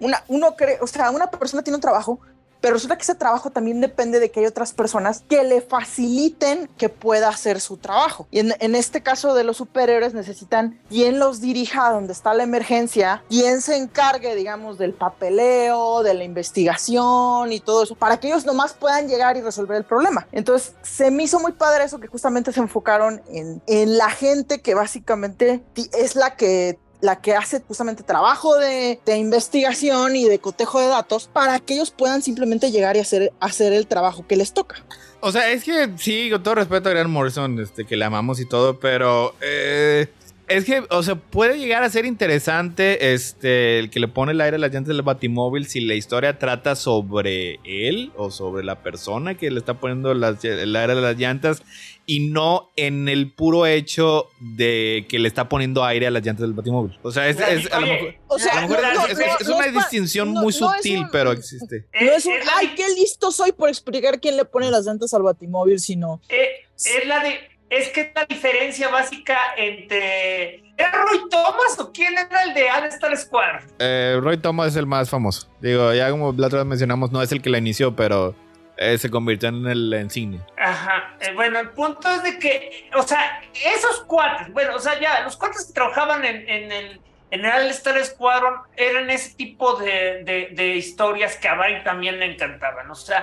[0.00, 2.20] una, uno cree, o sea, una persona tiene un trabajo,
[2.60, 6.68] pero resulta que ese trabajo también depende de que hay otras personas que le faciliten
[6.76, 8.26] que pueda hacer su trabajo.
[8.30, 12.42] Y en, en este caso de los superhéroes necesitan quien los dirija donde está la
[12.42, 18.28] emergencia, quien se encargue, digamos, del papeleo, de la investigación y todo eso, para que
[18.28, 20.26] ellos nomás puedan llegar y resolver el problema.
[20.32, 24.60] Entonces, se me hizo muy padre eso que justamente se enfocaron en, en la gente
[24.60, 25.62] que básicamente
[25.92, 31.28] es la que la que hace justamente trabajo de, investigación y de cotejo de datos
[31.32, 34.84] para que ellos puedan simplemente llegar y hacer, hacer el trabajo que les toca.
[35.20, 38.40] O sea, es que sí, con todo respeto a Grant Morrison, este, que le amamos
[38.40, 40.08] y todo, pero eh,
[40.48, 44.40] es que, o sea, puede llegar a ser interesante este, el que le pone el
[44.40, 48.82] aire a las llantas del batimóvil si la historia trata sobre él o sobre la
[48.82, 51.62] persona que le está poniendo las, el aire a las llantas
[52.06, 56.42] y no en el puro hecho de que le está poniendo aire a las llantas
[56.42, 56.98] del batimóvil.
[57.02, 59.24] O sea, es, es a lo mejor, o sea, a lo mejor no, es, no,
[59.24, 61.86] es, es, una no, distinción muy sutil, un, pero existe.
[62.00, 65.22] No es un, ay, qué listo soy por explicar quién le pone las llantas al
[65.22, 66.22] batimóvil, sino...
[66.30, 70.62] Eh, es la de es que la diferencia básica entre.
[70.76, 73.62] ¿Era Roy Thomas o quién era el de All Star Squad?
[73.78, 75.48] Eh, Roy Thomas es el más famoso.
[75.60, 78.34] Digo, ya como la otra vez mencionamos, no es el que la inició, pero
[78.76, 80.46] eh, se convirtió en el insignia.
[80.56, 81.16] Ajá.
[81.20, 85.20] Eh, bueno, el punto es de que, o sea, esos cuates, bueno, o sea, ya,
[85.24, 87.00] los cuates que trabajaban en, en el.
[87.30, 91.84] En el All Star Squadron eran ese tipo de, de, de historias que a Barry
[91.84, 92.90] también le encantaban.
[92.90, 93.22] O sea,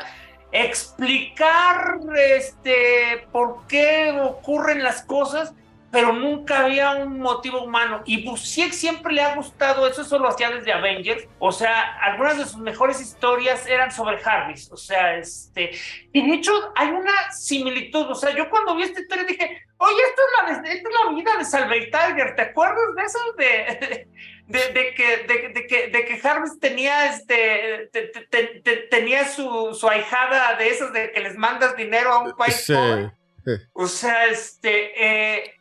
[0.63, 5.53] explicar este por qué ocurren las cosas,
[5.91, 8.01] pero nunca había un motivo humano.
[8.05, 11.27] Y Busiek siempre le ha gustado eso, eso lo hacía desde Avengers.
[11.39, 14.71] O sea, algunas de sus mejores historias eran sobre Jarvis.
[14.71, 15.71] O sea, este.
[16.11, 18.09] Y de hecho, hay una similitud.
[18.09, 21.11] O sea, yo cuando vi esta historia dije, oye, esto es la, esto es la
[21.15, 22.35] vida de Salve Tiger.
[22.35, 23.19] ¿Te acuerdas de eso?
[23.37, 24.07] De,
[24.47, 29.27] de, de, que, de, de, que, de que Jarvis tenía, este, te, te, te, tenía
[29.27, 32.73] su, su ahijada de esas de que les mandas dinero a un país sí.
[32.73, 33.11] pobre.
[33.73, 35.55] O sea, este, eh,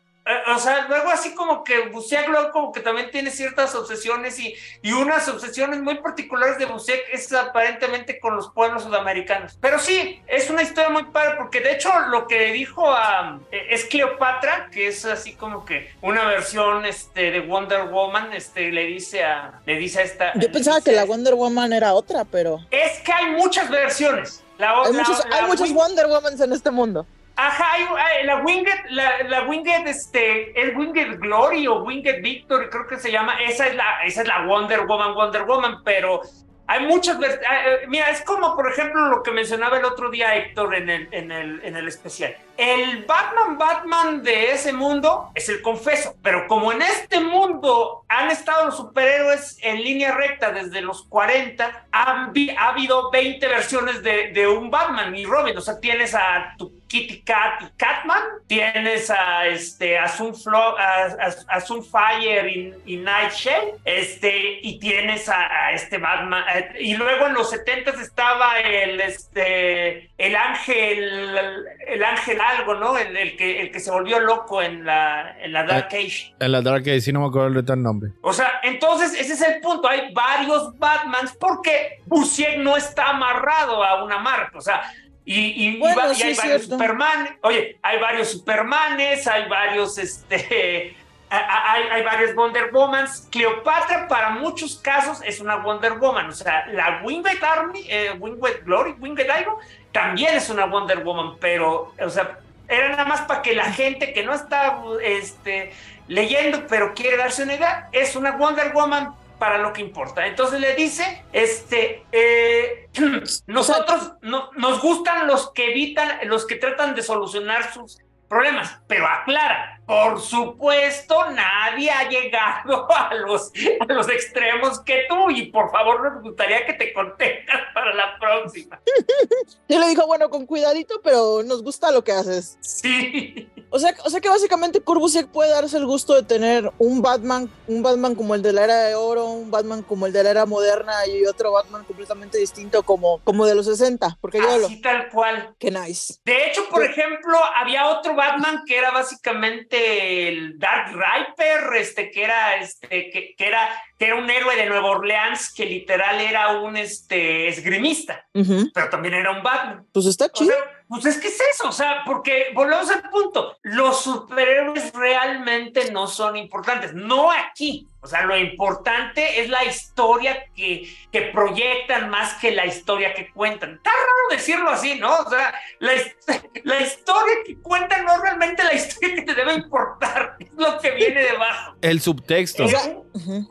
[0.47, 4.55] o sea, luego así como que Busiek luego como que también tiene ciertas obsesiones y,
[4.81, 9.57] y unas obsesiones muy particulares de Busiek es aparentemente con los pueblos sudamericanos.
[9.61, 13.85] Pero sí, es una historia muy padre porque de hecho lo que dijo a, es
[13.85, 19.23] Cleopatra, que es así como que una versión este, de Wonder Woman, este, le dice
[19.23, 20.33] a, le dice a esta...
[20.39, 22.59] Yo pensaba que la Wonder Woman era otra, pero...
[22.71, 24.43] Es que hay muchas versiones.
[24.57, 27.05] La, hay, la, muchos, la, hay muchos Wonder Womans en este mundo.
[27.37, 32.87] Ajá, hay, la Winged, la, la Winged, este, es Winged Glory o Winged Victory, creo
[32.87, 33.41] que se llama.
[33.41, 36.21] Esa es la, esa es la Wonder Woman, Wonder Woman, pero
[36.67, 40.35] hay muchas ah, eh, Mira, es como, por ejemplo, lo que mencionaba el otro día
[40.35, 42.35] Héctor en el, en el, en el especial.
[42.57, 48.31] El Batman Batman de ese mundo es el confeso, pero como en este mundo han
[48.31, 54.31] estado los superhéroes en línea recta desde los 40, han ha habido 20 versiones de,
[54.31, 55.55] de un Batman y Robin.
[55.57, 61.05] O sea, tienes a tu Kitty Cat y Catman, tienes a este a Sunflo- a,
[61.07, 67.27] a- a Sunfire y, y Nightshade, este, y tienes a, este Batman, eh, y luego
[67.27, 72.97] en los 70 estaba el este el ángel, el ángel algo, ¿no?
[72.97, 76.33] El, el que el que se volvió loco en la, en la Dark Age.
[76.39, 78.11] En la Dark Age, sí no me acuerdo el nombre.
[78.21, 79.89] O sea, entonces ese es el punto.
[79.89, 84.57] Hay varios Batmans porque Busiek no está amarrado a una marca.
[84.57, 84.81] O sea,
[85.25, 86.69] y, hay es varios cierto.
[86.69, 87.37] Superman.
[87.41, 90.95] Oye, hay varios Supermanes, hay varios, este.
[91.27, 93.27] Hay, hay varios Wonder Womans.
[93.31, 96.29] Cleopatra, para muchos casos, es una Wonder Woman.
[96.29, 99.55] O sea, la Winged Army, eh, Winged Glory, Winged Iron,
[99.91, 102.39] también es una Wonder Woman, pero, o sea,
[102.69, 105.73] era nada más para que la gente que no está este,
[106.07, 110.25] leyendo, pero quiere darse una idea, es una Wonder Woman para lo que importa.
[110.27, 112.87] Entonces le dice, este, eh,
[113.47, 117.97] nosotros no- nos gustan los que evitan, los que tratan de solucionar sus
[118.27, 125.29] problemas, pero aclara, por supuesto, nadie ha llegado a los, a los extremos que tú
[125.29, 128.79] y por favor nos gustaría que te contengas para la próxima.
[129.69, 132.57] Yo le dijo, bueno, con cuidadito, pero nos gusta lo que haces.
[132.61, 133.49] Sí.
[133.69, 137.49] O sea, o sea que básicamente Kurbusiek puede darse el gusto de tener un Batman,
[137.67, 140.29] un Batman como el de la era de oro, un Batman como el de la
[140.29, 144.67] era moderna y otro Batman completamente distinto como, como de los 60, porque yo lo...
[144.67, 145.55] Así tal cual.
[145.59, 146.15] Qué nice.
[146.23, 152.23] De hecho, por ejemplo, había otro Batman que era básicamente el Dark Riper, este, que
[152.23, 156.59] era, este, que, que era, que era un héroe de Nueva Orleans que literal era
[156.59, 158.25] un este, esgrimista,
[158.73, 159.85] pero también era un Batman.
[159.93, 160.51] Pues está O chido.
[160.51, 165.91] sea, pues es que es eso, o sea, porque volvemos al punto, los superhéroes realmente
[165.91, 172.09] no son importantes, no aquí, o sea, lo importante es la historia que, que proyectan
[172.09, 173.75] más que la historia que cuentan.
[173.75, 175.11] Está raro decirlo así, ¿no?
[175.11, 175.93] O sea, la,
[176.63, 180.77] la historia que cuentan no es realmente la historia que te debe importar, es lo
[180.79, 181.75] que viene debajo.
[181.81, 182.67] El subtexto.
[182.67, 182.95] Sea,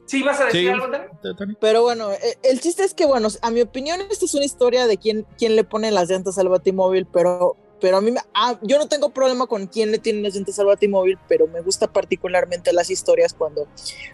[0.06, 0.68] ¿Sí vas a decir Sí.
[0.68, 1.54] algo, Dani?
[1.60, 4.86] Pero bueno, eh, el chiste es que, bueno, a mi opinión, esta es una historia
[4.86, 8.58] de quién, quién le pone las llantas al batimóvil, pero, pero a mí, me- ah,
[8.62, 11.92] yo no tengo problema con quién le tiene las llantas al batimóvil, pero me gusta
[11.92, 13.68] particularmente las historias cuando,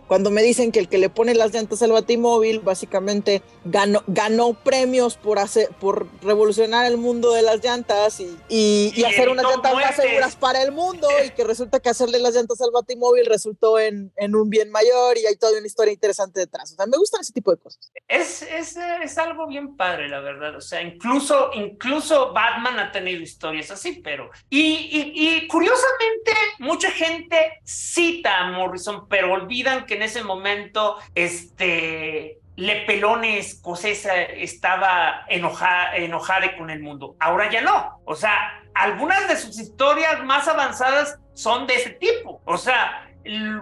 [0.08, 4.54] cuando me dicen que el que le pone las llantas al batimóvil básicamente ganó, ganó
[4.54, 9.28] premios por, hacer, por revolucionar el mundo de las llantas y, y, y Y hacer
[9.28, 12.72] unas llantas más seguras para el mundo y que resulta que hacerle las llantas al
[12.72, 16.72] batimóvil resultó en, en un bien mayor y hay toda una historia interesante detrás.
[16.72, 17.92] O sea, me gustan ese tipo de cosas.
[18.08, 20.56] Es, es, es algo bien padre, la verdad.
[20.56, 24.30] O sea, incluso, incluso Batman ha tenido historias así, pero...
[24.48, 30.98] Y, y, y curiosamente, mucha gente cita a Morrison, pero olvidan que en ese momento,
[31.16, 32.38] este...
[32.56, 37.16] Le Pelone escocesa estaba enojada, enojada con el mundo.
[37.18, 38.02] Ahora ya no.
[38.04, 42.42] O sea, algunas de sus historias más avanzadas son de ese tipo.
[42.44, 43.08] O sea,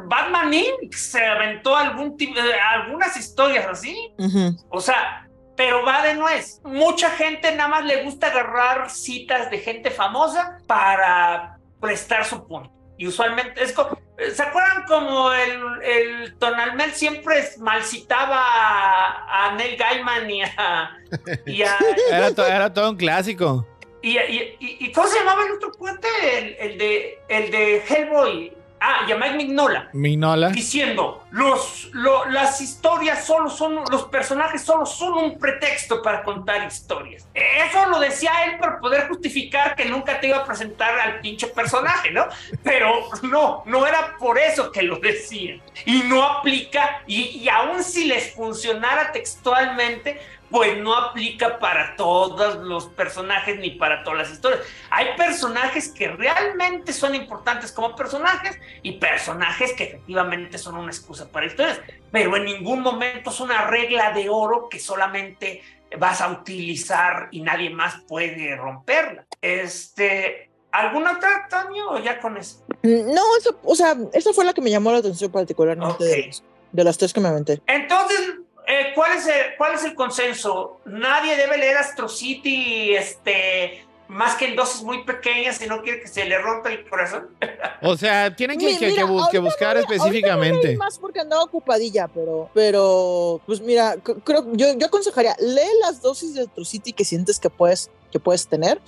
[0.06, 0.92] Batman Inc.
[0.94, 4.12] se aventó algún tipo, eh, algunas historias así.
[4.68, 5.27] O sea,
[5.58, 6.60] pero va de nuez.
[6.64, 12.72] Mucha gente nada más le gusta agarrar citas de gente famosa para prestar su punto.
[12.96, 13.98] Y usualmente es como,
[14.34, 20.90] ¿se acuerdan como el, el Tonalmel siempre mal citaba a, a Neil Gaiman y a,
[21.46, 21.76] y a,
[22.10, 23.66] Era, to- era todo un clásico.
[24.02, 26.08] y, y, y- y ¿cómo se llamaba el otro cuate?
[26.38, 28.52] El, el de, el de Hellboy.
[28.80, 30.50] Ah, y a Mike Mignola Mignola.
[30.50, 36.64] diciendo los, lo- las historias solo son, los personajes solo son un pretexto para contar
[36.66, 37.26] historias.
[37.34, 41.48] Eso lo decía él para poder justificar que nunca te iba a presentar al pinche
[41.48, 42.26] personaje, ¿no?
[42.62, 42.92] Pero
[43.22, 45.58] no, no era por eso que lo decía.
[45.84, 52.56] Y no aplica, y, y aun si les funcionara textualmente, pues no aplica para todos
[52.56, 54.60] los personajes ni para todas las historias.
[54.90, 61.30] Hay personajes que realmente son importantes como personajes y personajes que efectivamente son una excusa
[61.30, 61.80] para historias,
[62.10, 65.62] pero en ningún momento es una regla de oro que solamente
[65.98, 69.26] vas a utilizar y nadie más puede romperla.
[69.40, 72.64] Este, ¿alguna otra, Antonio, o ya con eso?
[72.82, 76.30] No, eso, o sea, esa fue la que me llamó la atención particularmente
[76.72, 77.62] de las tres que me aventé.
[77.66, 78.34] Entonces,
[78.68, 80.80] eh, ¿cuál, es el, ¿cuál es el consenso?
[80.84, 86.00] Nadie debe leer Astro City, este, más que en dosis muy pequeñas y no quiere
[86.00, 87.28] que se le rompa el corazón.
[87.80, 90.66] O sea, tienen que, Mi- que- mira, que bus- que buscar no no específicamente.
[90.66, 96.02] leí más porque andaba ocupadilla, pero, pero, pues mira, creo, yo, yo aconsejaría, lee las
[96.02, 98.80] dosis de Atrocity que sientes que puedes, que puedes tener.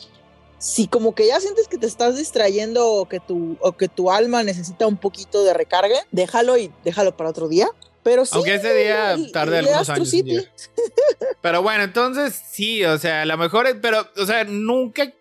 [0.58, 4.10] Si como que ya sientes que te estás distrayendo o que tu, o que tu
[4.10, 7.68] alma necesita un poquito de recarga, déjalo y déjalo para otro día.
[8.02, 10.10] Pero sí, Aunque ese día tarde algunos años.
[11.42, 15.12] Pero bueno, entonces sí, o sea, a lo mejor, es- pero, o sea, nunca,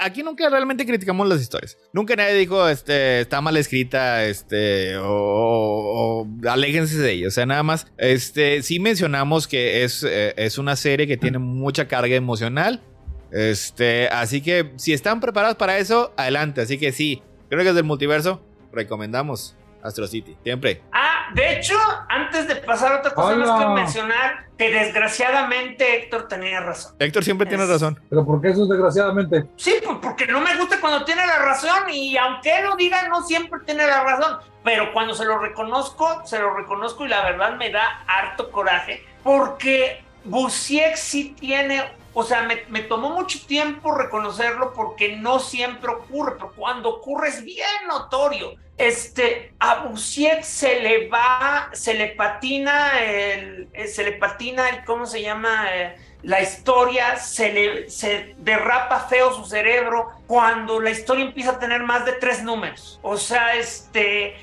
[0.00, 1.76] aquí nunca realmente criticamos las historias.
[1.92, 7.28] Nunca nadie dijo, este, está mal escrita, este, o, o- o aléjense de ella.
[7.28, 11.38] O sea, nada más, este, sí mencionamos que es, eh, es una serie que tiene
[11.38, 12.82] mucha carga emocional.
[13.30, 16.62] Este, así que si están preparados para eso, adelante.
[16.62, 18.42] Así que sí, creo que desde el multiverso
[18.72, 20.82] recomendamos Astro City, siempre.
[20.92, 21.74] Ah, de hecho,
[22.08, 23.46] antes de pasar a otra cosa, Hola.
[23.46, 26.94] más que mencionar que desgraciadamente Héctor tenía razón.
[26.98, 28.00] Héctor siempre tiene Es- razón.
[28.10, 29.44] Pero ¿por qué eso es desgraciadamente?
[29.56, 33.08] Sí, pues porque no me gusta cuando tiene la razón y aunque él lo diga,
[33.08, 34.38] no siempre tiene la razón.
[34.64, 39.04] Pero cuando se lo reconozco, se lo reconozco y la verdad me da harto coraje
[39.22, 41.82] porque Busiek sí tiene,
[42.12, 47.28] o sea, me, me tomó mucho tiempo reconocerlo porque no siempre ocurre, pero cuando ocurre
[47.28, 48.52] es bien notorio.
[48.78, 54.84] Este, a Busiek se le va, se le patina el, eh, se le patina el,
[54.84, 55.66] ¿cómo se llama?
[55.74, 61.58] Eh, la historia se le se derrapa feo su cerebro cuando la historia empieza a
[61.58, 63.00] tener más de tres números.
[63.02, 64.36] O sea, este,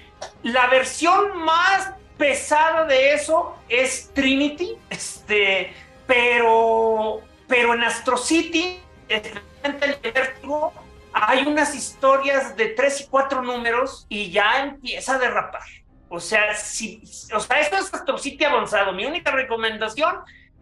[0.43, 5.73] la versión más pesada de eso es Trinity, este,
[6.07, 10.73] pero, pero en Astro City, especialmente el Vértigo,
[11.17, 15.61] hay unas historias de tres y cuatro números y ya empieza a derrapar.
[16.09, 17.01] O sea, si,
[17.33, 18.91] o sea, esto es Astro City avanzado.
[18.91, 20.17] Mi única recomendación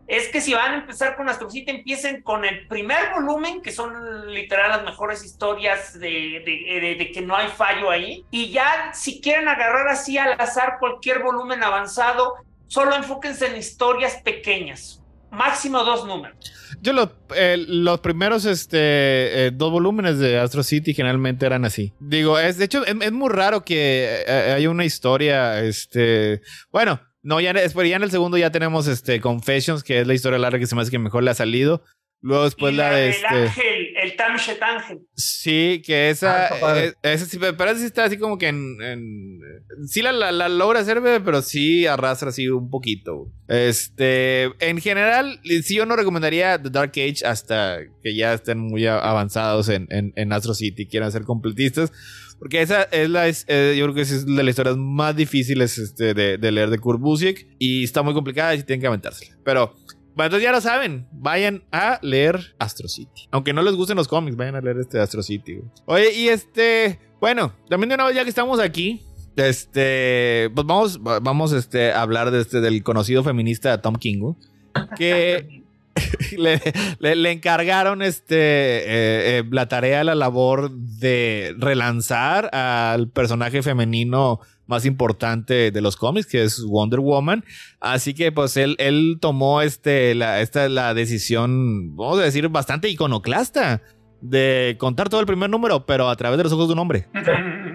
[0.06, 3.72] es que si van a empezar con Astro City, empiecen con el primer volumen, que
[3.72, 8.24] son literal las mejores historias de, de- de- de que no hay fallo ahí.
[8.30, 12.36] Y ya, si quieren agarrar así al azar cualquier volumen avanzado,
[12.68, 15.03] solo enfóquense en historias pequeñas,
[15.34, 16.38] máximo dos números.
[16.82, 21.94] Yo lo- eh, los primeros este, eh, dos volúmenes de Astro City generalmente eran así.
[22.00, 26.42] Digo, es, de hecho, es, es muy raro que eh, haya una historia, este,
[26.72, 30.14] bueno, no, ya, después, ya en el segundo ya tenemos este, Confessions, que es la
[30.14, 31.84] historia larga que se me hace que mejor le ha salido.
[32.22, 33.28] Luego después y la, de este...
[33.28, 35.00] ángel, el Tamshet Ángel.
[35.16, 36.88] Sí, que esa, Ah, padre.
[36.88, 38.78] eh, esa sí, pero esa sí está así como que en...
[38.82, 39.40] en-
[39.88, 43.32] sí la, la, la logra hacer, pero sí arrastra así un poquito.
[43.48, 48.86] Este, en general, sí yo no recomendaría The Dark Age hasta que ya estén muy
[48.88, 51.92] avanzados en, en, en Astro City, quieran ser completistas.
[52.40, 55.16] Porque esa es la, es, eh, yo creo que esa es de las historias más
[55.16, 58.88] difíciles este, de, de leer de Kurt Busiek y está muy complicada y tienen que
[58.88, 59.38] aventársela.
[59.46, 59.74] Pero
[60.16, 61.08] bueno, entonces ya lo saben.
[61.12, 63.28] Vayan a leer Astro City.
[63.32, 65.60] Aunque no les gusten los cómics, vayan a leer este Astro City.
[65.86, 67.00] Oye, y este.
[67.20, 69.02] Bueno, también de una vez ya que estamos aquí.
[69.36, 70.50] Este.
[70.54, 74.34] Pues vamos, vamos este, a hablar de este, del conocido feminista Tom King.
[74.98, 75.62] Que.
[76.40, 76.60] Le,
[76.98, 84.40] le- le encargaron este eh, eh, la tarea, la labor de relanzar al personaje femenino
[84.66, 87.44] más importante de los cómics, que es Wonder Woman.
[87.80, 92.90] Así que pues él, él tomó este, la, esta, la decisión, vamos a decir, bastante
[92.90, 93.82] iconoclasta
[94.24, 97.08] de contar todo el primer número, pero a través de los ojos de un hombre.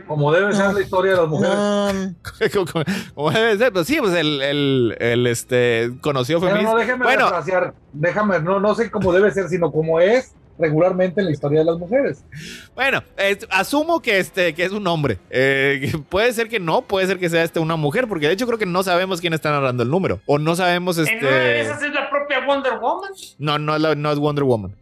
[0.06, 2.54] Como debe ser la historia de las mujeres.
[2.54, 2.84] Como,
[3.14, 6.72] como debe ser, pues sí, pues el, el, el, este, conocido feminista.
[6.72, 7.30] no, déjame Bueno.
[7.92, 11.64] Déjame, no, no sé cómo debe ser, sino como es regularmente en la historia de
[11.66, 12.24] las mujeres.
[12.74, 15.18] Bueno, es- asumo que este que es un hombre.
[15.30, 18.46] Eh, puede ser que no, puede ser que sea este una mujer, porque de hecho
[18.46, 20.20] creo que no sabemos quién está narrando el número.
[20.26, 21.60] O no sabemos En una de este.
[21.60, 23.10] esas es la propia Wonder Woman.
[23.38, 24.74] No, no, es la- no es Wonder Woman.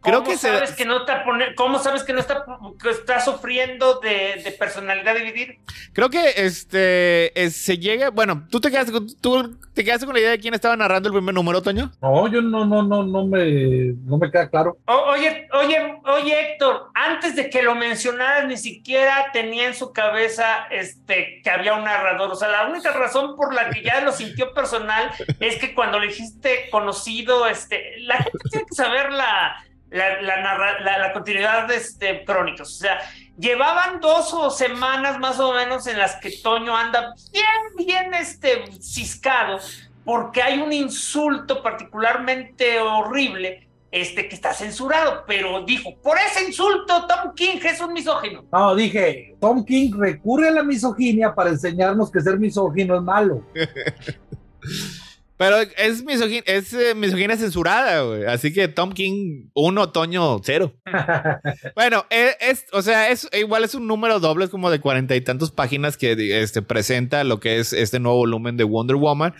[0.00, 0.48] Creo ¿Cómo que se.
[0.52, 2.44] sabes que no está pone- ¿Cómo sabes que no está,
[2.80, 5.54] que está sufriendo de, de personalidad dividida?
[5.92, 8.10] Creo que este se llega.
[8.10, 11.08] Bueno, tú te quedaste con, tú te quedaste con la idea de quién estaba narrando
[11.08, 11.90] el primer número, Toño.
[12.00, 14.78] No, yo no, no, no, no me, no me queda claro.
[14.86, 19.92] O- oye, oye, oye, Héctor, antes de que lo mencionaras, ni siquiera tenía en su
[19.92, 22.30] cabeza este, que había un narrador.
[22.30, 25.10] O sea, la única razón por la que ya lo sintió personal
[25.40, 29.56] es que cuando le dijiste conocido, este, la gente tiene que saber la,
[29.90, 32.68] la, la, narra- la- la continuidad de este, crónicas.
[32.68, 32.98] O sea,
[33.38, 38.64] llevaban dos o semanas más o menos en las que Toño anda bien, bien este,
[38.80, 39.58] ciscado,
[40.04, 47.06] porque hay un insulto particularmente horrible este que está censurado, pero dijo, por ese insulto
[47.06, 48.44] Tom King es un misógino.
[48.52, 53.42] No, dije, Tom King recurre a la misoginia para enseñarnos que ser misógino es malo.
[55.38, 58.24] Pero es, misogin es eh, misoginia censurada, güey.
[58.24, 60.74] Así que Tom King, un otoño cero.
[61.76, 65.14] bueno, es, es, o sea, es igual es un número doble, es como de cuarenta
[65.14, 69.32] y tantas páginas que este, presenta lo que es este nuevo volumen de Wonder Woman.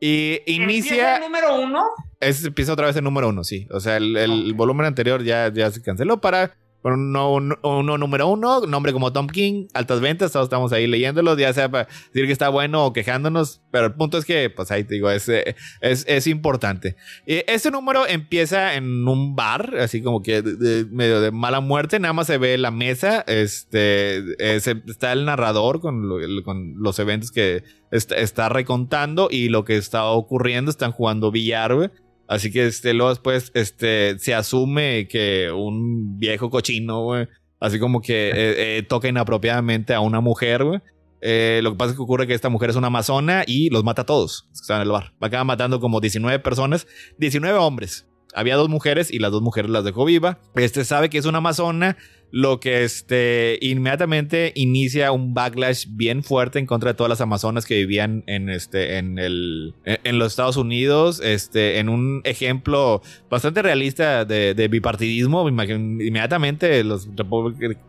[0.00, 1.16] Y inicia.
[1.16, 1.84] el número uno?
[2.18, 3.68] Es, empieza otra vez el número uno, sí.
[3.70, 6.56] O sea, el, el volumen anterior ya, ya se canceló para
[6.94, 11.52] uno, uno, número uno, nombre como Tom King, altas ventas, todos estamos ahí leyéndolo, ya
[11.52, 14.84] sea para decir que está bueno o quejándonos, pero el punto es que, pues ahí
[14.84, 16.96] te digo, es, es, es importante.
[17.26, 20.42] Este número empieza en un bar, así como que
[20.90, 26.08] medio de mala muerte, nada más se ve la mesa, este, está el narrador con,
[26.08, 31.66] los eventos que está, recontando y lo que está ocurriendo, están jugando billar.
[32.28, 37.28] Así que este, luego después este, se asume que un viejo cochino, güey,
[37.60, 40.80] así como que eh, eh, toca inapropiadamente a una mujer, güey.
[41.22, 43.84] Eh, lo que pasa es que ocurre que esta mujer es una amazona y los
[43.84, 44.48] mata a todos.
[44.52, 45.14] Están en el bar.
[45.20, 46.86] Acaba matando como 19 personas,
[47.18, 48.06] 19 hombres.
[48.34, 50.38] Había dos mujeres y las dos mujeres las dejó viva.
[50.56, 51.96] Este sabe que es una amazona
[52.30, 57.66] lo que este, inmediatamente inicia un backlash bien fuerte en contra de todas las amazonas
[57.66, 63.00] que vivían en, este, en, el, en los Estados Unidos, este, en un ejemplo
[63.30, 65.48] bastante realista de, bipartidismo.
[65.48, 67.08] Inmediatamente los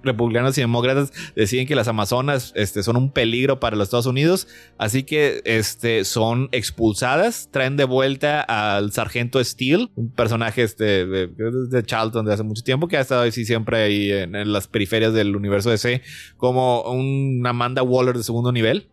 [0.04, 4.48] republicanos y demócratas deciden que las amazonas este, son un peligro para los Estados Unidos,
[4.78, 11.28] así que este, son expulsadas, traen de vuelta al sargento Steele, un personaje este, de,
[11.28, 15.14] de Charlton de hace mucho tiempo que ha estado así siempre ahí en las periferias
[15.14, 16.02] del universo DC,
[16.38, 18.88] como un Amanda Waller de segundo nivel.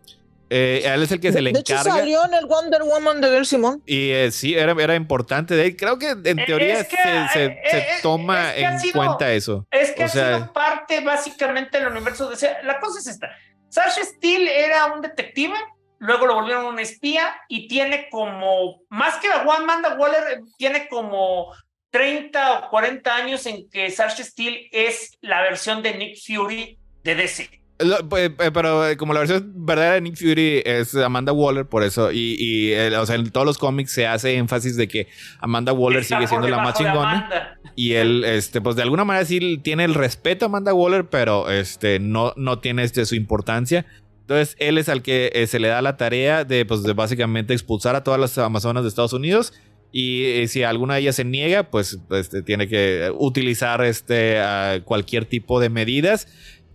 [0.50, 1.82] Eh, él es el que se le encarga.
[1.82, 3.82] De hecho, salió en el Wonder Woman de Bill Simon.
[3.86, 5.56] Y eh, sí, era, era importante.
[5.56, 7.58] De, creo que en eh, teoría se,
[8.02, 9.66] toma en cuenta eso.
[9.70, 13.30] Es que ha sido parte básicamente del universo de La cosa es esta.
[13.68, 15.54] Sasha Steele era un detective,
[15.98, 21.52] luego lo volvieron un espía y tiene como, más que la Amanda Waller, tiene como
[21.94, 27.14] 30 o 40 años en que Sarsha Steele es la versión de Nick Fury de
[27.14, 27.48] DC.
[27.78, 32.74] Pero eh, como la versión verdadera de Nick Fury es Amanda Waller, por eso, y,
[32.98, 35.06] o sea, en todos los cómics se hace énfasis de que
[35.38, 37.60] Amanda Waller sigue siendo la más chingona.
[37.76, 41.48] Y él, este, pues de alguna manera sí tiene el respeto a Amanda Waller, pero
[41.48, 43.86] este, no, no tiene este, su importancia.
[44.22, 47.52] Entonces, él es al que eh, se le da la tarea de, pues, de básicamente
[47.52, 49.52] expulsar a todas las Amazonas de Estados Unidos
[49.96, 54.40] y eh, si alguna de ellas se niega, pues este, tiene que utilizar este,
[54.84, 56.26] cualquier tipo de medidas.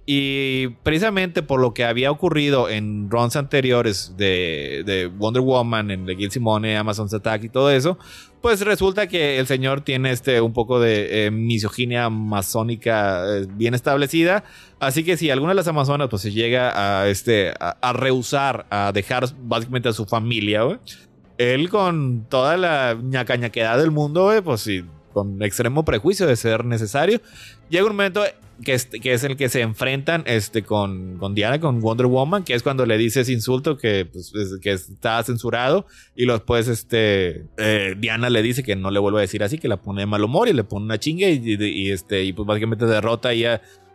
[0.06, 6.16] Y precisamente por lo que había ocurrido en runs anteriores de, Wonder Woman, en The
[6.16, 8.00] Guild Simone, Amazon's Attack y todo eso,
[8.42, 13.74] pues resulta que el señor tiene este un poco de eh, misoginia masónica eh, bien
[13.74, 14.46] establecida.
[14.80, 18.94] Así que si alguna de las amazonas pues se llega a, este, a, rehusar a
[18.94, 20.64] dejar básicamente a su familia,
[21.40, 24.84] él con toda la ñacañaquedad del mundo, pues sí,
[25.14, 27.22] con extremo prejuicio de ser necesario,
[27.70, 28.22] llega un momento
[28.64, 32.62] que es, el que se enfrentan este, con, con, Diana, con Wonder Woman, que es
[32.62, 38.30] cuando le dice ese insulto que, pues, que está censurado y después este, eh, Diana
[38.30, 40.50] le dice que no le vuelva a decir así, que la pone de mal humor
[40.50, 43.46] y le pone una chinga y, este, y pues básicamente derrota ahí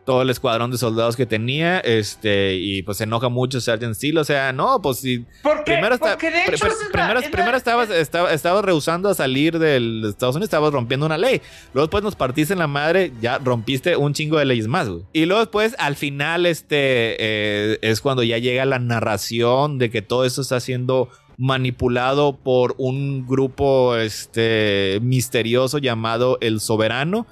[0.04, 4.18] todo el escuadrón de soldados que tenía, este, y pues se enoja mucho Sergeant Steel,
[4.18, 5.24] o sea, no, pues si
[5.64, 11.40] primero, está, primero, estabas, estaba, rehusando a salir del Estados Unidos, estabas rompiendo una ley,
[11.72, 15.02] luego después nos partiste en la madre, ya rompiste un chingo de leyes más, güey.
[15.12, 16.76] Y luego después, al final, este,
[17.18, 22.74] eh, es cuando ya llega la narración de que todo esto está siendo manipulado por
[22.78, 27.26] un grupo este misterioso llamado el soberano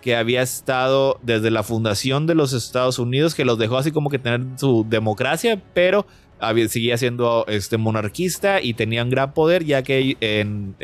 [0.00, 4.10] que había estado desde la fundación de los Estados Unidos, que los dejó así como
[4.10, 6.06] que tener su democracia, pero
[6.68, 10.76] seguía siendo este, monarquista y tenía un gran poder, ya que en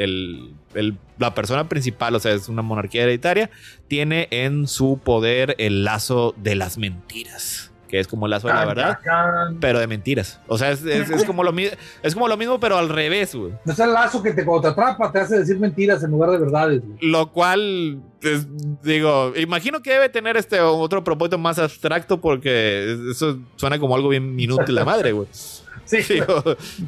[1.18, 3.50] la persona principal, o sea, es una monarquía hereditaria,
[3.88, 8.54] tiene en su poder el lazo de las mentiras que es como el lazo de
[8.54, 8.98] la verdad,
[9.60, 10.40] pero de mentiras.
[10.48, 10.80] O sea, es,
[11.28, 11.54] como, lo,
[12.02, 13.52] es como lo mismo, pero al revés, güey.
[13.64, 16.38] Es el lazo que te, cuando te atrapa te hace decir mentiras en lugar de
[16.38, 16.82] verdades.
[17.00, 18.02] Lo cual,
[18.82, 24.08] digo, imagino que debe tener este otro propósito más abstracto porque eso suena como algo
[24.08, 25.28] bien inútil la madre, güey.
[25.84, 26.20] Sí.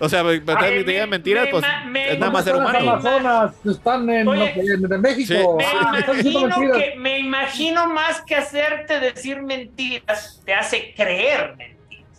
[0.00, 2.72] o, sea, para me, digan mentiras, pues es nada más ser humano.
[2.72, 4.26] Las Amazonas están en,
[5.00, 5.58] México.
[6.98, 11.56] Me, imagino más que hacerte decir mentiras, te hace creer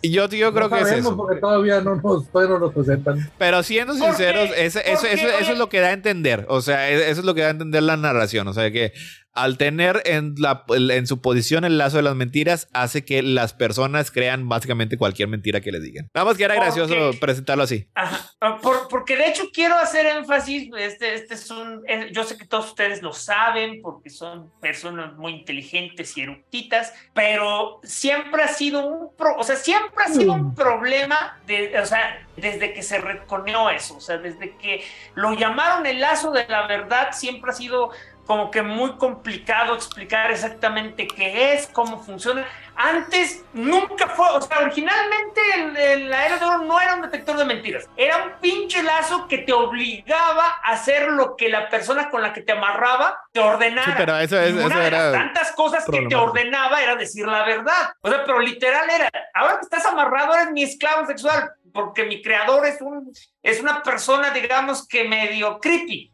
[0.02, 1.16] Y yo, yo creo que es eso.
[1.16, 3.30] porque todavía no nos, todavía no nos presentan.
[3.38, 6.46] Pero siendo sinceros, eso, eso, eso, es lo que da a entender.
[6.48, 8.46] O sea, eso es lo que da a entender la narración.
[8.48, 8.92] O sea, que
[9.34, 13.54] al tener en, la, en su posición el lazo de las mentiras, hace que las
[13.54, 16.08] personas crean básicamente cualquier mentira que les digan.
[16.14, 17.88] Nada más que era gracioso presentarlo así.
[17.94, 18.32] Ajá.
[18.40, 21.82] Ah, porque de hecho quiero hacer énfasis, este, este es un,
[22.12, 27.80] yo sé que todos ustedes lo saben porque son personas muy inteligentes y eructitas, pero
[27.82, 30.54] siempre ha sido un, o sea, siempre ha sido un mm.
[30.54, 34.84] problema, de, o sea, desde que se reconoció eso, o sea, desde que
[35.14, 37.90] lo llamaron el lazo de la verdad, siempre ha sido
[38.28, 42.46] como que muy complicado explicar exactamente qué es, cómo funciona.
[42.76, 47.38] Antes nunca fue, o sea, originalmente el, la era de oro no era un detector
[47.38, 52.10] de mentiras, era un pinche lazo que te obligaba a hacer lo que la persona
[52.10, 53.86] con la que te amarraba te ordenara.
[53.86, 57.46] Sí, pero eso, es, una de las tantas cosas que te ordenaba era decir la
[57.46, 57.94] verdad.
[58.02, 62.20] O sea, pero literal era, ahora que estás amarrado eres mi esclavo sexual, porque mi
[62.20, 63.10] creador es un
[63.42, 66.12] es una persona, digamos que medio creepy.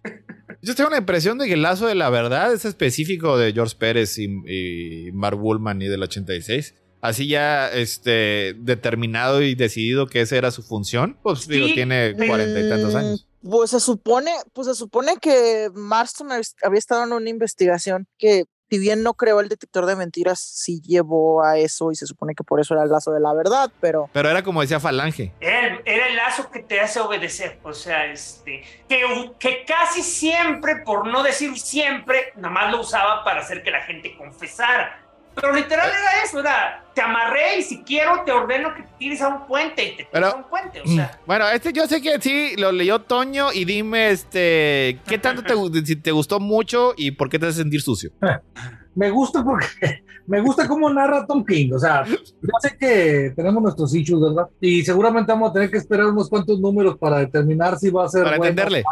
[0.65, 3.77] Yo tengo la impresión de que el lazo de la verdad es específico de George
[3.78, 10.36] Pérez y, Mark Bullman y del 86 así ya este, determinado y decidido que esa
[10.36, 13.28] era su función, pues digo, tiene cuarenta y tantos años.
[13.43, 16.28] Pues se supone, pues se supone que Marston
[16.62, 18.45] había estado en una investigación que
[18.75, 22.35] si bien no creó el detector de mentiras, sí llevó a eso y se supone
[22.35, 24.11] que por eso era el lazo de la verdad, pero...
[24.13, 25.33] Pero era como decía Falange.
[25.39, 31.07] Era, el lazo que te hace obedecer, o sea, este, que, que casi siempre, por
[31.07, 35.03] no decir siempre, nada más lo usaba para hacer que la gente confesara.
[35.35, 39.20] Pero literal era eso, era, te amarré y si quiero te ordeno que te tires
[39.20, 41.19] a un puente y te tires a un puente, o sea.
[41.27, 45.85] Bueno, este yo sé que sí, lo leyó Toño y dime, este, ¿qué tanto te,
[45.85, 48.11] si te gustó mucho y por qué te hace sentir sucio?
[48.95, 51.73] me gusta porque me gusta cómo narra Tom King.
[51.75, 54.49] O sea, yo sé que tenemos nuestros issues, ¿verdad?
[54.61, 58.09] Y seguramente vamos a tener que esperar unos cuantos números para determinar si va a
[58.09, 58.25] ser.
[58.25, 58.85] Para entenderle.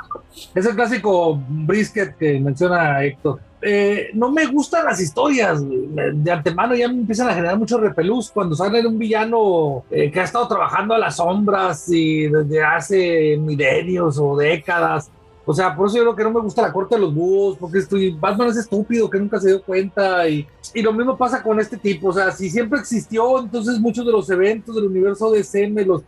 [0.55, 3.41] Es el clásico brisket que menciona Héctor.
[3.65, 5.63] Eh, no me gustan las historias.
[5.65, 10.21] De antemano ya me empiezan a generar mucho repelús cuando sale un villano eh, que
[10.21, 15.11] ha estado trabajando a las sombras y desde hace milenios o décadas.
[15.45, 17.57] O sea, por eso yo creo que no me gusta la corte de los búhos,
[17.59, 20.29] porque estoy, Batman es estúpido, que nunca se dio cuenta.
[20.29, 22.09] Y, y lo mismo pasa con este tipo.
[22.09, 26.03] O sea, si siempre existió, entonces muchos de los eventos del universo DC me los,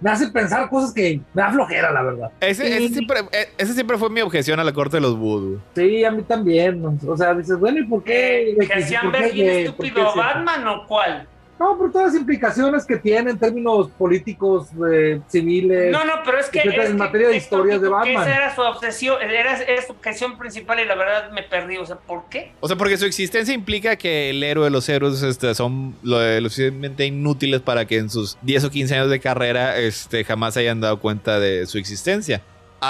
[0.00, 2.30] me hace pensar cosas que me da flojera, la verdad.
[2.40, 5.60] Ese, siempre, e, ese siempre fue mi objeción a la corte de los vudú.
[5.74, 6.84] Sí, a mí también.
[7.06, 8.56] O sea, dices, bueno, ¿y por qué?
[8.60, 11.26] ¿Que hacían ver bien estúpido Batman o cuál?
[11.58, 15.92] No, por todas las implicaciones que tiene en términos políticos, eh, civiles.
[15.92, 16.60] No, no, pero es que.
[16.60, 18.22] en materia de historias de Batman.
[18.22, 19.56] Esa era su obsesión, era,
[19.86, 21.76] su obsesión principal y la verdad me perdí.
[21.76, 22.52] O sea, ¿por qué?
[22.60, 26.18] O sea, porque su existencia implica que el héroe de los héroes este, son lo,
[26.40, 30.56] lo, suficientemente inútiles para que en sus 10 o 15 años de carrera este, jamás
[30.56, 32.42] hayan dado cuenta de su existencia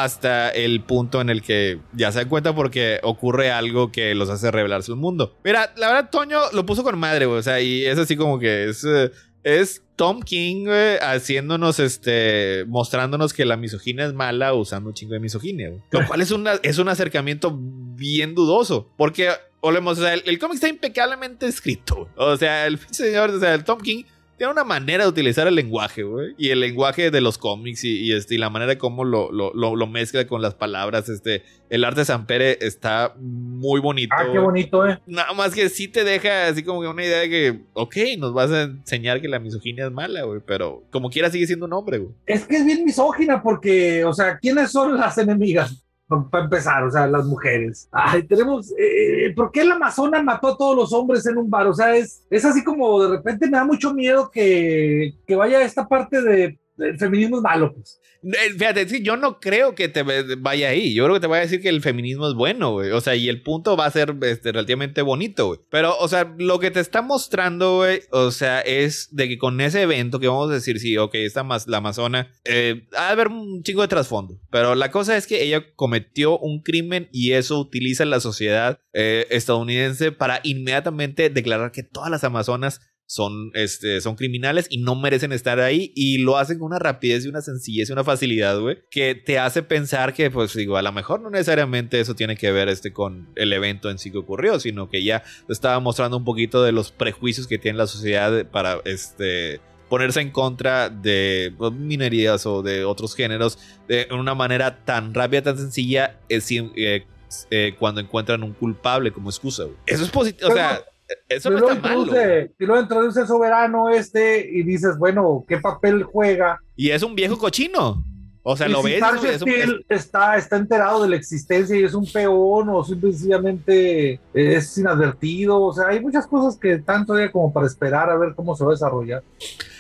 [0.03, 4.31] hasta el punto en el que ya se dan cuenta porque ocurre algo que los
[4.31, 5.37] hace revelarse un mundo.
[5.45, 8.69] Mira, la verdad, Toño lo puso con madre, O sea, y es así como que
[8.69, 8.85] es.
[8.85, 9.11] Eh,
[9.45, 10.67] es Tom King
[11.03, 16.23] haciéndonos, este, mostrándonos que la misoginia es mala usando un chingo de misoginia, Lo cual
[16.23, 18.91] es, una, es un acercamiento bien dudoso.
[18.97, 19.29] Porque,
[19.61, 22.09] olemos, o sea, el, el cómic está impecablemente escrito.
[22.17, 24.05] O sea, el señor, o sea, el Tom King
[24.37, 26.35] tiene una manera de utilizar el lenguaje, güey.
[26.37, 29.53] Y el lenguaje de los cómics y, este, y la manera de cómo lo, lo,
[29.55, 31.09] lo, mezcla con las palabras.
[31.09, 34.15] Este, el arte de Sampere está muy bonito.
[34.19, 34.99] Ah, qué bonito, eh.
[35.07, 38.33] Nada más que sí te deja así como que una idea de que, ok, nos
[38.33, 40.41] vas a enseñar que la misoginia es mala, güey.
[40.45, 42.15] Pero como quiera sigue siendo un hombre, güey.
[42.27, 45.84] Es que es bien misógina porque, o sea, ¿quiénes son las enemigas?
[46.07, 47.89] Para empezar, o sea, las mujeres.
[47.91, 51.67] Ay, tenemos, eh, ¿por qué la Amazona mató a todos los hombres en un bar?
[51.67, 55.63] O sea, es, es así como de repente me da mucho miedo que, que vaya
[55.63, 58.01] esta parte de el feminismo malo, pues.
[58.25, 60.95] Eh, fíjate, yo no creo que te vaya ahí.
[60.95, 62.91] Yo creo que te voy a decir que el feminismo es bueno, güey.
[62.91, 65.61] O sea, y el punto va a ser este, relativamente bonito, güey.
[65.71, 69.61] Pero, o sea, lo que te está mostrando, güey, o sea, es de que con
[69.61, 73.11] ese evento que vamos a decir, sí, ok, esta más la Amazona, eh, va a
[73.11, 74.41] haber un chingo de trasfondo.
[74.51, 79.27] Pero la cosa es que ella cometió un crimen y eso utiliza la sociedad eh,
[79.31, 85.33] estadounidense para inmediatamente declarar que todas las Amazonas son, este, son criminales y no merecen
[85.33, 88.79] estar ahí y lo hacen con una rapidez y una sencillez y una facilidad, güey,
[88.91, 92.51] que te hace pensar que, pues digo, a lo mejor no necesariamente eso tiene que
[92.51, 96.25] ver este, con el evento en sí que ocurrió, sino que ya estaba mostrando un
[96.25, 101.73] poquito de los prejuicios que tiene la sociedad para, este, ponerse en contra de pues,
[101.73, 107.07] minerías o de otros géneros de una manera tan rápida, tan sencilla, es, eh,
[107.51, 109.65] eh, cuando encuentran un culpable como excusa.
[109.87, 110.83] Eso es positivo, o sea
[111.29, 112.51] eso no está mal.
[112.59, 116.59] Y luego introduce soberano este y dices, bueno, ¿qué papel juega?
[116.77, 118.05] Y es un viejo cochino.
[118.47, 119.03] O sea, Y lo si ves.
[119.25, 124.21] Es un- es- está, está enterado de la existencia y es un peón o simplemente
[124.35, 125.61] es inadvertido.
[125.63, 128.65] O sea, hay muchas cosas que están todavía como para esperar a ver cómo se
[128.65, 129.23] va a desarrollar.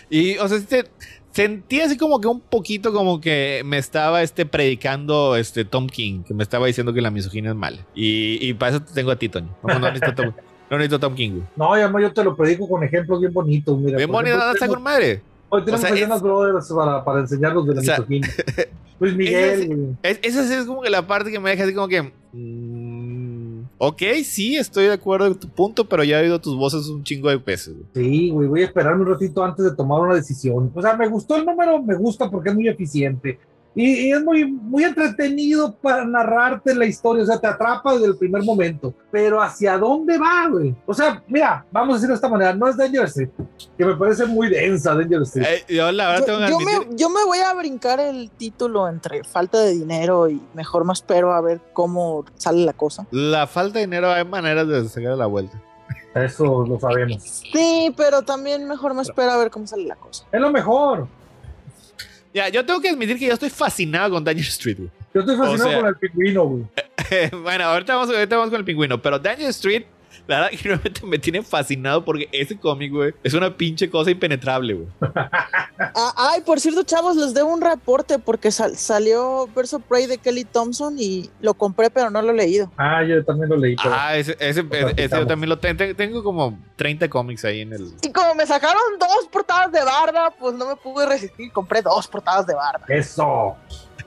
[0.08, 0.88] Y, o sea, se-
[1.30, 6.22] sentí así como que un poquito como que me estaba este, predicando este, Tom King,
[6.22, 7.86] que me estaba diciendo que la misoginia es mala.
[7.94, 9.54] Y, y para eso te tengo a ti, Toño.
[9.62, 9.88] No, no
[10.70, 11.40] no necesito Tom King.
[11.56, 13.78] No, y además yo te lo predico con ejemplos bien bonitos.
[13.78, 15.22] Mira, Bien bonita, está tenemos- con madre.
[15.50, 17.98] Hoy tenemos O sea, escenas es- brothers para, para enseñarnos de la O sea.
[19.00, 19.88] Luis esa Miguel, es- güey.
[20.02, 22.12] Es- esa es como que la parte que me deja así como que.
[22.32, 26.86] mm, ok, sí, estoy de acuerdo con tu punto, pero ya he oído tus voces
[26.88, 27.74] un chingo de veces.
[27.74, 27.86] güey.
[27.94, 30.70] Sí, güey, voy a esperarme un ratito antes de tomar una decisión.
[30.74, 33.38] O sea, me gustó el número, me gusta porque es muy eficiente.
[33.74, 38.06] Y, y es muy, muy entretenido para narrarte la historia, o sea, te atrapa desde
[38.06, 38.94] el primer momento.
[39.10, 40.74] Pero ¿hacia dónde va, güey?
[40.86, 43.30] O sea, mira, vamos a decirlo de esta manera, no es Danger Street,
[43.76, 45.46] que me parece muy densa Danger Street.
[45.48, 48.88] Eh, yo la verdad Yo, tengo yo me, yo me voy a brincar el título
[48.88, 53.06] entre falta de dinero y mejor me espero a ver cómo sale la cosa.
[53.10, 55.60] La falta de dinero hay maneras de sacar la vuelta.
[56.14, 57.22] Eso lo sabemos.
[57.52, 60.24] Sí, pero también mejor me espero a ver cómo sale la cosa.
[60.30, 61.08] Es lo mejor.
[62.34, 64.90] Ya, yo tengo que admitir que yo estoy fascinado con Danger Street, güey.
[65.14, 66.64] Yo estoy fascinado O sea- con el pingüino, güey.
[67.42, 69.84] bueno, ahorita vamos, ahorita vamos con el pingüino, pero Danger Street,
[70.26, 74.10] la verdad que realmente me tiene fascinado porque ese cómic, güey, es una pinche cosa
[74.10, 74.88] impenetrable, güey.
[75.96, 80.18] Ah, ay, por cierto, chavos, les debo un reporte porque sal- salió Verso Prey de
[80.18, 82.70] Kelly Thompson y lo compré, pero no lo he leído.
[82.76, 83.74] Ah, yo también lo leí.
[83.76, 85.94] pero- Ah, ese, ese, ese- ese yo también lo tengo.
[85.96, 87.92] Tengo como 30 cómics ahí en el.
[88.02, 91.50] Y como me sacaron dos portadas de Barda, pues no me pude resistir.
[91.52, 92.84] Compré dos portadas de Barda.
[92.88, 93.56] Eso.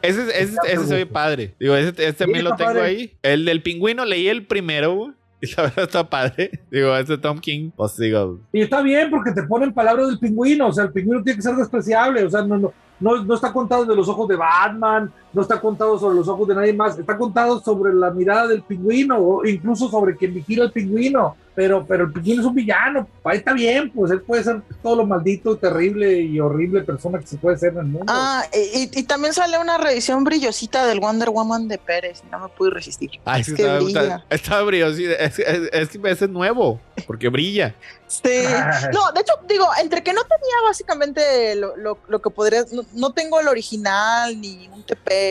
[0.02, 1.54] Ese, ese, ese se ve padre.
[1.60, 2.86] Digo, ese, ese también lo tengo padre.
[2.86, 3.18] ahí.
[3.24, 5.12] El del pingüino leí el primero, güey.
[5.42, 6.52] Y la verdad está padre.
[6.72, 7.72] Digo, ese Tom King.
[7.76, 11.24] Pues digo, Y está bien porque te ponen palabras del pingüino, o sea, el pingüino
[11.24, 14.28] tiene que ser despreciable, o sea, no, no, no, no está contado de los ojos
[14.28, 18.10] de Batman, no está contado sobre los ojos de nadie más, está contado sobre la
[18.10, 22.48] mirada del pingüino, o incluso sobre quien vigila al pingüino, pero, pero el pingüino es
[22.48, 26.82] un villano, ahí está bien, pues él puede ser todo lo maldito, terrible y horrible
[26.82, 28.06] persona que se puede ser en el mundo.
[28.08, 32.22] Ah, y, también sale una revisión brillosita del Wonder Woman de Pérez.
[32.32, 33.12] No me pude resistir.
[33.26, 34.02] Ay, Es que está, brilla.
[34.02, 36.80] está, está brillo, sí, es, es, es que ese es nuevo.
[37.06, 37.76] Porque brilla.
[38.08, 38.22] Sí.
[38.94, 42.64] No, de hecho, digo, entre que no tenía básicamente lo, lo- lo que podría.
[42.72, 45.27] No, no tengo el original, ni un TP,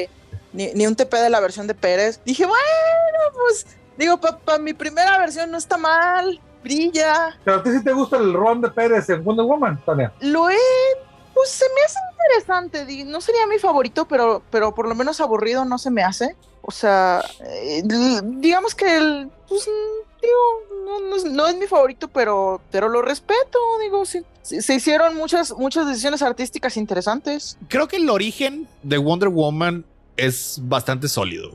[0.56, 2.20] ni, ni un TP de la versión de Pérez.
[2.24, 2.58] Dije, bueno,
[3.34, 3.66] pues,
[3.96, 7.38] digo, para mi primera versión no está mal, brilla.
[7.44, 10.12] Pero a ti sí te gusta el Ron de Pérez en Wonder Woman, Tania.
[10.20, 10.56] Lo he.
[11.34, 13.04] Pues se me hace interesante.
[13.04, 16.34] No sería mi favorito, pero, pero por lo menos aburrido no se me hace.
[16.62, 19.30] O sea, eh, digamos que el.
[19.46, 19.68] Pues,
[20.22, 23.58] digo, no, no es- no es mi favorito, pero, pero lo respeto.
[23.82, 24.24] Digo, sí.
[24.40, 27.58] Se, se hicieron muchas, muchas decisiones artísticas interesantes.
[27.68, 29.84] Creo que el origen de Wonder Woman
[30.16, 31.52] es bastante sólido.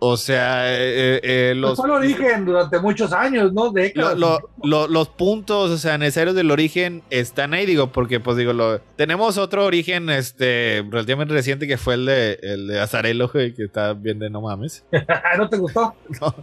[0.00, 1.78] O sea, eh, eh, Los...
[1.78, 3.70] los, origen durante muchos años, ¿no?
[3.70, 4.18] Décadas.
[4.18, 8.52] lo- lo- los puntos, o sea, necesarios del origen están ahí, digo, porque pues digo,
[8.52, 13.54] lo, tenemos otro origen este relativamente reciente que fue el de, el de Azarelo, que
[13.56, 14.84] está bien de no mames.
[15.38, 15.94] ¿No te gustó?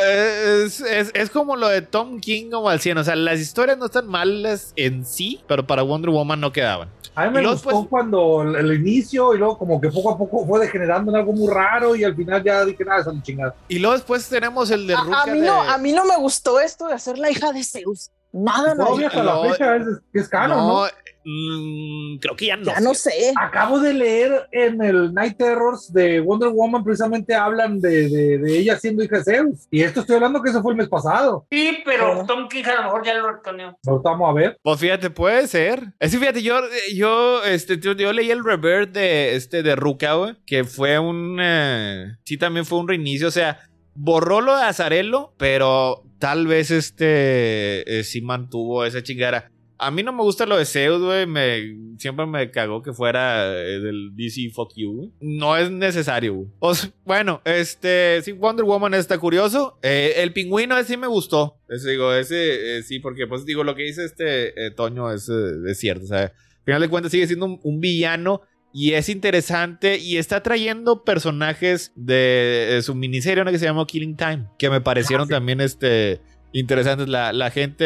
[0.00, 3.40] Eh, Es, es- es como lo de Tom King como al 100, o sea, las
[3.40, 6.90] historias no están malas en sí, pero para Wonder Woman no quedaban.
[7.18, 10.12] A mí me Y luego gustó cuando el, el inicio y luego como que poco
[10.12, 13.12] a poco fue degenerando en algo muy raro y al final ya dije, nada, esa
[13.22, 13.54] chingada.
[13.66, 16.16] Y luego después tenemos el de A, a mí de- no, a mí no me
[16.16, 18.10] gustó esto de hacer la hija de Zeus.
[18.30, 18.84] Nada, no.
[18.84, 19.82] Todavía hasta la no, fecha es,
[20.12, 20.48] es ¿no?
[20.84, 20.86] No,
[21.24, 22.64] mm, creo que ya no.
[22.64, 23.32] Ya no sé.
[23.40, 28.58] Acabo de leer en el Night Terrors de Wonder Woman, precisamente hablan de, de, de
[28.58, 29.66] ella siendo hija de Zeus.
[29.70, 31.46] Y esto estoy hablando que eso fue el mes pasado.
[31.50, 32.24] Sí, pero Ah.
[32.26, 33.76] Tom King a lo mejor ya lo retoneó.
[33.86, 34.58] Ahorita vamos a ver.
[34.62, 35.92] Pues fíjate, puede ser.
[35.98, 36.60] Es que fíjate, yo,
[36.94, 41.38] yo, este, yo, yo leí el revert de, este, de Ruka, güey, que fue un,
[41.40, 43.58] eh, sí, también fue un reinicio, o sea,
[43.94, 49.50] borró lo de Azarelo, pero tal vez, este, eh, sí mantuvo esa chingada.
[49.78, 53.46] A mí no me gusta lo de Zeus, güey, me, siempre me cagó que fuera
[53.60, 55.12] eh, del DC Fuck You.
[55.20, 56.48] No es necesario, güey.
[56.58, 59.78] O sea, bueno, este, sí, Wonder Woman está curioso.
[59.82, 61.60] Eh, el pingüino ese sí me gustó.
[61.68, 65.28] Ese, digo, ese, eh, sí, porque, pues, digo, lo que dice este eh, Toño es,
[65.28, 66.04] es cierto.
[66.04, 66.32] O sea, al
[66.64, 68.42] final de cuentas sigue siendo un, un villano
[68.72, 73.50] y es interesante y está trayendo personajes de, de su miniserie, ¿no?
[73.50, 75.32] que se llama Killing Time, que me parecieron Ah, sí.
[75.32, 76.20] también, este,
[76.52, 77.08] interesantes.
[77.08, 77.84] La, la gente,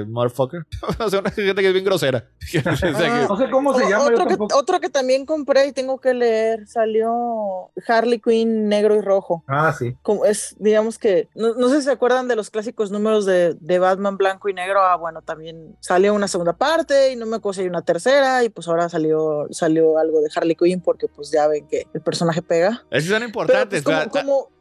[0.00, 0.66] eh, motherfucker,
[0.98, 2.28] o sea, una gente que es bien grosera.
[2.30, 2.46] O
[2.76, 4.04] sea, que- No sé cómo se O- llama.
[4.04, 4.56] otro, que, tampoco.
[4.58, 9.44] otro que también compré y tengo que leer, salió Harley Quinn negro y rojo.
[9.46, 9.96] Ah, sí.
[10.02, 13.54] Como es, digamos que, no, no sé si se acuerdan de los clásicos números de,
[13.60, 14.80] de Batman blanco y negro.
[14.82, 18.44] Ah, bueno, también salió una segunda parte y no me acuerdo si hay una tercera
[18.44, 22.00] y pues ahora salió, salió algo de Harley Quinn porque pues ya ven que el
[22.00, 22.84] personaje pega.
[22.90, 23.82] Esos son Pero importantes.
[23.82, 24.57] pues, o sea, como, como-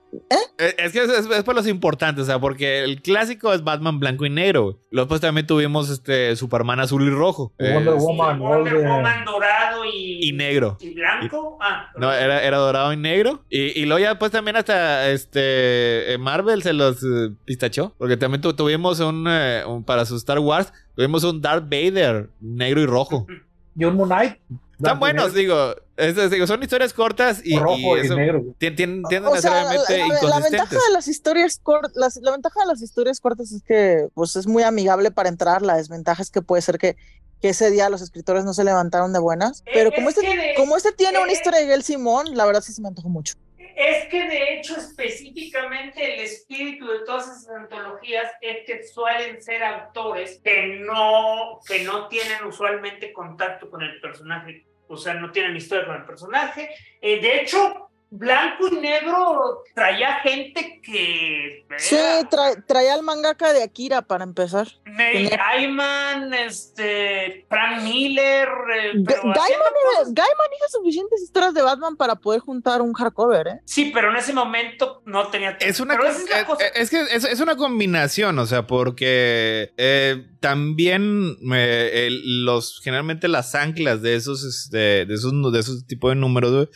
[0.58, 3.64] Eh, Es que es, es, es por los importantes, o sea, porque el clásico es
[3.64, 4.80] Batman blanco y negro.
[4.90, 7.54] Luego pues también tuvimos este Superman azul y rojo.
[7.60, 10.78] Wonder Eh, Woman, Wonder Wonder- Woman dorado y, y negro.
[10.80, 11.58] y blanco.
[11.62, 13.44] Ah, No, era, era dorado y negro.
[13.50, 17.94] Y, y luego ya pues también hasta este eh, Marvel se los eh, pistachó.
[17.98, 22.30] Porque también tu- tuvimos un, eh, un- para su Star Wars, tuvimos un Darth Vader
[22.40, 23.28] negro y rojo.
[23.76, 24.38] Y un Moon Knight.
[24.78, 28.42] Están buenos, digo, es- es- digo, son historias cortas y, rojo y y, eso negro.
[28.60, 31.60] tien- tien- tienden o a ser sea, la, obviamente la- la ventaja de las historias
[31.64, 35.62] cortas, la ventaja de las historias cortas es que pues es muy amigable para entrar.
[35.64, 36.96] La desventaja es que puede ser que,
[37.42, 39.62] que ese día los escritores no se levantaron de buenas.
[39.66, 42.46] Eh, Pero como es este, como este tiene una eh, historia de Gail Simón, la
[42.46, 43.34] verdad sí se me antojó mucho.
[43.78, 49.64] Es que de hecho específicamente el espíritu de todas esas antologías es que suelen ser
[49.64, 55.56] autores que no, que no tienen usualmente contacto con el personaje, o sea, no tienen
[55.56, 56.72] historia con el personaje.
[57.00, 61.66] Eh, de hecho, Blanco y Negro traía gente que...
[61.78, 61.96] Sí,
[62.32, 64.68] tra- traía el mangaka de Akira para empezar.
[64.86, 72.40] Neil Gaiman, este, Frank Miller, eh, Gaiman, cosas- hizo suficientes historias de Batman para poder
[72.40, 73.60] juntar un hardcover, ¿eh?
[73.66, 75.58] Sí, pero en ese momento no tenía...
[75.60, 76.66] Es una, pero esa es la eh, cosa.
[76.68, 83.28] es que es, es una combinación, o sea, porque eh, también eh, el- los generalmente
[83.28, 86.70] las anclas de esos este, de esos de esos tipos de números güey,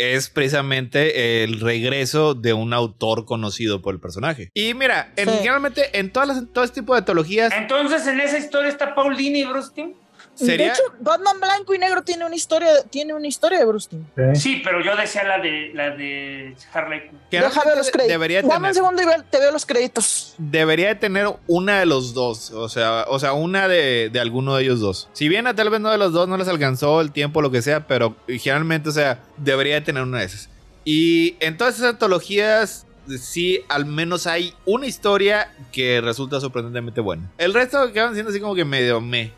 [0.00, 4.50] es precisamente el regreso de un autor conocido por el personaje.
[4.54, 5.34] Y mira, en- Sí.
[5.38, 8.94] generalmente en todas las, en todo este tipo de antologías Entonces, en esa historia está
[8.94, 9.92] Paulini y Bruce Timm.
[10.46, 13.88] Sería De hecho, Batman Blanco y Negro tiene una historia, tiene una historia de Bruce
[13.88, 14.04] Timm.
[14.34, 14.40] Sí.
[14.40, 18.08] Sí, pero yo decía la de la de Harley Deja ver los créditos.
[18.08, 20.34] debería Dame tener un segundo y ve- te veo los créditos.
[20.38, 24.56] debería de tener una de los dos, o sea, o sea, una de, de alguno
[24.56, 25.08] de ellos dos.
[25.12, 27.50] Si bien a tal vez no de los dos no les alcanzó el tiempo, lo
[27.50, 30.48] que sea, pero generalmente, o sea, debería de tener una de esas.
[30.84, 32.86] Y en todas esas antologías,
[33.20, 37.30] sí, al menos hay una historia que resulta sorprendentemente buena.
[37.38, 39.32] El resto quedan siendo así como que medio me.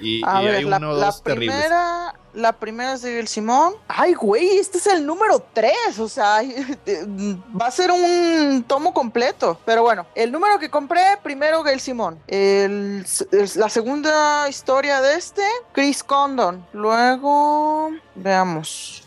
[0.00, 1.56] Y, A y ver, hay la, uno la dos terribles.
[1.56, 3.74] primera, la primera es de Gail Simón.
[3.88, 6.40] Ay, güey, este es el número 3, o sea,
[7.60, 9.58] va a ser un tomo completo.
[9.64, 12.18] Pero bueno, el número que compré, primero Gail Simón.
[12.26, 15.42] El- el- la segunda historia de este,
[15.72, 16.64] Chris Condon.
[16.72, 19.02] Luego, veamos.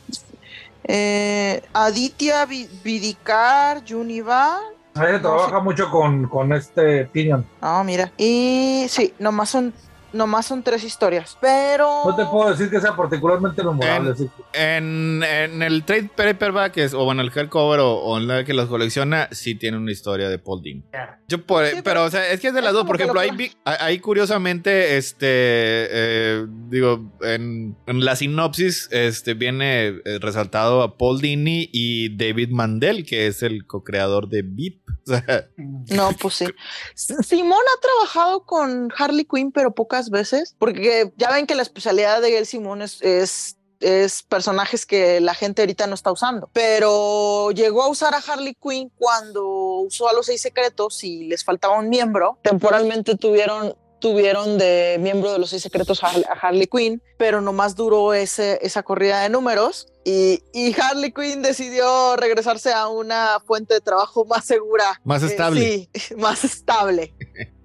[0.84, 4.60] Eh, Aditya Vi- Vidikar, Juniva.
[4.96, 7.46] Ahí se trabaja mucho con, con este Tinian.
[7.62, 8.12] Ah, mira.
[8.18, 9.74] Y sí, nomás son,
[10.14, 11.38] nomás son tres historias.
[11.42, 12.04] Pero.
[12.06, 14.14] No te puedo decir que sea particularmente memorable.
[14.54, 15.22] En-.
[15.22, 18.54] En, en el trade paperback, es- o bueno, el hardcover o, o en la que
[18.54, 20.84] los colecciona, sí tiene una historia de Paul Dean.
[21.28, 22.86] Yo por- Sí, pero, pero o sea, es que es de las dos.
[22.86, 23.30] Por ejemplo, lo
[23.66, 31.22] ahí, curiosamente, este, eh, digo, en, en la sinopsis, este, viene eh, resaltado a Paul
[31.22, 34.82] Dini y David Mandel, que es el co-creador de Beep.
[35.90, 36.46] No, pues sí.
[36.96, 42.22] Simón ha trabajado con Harley Quinn, pero pocas veces, porque ya ven que la especialidad
[42.22, 46.50] de Gail Simón es, es, es personajes que la gente ahorita no está usando.
[46.54, 51.44] Pero llegó a usar a Harley Quinn cuando usó a los seis secretos y les
[51.44, 52.38] faltaba un miembro.
[52.44, 56.08] Temporalmente tuvieron tuvieron de miembro de los seis secretos a
[56.42, 62.16] Harley, Quinn, pero nomás duró ese, esa corrida de números y, y Harley Quinn decidió
[62.16, 65.00] regresarse a una fuente de trabajo más segura.
[65.04, 65.62] Más Eh, estable.
[65.94, 67.14] sí, más estable.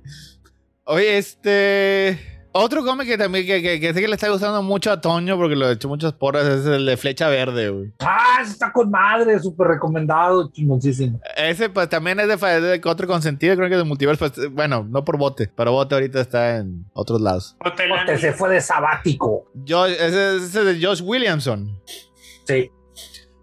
[0.87, 2.19] Oye, este.
[2.59, 5.37] Otro cómic que también que, que- que sé que le está gustando mucho a Toño
[5.37, 7.93] porque lo he hecho muchas porras es el de Flecha Verde, güey.
[7.99, 11.21] Ah, ese está con madre, súper recomendado, chingoncísimo.
[11.37, 14.31] Ese pues también es de, de otro consentido, creo que de multiverso.
[14.33, 17.57] pues, bueno, no por bote, pero bote ahorita está en otros lados.
[17.63, 18.07] Hotelani.
[18.07, 19.51] Porque se fue de sabático.
[19.53, 21.79] Yo, ese, ese es de Josh Williamson.
[22.47, 22.71] Sí.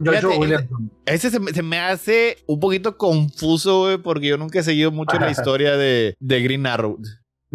[0.03, 0.91] Fíjate, Williamson.
[1.05, 4.91] Ese se, me- se me hace un poquito confuso, güey, porque yo nunca he seguido
[4.91, 6.97] mucho la historia de, de Green Arrow.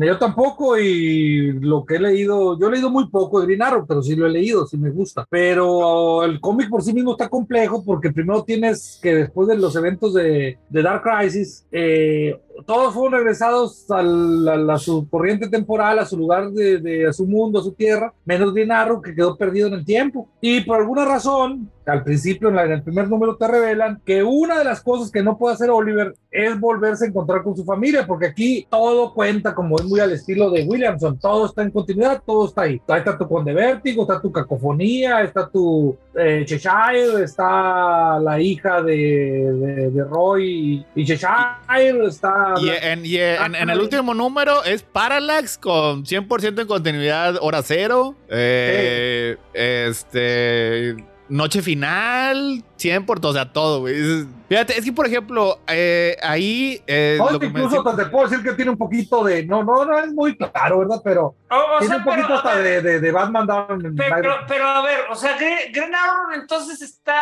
[0.06, 3.84] Yo tampoco y lo que he leído, yo he leído muy poco de Green Arrow,
[3.86, 5.26] pero sí lo he leído, sí me gusta.
[5.28, 9.74] Pero el cómic por sí mismo está complejo porque primero tienes que después de los
[9.74, 16.06] eventos de, de Dark Crisis, eh, todos fueron regresados a, a su corriente temporal, a
[16.06, 19.36] su lugar de, de- a su mundo, a su tierra, menos Green Arrow que quedó
[19.36, 20.28] perdido en el tiempo.
[20.40, 24.22] Y por alguna razón, al principio en, la- en el primer número te revelan que
[24.22, 27.64] una de las cosas que no puede hacer Oliver es volverse a encontrar con su
[27.64, 31.70] familia, porque aquí todo cuenta como es muy al estilo de Williamson, todo está en
[31.70, 32.80] continuidad, todo está ahí.
[32.88, 38.82] Ahí está tu conde vértigo, está tu cacofonía, está tu eh, Cheshire, está la hija
[38.82, 42.54] de, de- de Roy y Cheshire, está...
[42.60, 47.62] Y, en, y en- en el último número es Parallax con 100% en continuidad, hora
[47.62, 48.14] cero.
[48.28, 50.96] Eh, Este.
[51.28, 54.24] Noche final, 100%, o sea, todo, güey.
[54.48, 56.82] Fíjate, es que, por ejemplo, eh, ahí.
[56.86, 59.44] eh, No, lo que me incluso decía- te puedo decir que tiene un poquito de.
[59.44, 61.00] No, no, no es muy claro, ¿verdad?
[61.04, 63.94] Pero O, o tiene sea, un poquito pero, hasta ver, de, de, de Batman Down
[63.96, 67.14] Pero, pero, pero, a ver, o sea, Gre- Green Arrow entonces está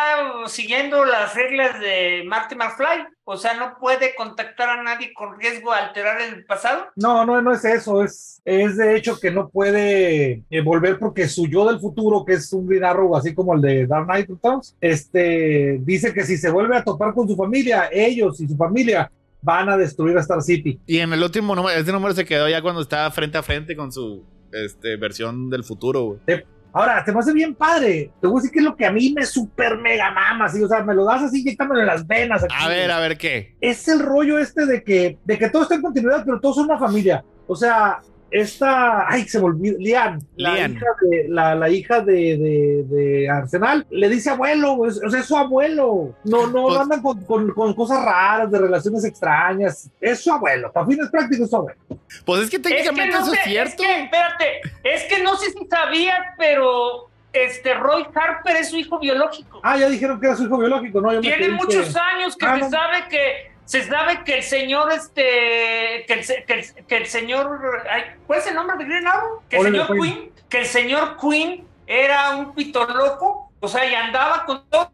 [0.47, 3.05] siguiendo las reglas de Marty McFly.
[3.29, 6.85] O sea, no puede contactar a nadie con riesgo de alterar el pasado.
[6.95, 8.01] No, no, no es eso.
[8.01, 12.35] Es, es de hecho que no puede eh, volver porque su yo del futuro, que
[12.35, 16.37] es un Green Arrow, así como el de Dark Knight Returns, este, dice que si
[16.37, 20.21] se vuelve a topar con su familia, ellos y su familia van a destruir a
[20.21, 20.79] Star City.
[20.87, 23.75] Y en el último número, este número se quedó ya cuando estaba frente a frente
[23.75, 24.23] con su
[24.53, 26.45] este, versión del futuro, güey.
[26.77, 28.11] Ahora, te me hace bien padre.
[28.21, 30.61] Te voy a decir que es lo que a mí me super mega mama, así,
[30.63, 32.43] o sea, me lo das así, inyectámelo en las venas.
[32.43, 32.53] aquí.
[32.55, 33.55] A ver, a ver qué.
[33.59, 36.65] es el rollo este de que, de que todo está en continuidad, pero todos son
[36.65, 37.25] una familia.
[37.47, 37.99] O sea,
[38.29, 43.29] esta, ay, se me olvidó, Lian, la hija de, la, la hija de, de, de
[43.29, 46.13] Arsenal, le dice abuelo, es- o sea, es su abuelo.
[46.25, 49.89] No, no, Pues- andan con, con, con cosas raras, de relaciones extrañas.
[50.01, 51.79] Es su abuelo, para fines prácticos es su abuelo.
[52.25, 53.69] Pues es que técnicamente no eso sé, es cierto.
[53.83, 54.45] Es que, espérate,
[54.83, 59.59] es que no sé si sabías, pero este Roy Harper es su hijo biológico.
[59.63, 61.13] Ah, ya dijeron que era su hijo biológico, ¿no?
[61.13, 62.69] Yo me Tiene muchos que- años que Ah, se no.
[62.69, 67.59] sabe que se sabe que el señor este que el, que el- que el señor
[67.89, 69.41] ay, ¿cuál es el nombre de Green Arrow?
[69.49, 70.01] Que el señor Queen.
[70.01, 70.31] Queen.
[70.49, 74.89] que el señor Queen era un pito loco, o sea, y andaba con todos,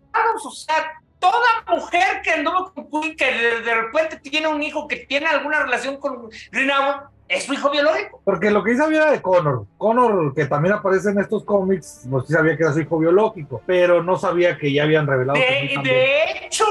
[0.46, 4.88] o sea, toda mujer que anduvo con Queen que de, de repente tiene un hijo
[4.88, 8.22] que tiene alguna relación con Green Arrow es su hijo biológico.
[8.24, 9.66] Porque lo que sí sabía era de Connor.
[9.78, 13.62] Connor, que también aparece en estos cómics, pues sí sabía que era su hijo biológico,
[13.66, 16.66] pero no sabía que ya habían revelado De, de hecho,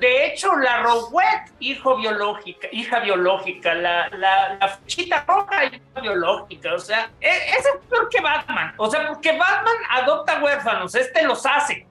[0.00, 6.74] de hecho, la Rowett, hijo biológica, hija biológica, la, la, la flechita roja, hija biológica,
[6.74, 7.28] o sea, e-
[7.58, 11.87] ese es peor que Batman, o sea, porque Batman adopta huérfanos, este los hace.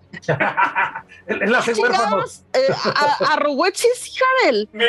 [1.28, 2.44] Él hace huérfanos.
[2.54, 3.36] Eh, a,
[3.76, 4.70] sí es hija de él.
[4.72, 4.88] Me-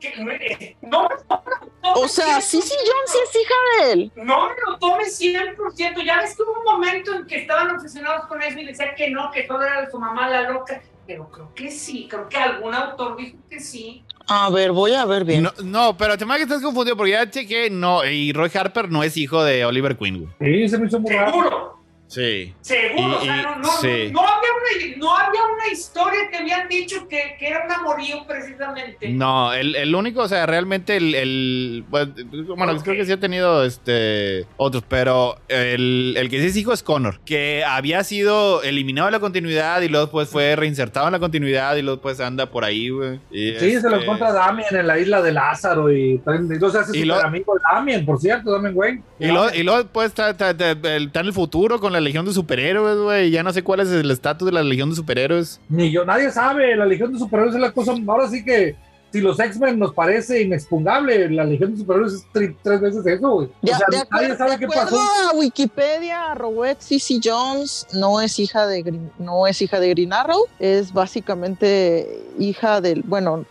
[0.00, 1.44] que- me- no, no,
[1.82, 3.54] no, O sea, Sissy Jones sí es hija
[3.86, 4.12] de él.
[4.16, 8.26] no me lo tomes 100%, ya ves que hubo un momento en que estaban obsesionados
[8.26, 11.30] con eso y decían que no, que solo era de su mamá la loca, pero
[11.30, 14.04] creo que sí, creo que algún autor dijo que sí.
[14.28, 15.44] A ver, voy a ver bien.
[15.44, 19.04] No, no, pero te que estás confundido porque ya chequé, no, y Roy Harper no
[19.04, 20.34] es hijo de Oliver Queen.
[20.40, 21.30] Sí, se me hizo muy raro.
[21.30, 21.75] Seguro.
[22.08, 22.54] Sí.
[22.60, 24.10] Seguro, Y- o sea, y- no, no, sí.
[24.12, 27.72] no, no había una, no había una historia que habían dicho que, que era un
[27.72, 29.08] amorío precisamente.
[29.08, 32.08] No, el, el único, o sea, realmente el, el- pues,
[32.46, 32.82] bueno, Ok.
[32.84, 36.82] creo que sí ha tenido este otros, pero el, el que sí es hijo es
[36.82, 41.18] Connor, que había sido eliminado de la continuidad y luego pues fue reinsertado en la
[41.18, 43.18] continuidad y luego pues anda por ahí, güey.
[43.30, 46.96] Y, Sí, se lo este, encuentra Damien en la isla de Lázaro y entonces hace
[46.98, 49.02] Y lo- amigo de Damien, por cierto, Damien Wayne.
[49.18, 52.24] Y luego, y luego pues está, está- está- está en el futuro con la Legión
[52.26, 53.30] de Superhéroes, güey.
[53.30, 55.60] Ya no sé cuál es el estatus de la Legión de Superhéroes.
[55.68, 58.76] Ni yo, nadie sabe, la Legión de Superhéroes es la cosa, ahora sí que
[59.12, 63.30] si los X-Men nos parece inexpugnable, la Legión de Superhéroes es tri- tres veces eso,
[63.30, 63.48] güey.
[63.62, 64.98] O sea, de nadie sabe de qué pasó.
[65.00, 70.12] a Wikipedia, Rowett Sissy Jones no es hija de Green, no es hija de Green
[70.12, 73.44] Arrow, es básicamente hija del, bueno,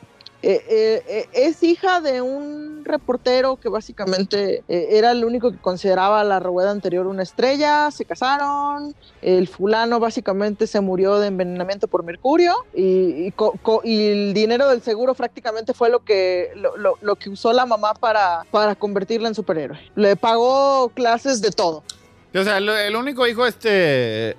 [0.43, 5.57] eh, eh, eh, es hija de un reportero que básicamente eh, era el único que
[5.57, 11.27] consideraba a la Rowett anterior una estrella, se casaron, el fulano básicamente se murió de
[11.27, 15.99] envenenamiento por mercurio y, y co- co- y el dinero del seguro prácticamente fue lo
[15.99, 19.79] que, lo, lo- lo que usó la mamá para, para convertirla en superhéroe.
[19.95, 21.83] Le pagó clases de todo.
[22.37, 23.69] O sea, el, el único hijo, este,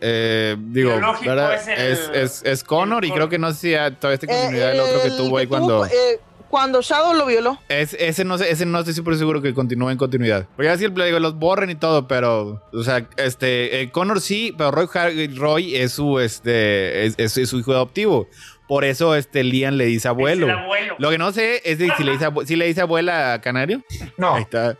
[0.02, 4.14] eh, digo, es el- es, es, es Connor y creo que no sé si todavía
[4.14, 5.86] está en continuidad el Eh, otro que tuvo ahí tuvo, cuando...
[5.86, 7.58] eh, cuando Shadow lo violó.
[7.68, 10.46] Es, ese, no sé, ese no estoy súper seguro que continúe en continuidad.
[10.56, 14.70] Porque así digo, los borren y todo, pero, o sea, este, eh, Connor sí, pero
[14.70, 18.28] Roy, Roy es su, este, es, es- es su hijo adoptivo.
[18.68, 20.46] Por eso, este, Liam le dice abuelo.
[20.46, 20.94] Es el abuelo.
[20.98, 23.82] Lo que no sé es de si le dice, si le dice abuela a Canario.
[24.16, 24.76] No, Ahí está.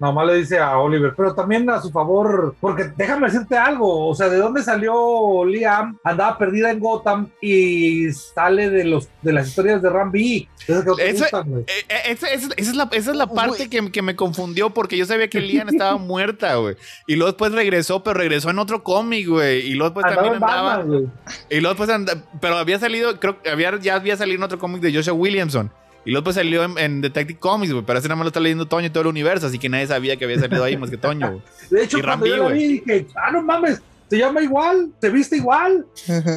[0.00, 4.14] Nomás le dice a Oliver, pero también a su favor, porque déjame decirte algo, o
[4.14, 5.98] sea, ¿de dónde salió Liam?
[6.02, 10.48] Andaba perdida en Gotham y sale de los de las historias de Rambi.
[10.98, 11.44] Esa,
[12.56, 15.68] es la, esa es la parte que, que, me confundió porque yo sabía que Liam
[15.68, 16.76] estaba muerta, güey.
[17.06, 19.66] Y luego después regresó, pero regresó en otro cómic, güey.
[19.66, 20.82] Y luego después también andaba.
[21.50, 24.58] y luego después andaba, pero había salido, creo que había, ya había salido en otro
[24.58, 25.70] cómic de Joshua Williamson.
[26.04, 27.84] Y luego pues salió en, Detective Comics, güey.
[27.84, 29.46] Pero ese nada más lo está leyendo Toño y todo el universo.
[29.46, 31.42] Así que nadie sabía que había salido ahí más que Toño, güey.
[31.70, 35.36] De hecho, y cuando yo vi, dije, ah, no mames, se llama igual, se viste
[35.36, 35.86] igual.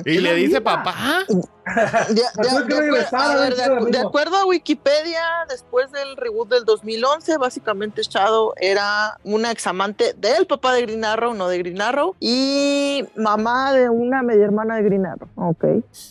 [0.05, 1.25] Y le dice papá.
[3.89, 10.45] De, acuerdo a Wikipedia, después del reboot del 2011, básicamente Shadow era una examante del
[10.45, 14.83] papá de Green Arrow, no de Green Arrow, y mamá de una media hermana de
[14.83, 15.29] Green Arrow.
[15.35, 15.63] Ok.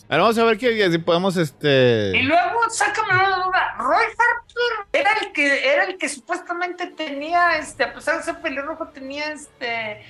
[0.08, 2.12] Ahora vamos a ver qué si podemos este.
[2.14, 3.74] Y luego, sácame una duda.
[3.78, 8.40] Roy Harper era el que era el que supuestamente tenía, este, a pesar de ser
[8.40, 10.00] pelirrojo, tenía este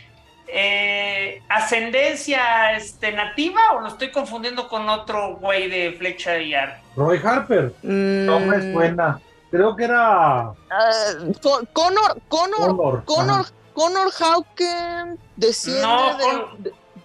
[0.47, 6.81] eh, ascendencia este, nativa o lo estoy confundiendo con otro güey de flecha y ar?
[6.97, 7.73] Roy Harper.
[7.82, 9.20] No me suena.
[9.51, 10.51] Creo que era.
[10.51, 11.32] Uh,
[11.73, 16.24] Connor, Connor, Connor, Connor, Hawken desciende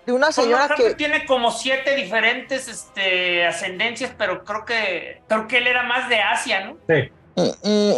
[0.05, 5.57] de, una señora que tiene como siete diferentes este, ascendencias, pero creo que creo que
[5.57, 6.77] él era más de Asia, ¿no?
[6.88, 7.11] Sí.
[7.38, 7.93] Mm, mm,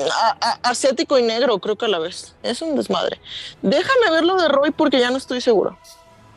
[0.64, 2.36] asiático y negro, creo que a la vez.
[2.44, 3.22] Es un desmadre.
[3.61, 5.78] Déjame ver lo de Roy porque ya no estoy seguro.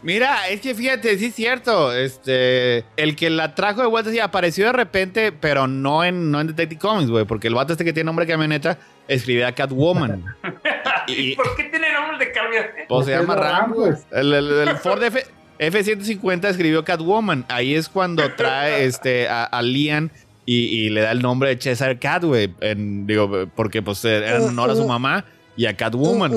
[0.03, 1.93] Mira, es que fíjate, sí es cierto.
[1.93, 6.41] Este, el que la trajo de vuelta sí apareció de repente, pero no en, no
[6.41, 10.25] en Detective Comics, güey, porque el vato este que tiene nombre de camioneta escribía Catwoman.
[11.09, 12.85] y, ¿Por qué tiene nombre de camioneta?
[12.89, 13.75] Pues se llama Ram.
[14.13, 15.27] El, el, Ford F,
[15.59, 17.45] F-150 escribió Catwoman.
[17.49, 20.13] Ahí es cuando trae este, a, a Lian
[20.45, 24.77] y, le da el nombre de Cesar Cat, digo, porque pues era en honor a
[24.77, 25.25] su mamá
[25.57, 26.33] y a Catwoman.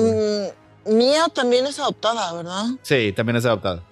[0.86, 2.66] Mía también es adoptada, ¿verdad?
[2.82, 3.82] Sí, también es adoptada.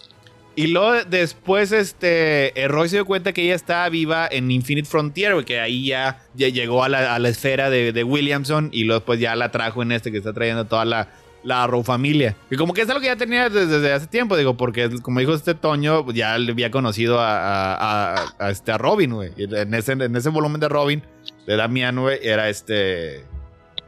[0.56, 5.44] Y luego después, este, Roy se dio cuenta que ella estaba viva en Infinite Frontier,
[5.44, 9.34] que ahí ya, ya llegó a la, esfera de, de, Williamson y luego pues ya
[9.34, 11.08] la trajo en este que está trayendo toda la,
[11.44, 12.36] la Arrow familia.
[12.50, 15.34] Y como que es algo que ya tenía desde, hace tiempo, digo, porque como dijo
[15.34, 19.32] este Toño, ya le había conocido a, este, a Robin, güey.
[19.36, 21.02] En ese, en ese volumen de Robin,
[21.46, 23.24] de Damian, güey, era este...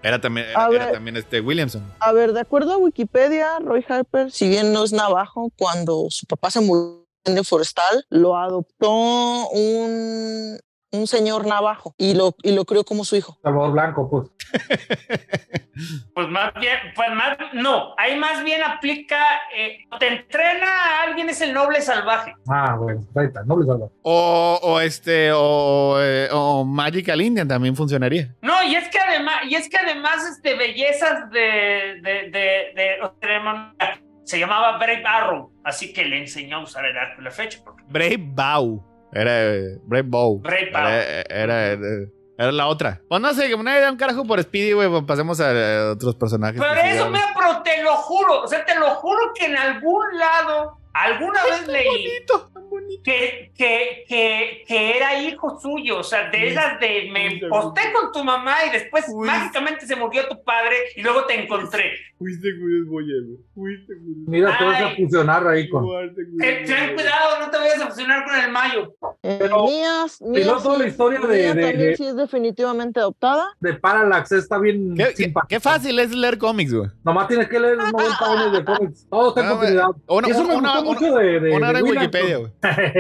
[0.03, 1.83] Era también, era, también este Williamson.
[1.99, 6.27] A ver, de acuerdo a Wikipedia, Roy Harper, si bien no es navajo, cuando su
[6.27, 10.61] papá se murió de Forestal, lo adoptó un,
[10.93, 13.39] un señor navajo y lo, y lo crió como su hijo.
[13.43, 14.31] Salvador Blanco, pues.
[16.15, 19.19] pues más bien, pues más, no, ahí más bien aplica,
[19.57, 22.35] eh, te entrena a alguien es el noble salvaje.
[22.49, 23.93] Ah, bueno, ahí está, noble salvaje.
[24.03, 28.35] O, o este, o, eh, o Magical Indian también funcionaría.
[28.43, 32.97] No, y es que además, y es que además, este, bellezas de, de, de, de
[34.25, 37.61] se llamaba Brave Arrow, así que le enseñó a usar el arco y la fecha.
[37.89, 38.96] Brave Bow.
[39.13, 40.41] Era Brave Bow.
[40.41, 40.83] Brave Bow.
[40.83, 41.73] Era,
[42.39, 43.01] era, la otra.
[43.09, 44.89] Pues no sé, que una idea un carajo por Speedy, güey.
[44.89, 46.61] Pues pasemos a, otros personajes.
[46.61, 48.43] Pero eso, me pero te lo juro.
[48.43, 51.87] O sea, te lo juro que en algún lado, alguna vez leí.
[51.87, 52.56] Bonito
[53.03, 58.13] que, que, que, que, era hijo suyo, o sea, de esas de me posté con
[58.13, 61.93] tu mamá y después mágicamente se murió tu padre y luego te encontré.
[62.19, 62.49] Fuiste
[63.55, 63.93] Fuiste
[64.27, 65.87] Mira, te vas a fusionar ahí con.
[66.39, 68.95] ten cuidado, no te vayas a fusionar con el mayo.
[69.23, 73.55] Eh, Pero, mías, mías, toda la historia de, de, sí es definitivamente adoptada.
[73.61, 76.89] De Parallax está bien ¿Qué, qué, fácil es leer cómics, güey.
[77.05, 79.07] Nomás tienes que leer 90 años de cómics.
[79.11, 79.89] Todo está en continuidad.
[80.07, 82.53] Una, una, mucho de, de, una hora en Wikipedia, güey.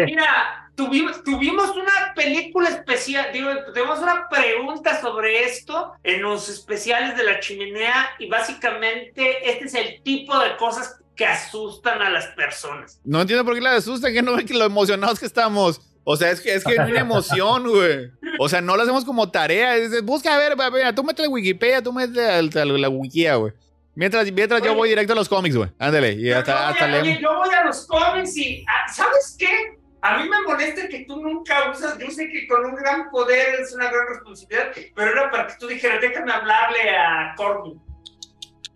[0.06, 7.24] Mira, tuvimos, una película especial, digo, tuvimos una pregunta sobre esto en los especiales de
[7.24, 13.00] la chimenea y básicamente este es el tipo de cosas que asustan a las personas.
[13.04, 15.80] No entiendo por qué la asustan, que no ven que lo emocionados que estamos.
[16.04, 18.12] O sea, es que es que una emoción, güey.
[18.38, 19.74] O sea, no lo hacemos como tarea.
[20.04, 23.52] busca, a ver, ver, tú metes Wikipedia, tú metes la, Wikia, güey.
[23.96, 25.70] Mientras, mientras yo voy directo a los cómics, güey.
[25.78, 26.12] Ándale.
[26.12, 29.78] Y hasta, hasta yo voy a los cómics y, ah, ¿sabes qué?
[30.02, 33.60] A mí me molesta que tú nunca usas, yo sé que con un gran poder
[33.60, 37.80] es una gran responsabilidad, pero era para que tú dijeras, déjame hablarle a Corbin.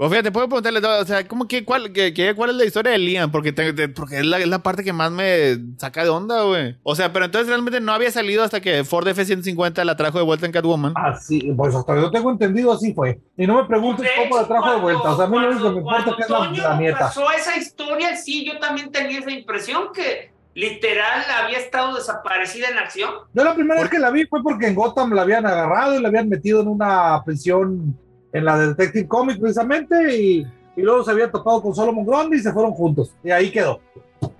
[0.00, 2.92] Pues fíjate, puedo preguntarle todo, o sea, ¿cómo que cuál, que, cuál es la historia
[2.92, 3.30] de Liam?
[3.30, 3.52] Porque,
[3.94, 6.78] porque es, la, es, la, parte que más me saca de onda, güey.
[6.82, 10.24] O sea, pero entonces realmente no había salido hasta que Ford F-150 la trajo de
[10.24, 10.94] vuelta en Catwoman.
[10.96, 13.20] Ah, sí, pues hasta yo tengo entendido así fue.
[13.36, 15.10] Y no me preguntes cómo la trajo de vuelta.
[15.10, 16.98] O sea, a mí lo único que me importa que es la, la nieta.
[16.98, 22.78] pasó esa historia, sí, yo también tenía esa impresión que literal había estado desaparecida en
[22.78, 23.10] acción.
[23.34, 26.00] Yo la primera vez que la vi fue porque en Gotham la habían agarrado y
[26.00, 27.98] la habían metido en una prisión
[28.32, 30.46] en la de Detective Comics precisamente y,
[30.76, 33.80] y luego se había topado con Solomon Grundy y se fueron juntos y ahí quedó.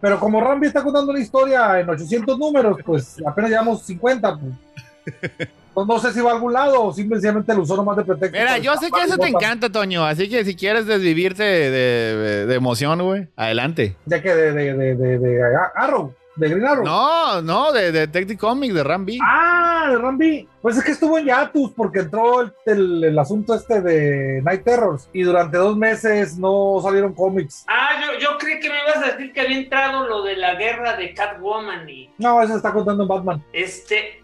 [0.00, 4.38] Pero como Rambi está contando una historia en 800 números, pues apenas llevamos 50.
[4.38, 5.48] Pues.
[5.72, 8.38] Pues no sé si va a algún lado o simplemente lo usó nomás de pretexto.
[8.38, 10.04] Mira, yo sé que eso te encanta, Toño.
[10.04, 13.96] Así que si quieres desvivirte de, de, emoción, güey, adelante.
[14.06, 15.42] Ya que de, de, de, de,
[15.74, 16.12] Arrow.
[16.40, 16.84] ¿De Green Arrow?
[16.84, 19.18] No, no, de, Detective Comics, de Rambi.
[19.22, 20.48] Ah, de Rambi.
[20.62, 25.10] Pues es que estuvo en Yatus porque entró el, el, asunto este de Night Terrors
[25.12, 27.66] y durante dos meses no salieron cómics.
[27.68, 30.54] Ah, yo, yo creí que me ibas a decir que había entrado lo de la
[30.54, 32.10] guerra de Catwoman y...
[32.16, 33.44] No, eso está contando en Batman.
[33.52, 34.22] Este,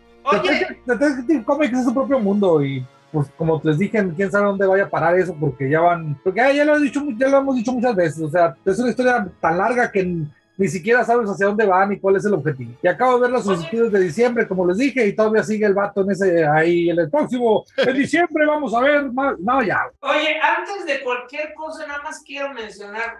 [0.86, 2.82] Detective Comics es su propio mundo y
[3.12, 6.40] pues como les dije, quién sabe dónde vaya a parar eso porque ya van, porque
[6.54, 9.28] ya, lo he dicho, ya lo hemos dicho muchas veces, o sea, es una historia
[9.40, 10.24] tan larga que
[10.56, 12.72] ni siquiera sabes hacia dónde van y cuál es el objetivo.
[12.82, 15.74] Y acabo de ver los solicitudes de diciembre, como les dije, y todavía sigue el
[15.74, 16.90] vato en ese ahí.
[16.90, 19.38] En el próximo, en diciembre, vamos a ver más.
[19.38, 19.90] No, ya.
[20.00, 23.18] Oye, antes de cualquier cosa, nada más quiero mencionar,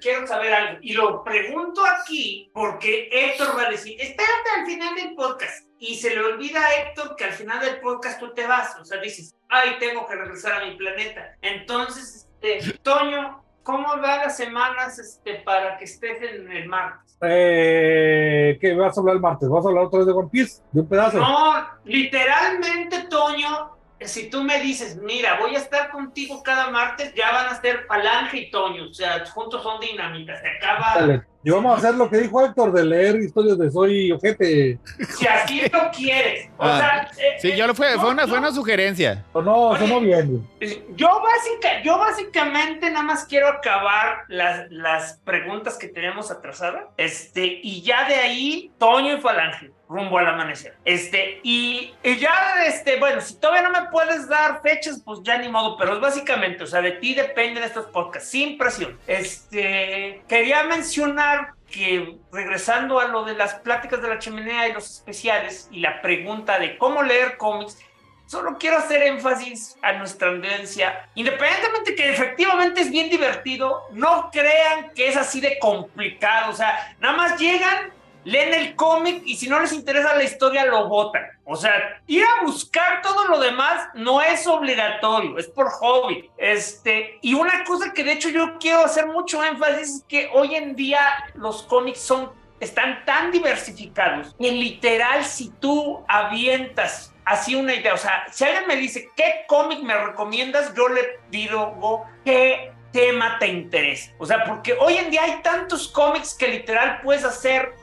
[0.00, 0.78] quiero saber algo.
[0.82, 5.68] Y lo pregunto aquí porque Héctor va a decir: espérate al final del podcast.
[5.78, 8.78] Y se le olvida a Héctor que al final del podcast tú te vas.
[8.80, 11.36] O sea, dices, ay, tengo que regresar a mi planeta.
[11.42, 17.16] Entonces, este, Toño, ¿Cómo va las semanas este, para que estés en el martes?
[17.22, 19.48] Eh, ¿Qué vas a hablar el martes?
[19.48, 20.62] ¿Vas a hablar otra vez de One Piece?
[20.70, 21.18] ¿De un pedazo?
[21.18, 23.70] No, literalmente, Toño,
[24.00, 27.86] si tú me dices, mira, voy a estar contigo cada martes, ya van a ser
[27.86, 30.94] Falange y Toño, o sea, juntos son dinámicas, se acaba...
[30.96, 31.33] Dale.
[31.44, 34.78] Y vamos a hacer lo que dijo Héctor de leer historias de Soy Ojete.
[35.18, 36.48] Si así lo quieres.
[36.56, 39.24] O ah, sea, eh, sí, yo lo fue, fue, una, fue una sugerencia.
[39.34, 40.48] No, sonó bien.
[40.96, 46.84] Yo, básica, yo básicamente nada más quiero acabar las, las preguntas que tenemos atrasadas.
[46.96, 50.76] Este, y ya de ahí, Toño y Falange rumbo al amanecer.
[50.84, 55.38] Este, y, y, ya, este, bueno, si todavía no me puedes dar fechas, pues ya
[55.38, 58.98] ni modo, pero es básicamente, o sea, de ti dependen estos podcasts, sin presión.
[59.06, 61.33] Este, quería mencionar
[61.70, 66.00] que regresando a lo de las pláticas de la chimenea y los especiales y la
[66.02, 67.78] pregunta de cómo leer cómics,
[68.26, 71.08] solo quiero hacer énfasis a nuestra audiencia.
[71.14, 76.52] Independientemente que efectivamente es bien divertido, no crean que es así de complicado.
[76.52, 77.92] O sea, nada más llegan,
[78.24, 81.24] leen el cómic y si no les interesa la historia lo votan.
[81.46, 86.30] O sea, ir a buscar todo lo demás no es obligatorio, es por hobby.
[86.38, 90.54] Este, y una cosa que de hecho yo quiero hacer mucho énfasis es que hoy
[90.54, 91.00] en día
[91.34, 97.98] los cómics son están tan diversificados que literal si tú avientas así una idea, o
[97.98, 103.48] sea, si alguien me dice qué cómic me recomiendas, yo le digo qué tema te
[103.48, 104.12] interesa.
[104.18, 107.74] O sea, porque hoy en día hay tantos cómics que literal puedes hacer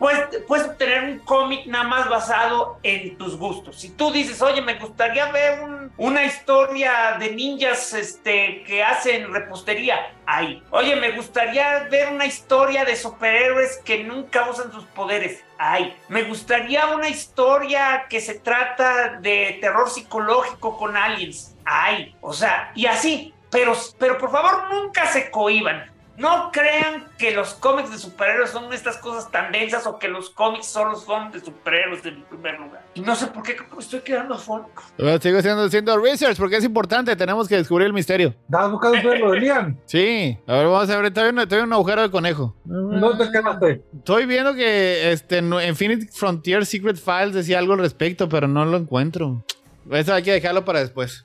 [0.00, 3.78] puedes, puedes obtener un cómic nada más basado en tus gustos.
[3.78, 5.60] Si tú dices, oye, me gustaría ver
[5.98, 10.62] una historia de ninjas este, que hacen repostería, ahí.
[10.70, 15.94] Oye, me gustaría ver una historia de superhéroes que nunca usan sus poderes, ahí.
[16.08, 22.16] Me gustaría una historia que se trata de terror psicológico con aliens, ahí.
[22.22, 23.34] O sea, y así.
[23.50, 25.90] Pero, pero por favor nunca se cohiban
[26.20, 30.28] no crean que los cómics de superhéroes son estas cosas tan densas o que los
[30.28, 32.84] cómics solo son de superhéroes en primer lugar.
[32.92, 34.82] Y no sé por qué estoy quedando afónico.
[35.20, 38.34] sigo haciendo, haciendo research porque es importante, tenemos que descubrir el misterio.
[38.44, 39.80] ¿Estás buscando lo de Lian?
[39.86, 42.54] Sí, a ver, vamos a ver, todavía un, un agujero de conejo.
[42.64, 43.82] ¿Dónde quedaste?
[43.96, 48.76] Estoy viendo que este, Infinite Frontier Secret Files decía algo al respecto, pero no lo
[48.76, 49.42] encuentro.
[49.90, 51.24] Eso hay que dejarlo para después.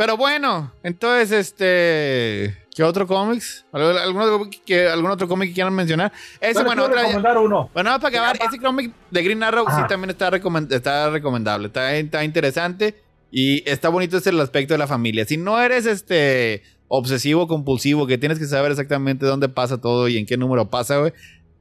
[0.00, 2.56] Pero bueno, entonces, este.
[2.74, 3.66] ¿Qué otro cómics?
[3.70, 6.10] ¿Algún, que, ¿Algún otro cómic que quieran mencionar?
[6.40, 7.68] Ese, bueno, otra, recomendar uno.
[7.74, 10.30] Bueno, para acabar, ese cómic de Green Arrow sí también está,
[10.70, 11.66] está recomendable.
[11.66, 12.94] Está, está, interesante
[13.30, 15.26] y está bonito ese el aspecto de la familia.
[15.26, 20.16] Si no eres este obsesivo compulsivo, que tienes que saber exactamente dónde pasa todo y
[20.16, 21.12] en qué número pasa, güey,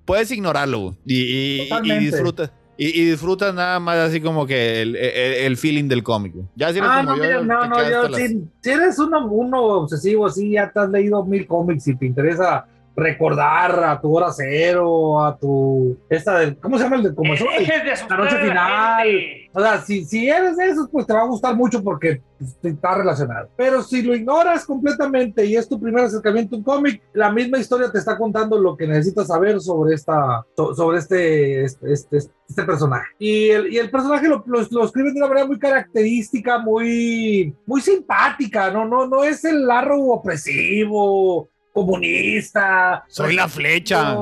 [0.06, 2.54] puedes ignorarlo y, y, y disfrutas.
[2.82, 6.34] Y, disfrutas nada más así como que el, el, feeling del cómic.
[6.56, 10.28] Ya si eres ah, no, yo, no, no, yo, si, si, eres uno, uno obsesivo
[10.28, 12.66] así, ya te has leído mil cómics y te interesa
[13.00, 15.98] recordar a tu hora cero, a tu.
[16.10, 19.08] Esta de, ¿Cómo se llama el de como La noche final.
[19.52, 22.56] O sea, si, si eres de esos, pues te va a gustar mucho porque pues,
[22.62, 23.50] está relacionado.
[23.58, 27.58] Pero si lo ignoras completamente y es tu primer acercamiento a un cómic, la misma
[27.58, 32.64] historia te está contando lo que necesitas saber sobre esta, sobre este, este, este, este
[32.64, 33.08] personaje.
[33.18, 37.56] Y el, y el personaje lo, lo, lo, escribe de una manera muy característica, muy,
[37.66, 38.86] muy simpática, ¿no?
[38.86, 43.04] No, no es el largo opresivo comunista.
[43.08, 44.18] Soy la flecha.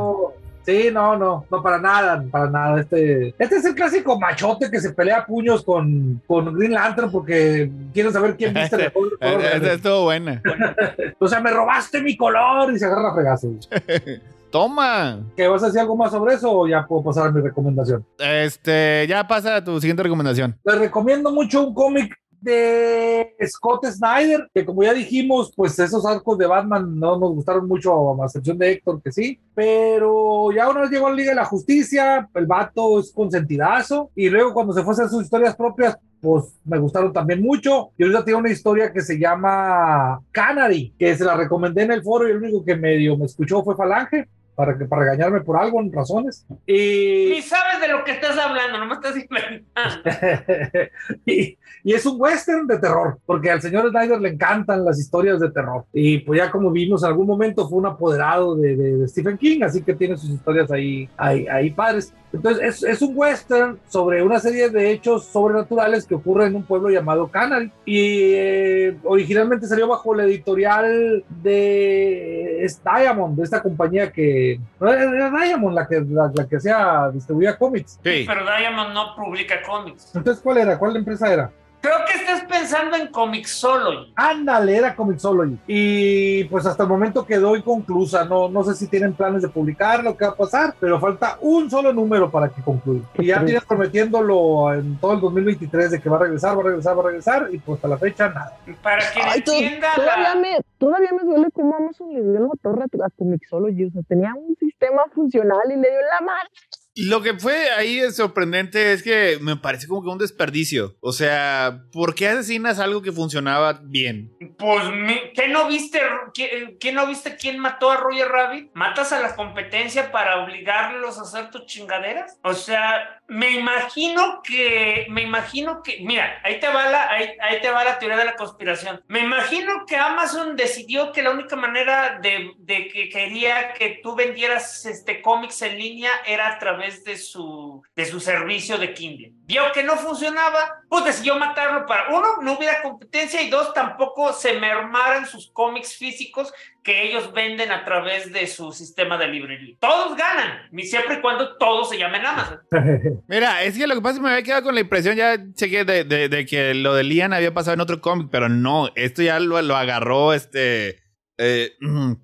[0.66, 2.82] Sí, no, no, no, para nada, para nada.
[2.82, 7.10] Este, este es el clásico machote que se pelea a puños con, con Green Lantern
[7.10, 9.74] porque quieren saber quién viste Este, mejor verde.
[9.76, 10.42] estuvo buena.
[11.20, 13.70] O sea, me robaste mi color y se agarra fregazos.
[14.52, 15.20] Toma.
[15.38, 18.06] ¿Que vas a decir algo más sobre eso o ya puedo pasar a mi recomendación?
[18.20, 20.58] Este, ya pasa a tu siguiente recomendación.
[20.66, 26.38] Les recomiendo mucho un cómic de Scott Snyder, que como ya dijimos, pues esos arcos
[26.38, 30.82] de Batman no nos gustaron mucho, a excepción de Héctor, que sí, pero ya una
[30.82, 34.74] vez llegó a la Liga de la Justicia, el vato es consentidazo, y luego cuando
[34.74, 38.40] se fue a hacer sus historias propias, pues me gustaron también mucho, y ahorita tiene
[38.40, 42.38] una historia que se llama Canary, que se la recomendé en el foro y el
[42.38, 44.28] único que medio me escuchó fue Falange,
[44.58, 46.48] para, que, para regañarme por algo, en razones.
[46.66, 47.30] Y...
[47.30, 50.10] Ni sabes de lo que estás hablando, no me estás inventando.
[51.28, 55.40] y, y es un western de terror, porque al señor Snyder le encantan las historias
[55.40, 55.86] de terror.
[55.94, 59.38] Y pues ya como vimos en algún momento fue un apoderado de, de- de Stephen
[59.38, 62.12] King, así que tiene sus historias ahí, ahí, ahí padres.
[62.34, 66.64] Entonces es, es un western sobre una serie de hechos sobrenaturales que ocurren en un
[66.64, 67.72] pueblo llamado Canary.
[67.86, 74.60] Y eh, originalmente salió bajo la editorial de es Diamond, de esta compañía que...
[74.80, 78.00] no, Era Diamond la que, la, la que hacía, distribuía cómics.
[78.04, 78.26] Sí.
[78.28, 80.12] Pero Diamond no publica cómics.
[80.16, 80.78] Entonces, ¿cuál era?
[80.78, 81.52] ¿Cuál empresa era?
[81.88, 84.12] Creo que estás pensando en Comixology.
[84.18, 85.58] Ándale, era Comixology.
[85.68, 88.26] Y pues hasta el momento quedó inconclusa.
[88.26, 91.38] No, no sé si tienen planes de publicar lo que va a pasar, pero falta
[91.40, 93.04] un solo número para que concluya.
[93.18, 96.66] Y ya tienen prometiéndolo en todo el 2023 de que va a regresar, va a
[96.66, 97.48] regresar, va a regresar.
[97.54, 98.58] Y pues hasta la fecha nada.
[98.84, 100.42] Para to- entienda todavía, la...
[100.42, 103.86] me, todavía me duele cómo Amazon le dio la torre a, Comixology.
[103.86, 106.50] O sea, tenía un sistema funcional y le dio la madre.
[106.98, 110.96] Lo que fue ahí sorprendente es que me parece como que un desperdicio.
[111.00, 114.32] O sea, ¿por qué asesinas algo que funcionaba bien?
[114.58, 116.00] Pues, mi- ¿qué no viste?
[116.34, 118.72] ¿Qué, qué no viste quién mató a Roger Rabbit?
[118.74, 122.40] ¿Matas a la competencia para obligarlos a hacer tus chingaderas?
[122.44, 127.62] O sea, me imagino que, me imagino que, mira, ahí te va la, ahí, ahí
[127.62, 129.04] te va la teoría de la conspiración.
[129.08, 134.16] Me imagino que Amazon decidió que la única manera de, de que quería que tú
[134.16, 139.32] vendieras este cómics en línea era a través de su, de su servicio de Kindle.
[139.46, 144.32] Vio que no funcionaba, pues decidió matarlo para, uno, no hubiera competencia y dos, tampoco
[144.34, 146.54] se mermaran sus cómics físicos
[146.84, 149.76] que ellos venden a través de su sistema de librería.
[149.80, 152.60] Todos ganan, y siempre y cuando todos se llamen Amazon.
[153.28, 155.38] Mira, es que lo que pasa es que me había quedado con la impresión, ya
[155.54, 158.90] chequé de, de- de que lo de Lian había pasado en otro cómic, pero no,
[158.96, 161.04] esto ya lo, lo agarró este
[161.38, 161.74] eh,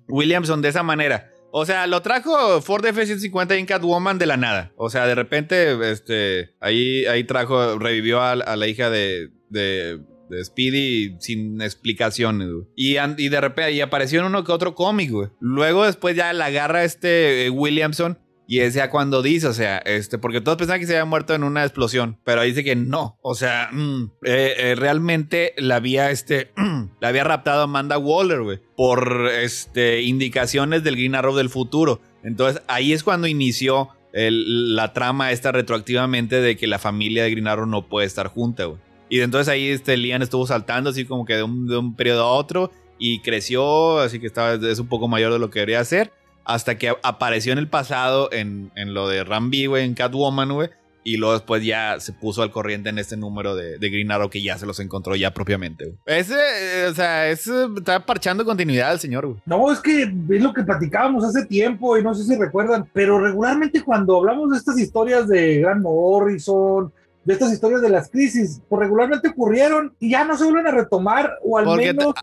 [0.08, 1.30] Williamson de esa manera.
[1.56, 4.72] O sea, lo trajo Ford F-150 en Catwoman de la nada.
[4.74, 10.00] O sea, de repente, este, ahí, ahí trajo, revivió a, la hija de, de,
[10.30, 12.66] de Speedy sin explicaciones, güey.
[12.74, 15.28] Y de repente, y apareció en uno que otro cómic, güey.
[15.38, 19.78] Luego después ya la agarra este eh, Williamson y es ya cuando dice, o sea,
[19.78, 23.18] este, porque todos pensaban que se había muerto en una explosión, pero dice que no.
[23.22, 26.52] O sea, mm, eh, eh, realmente la había, este,
[27.00, 32.00] la había raptado Amanda Waller, güey, por, este, indicaciones del Green Arrow del futuro.
[32.22, 37.30] Entonces ahí es cuando inició el- la trama esta retroactivamente de que la familia de
[37.30, 38.78] Green Arrow no puede estar junta, güey.
[39.08, 42.24] Y entonces ahí, este, Lian estuvo saltando así como que de un, de un periodo
[42.24, 45.84] a otro y creció, así que estaba, es un poco mayor de lo que debería
[45.84, 46.12] ser
[46.44, 50.70] hasta que apareció en el pasado en, en lo de Rambi, güey, en Catwoman, güey.
[51.06, 54.30] Y luego después ya se puso al corriente en este número de, de Green Arrow
[54.30, 55.98] que ya se los encontró ya propiamente, güey.
[56.06, 59.38] Ese, eh, o sea, ese está parchando continuidad al señor, güey.
[59.44, 63.20] No, es que es lo que platicábamos hace tiempo y no sé si recuerdan, pero
[63.20, 66.90] regularmente cuando hablamos de estas historias de Grant Morrison,
[67.24, 70.70] de estas historias de las crisis, pues regularmente ocurrieron y ya no se vuelven a
[70.70, 72.14] retomar o al Porque menos...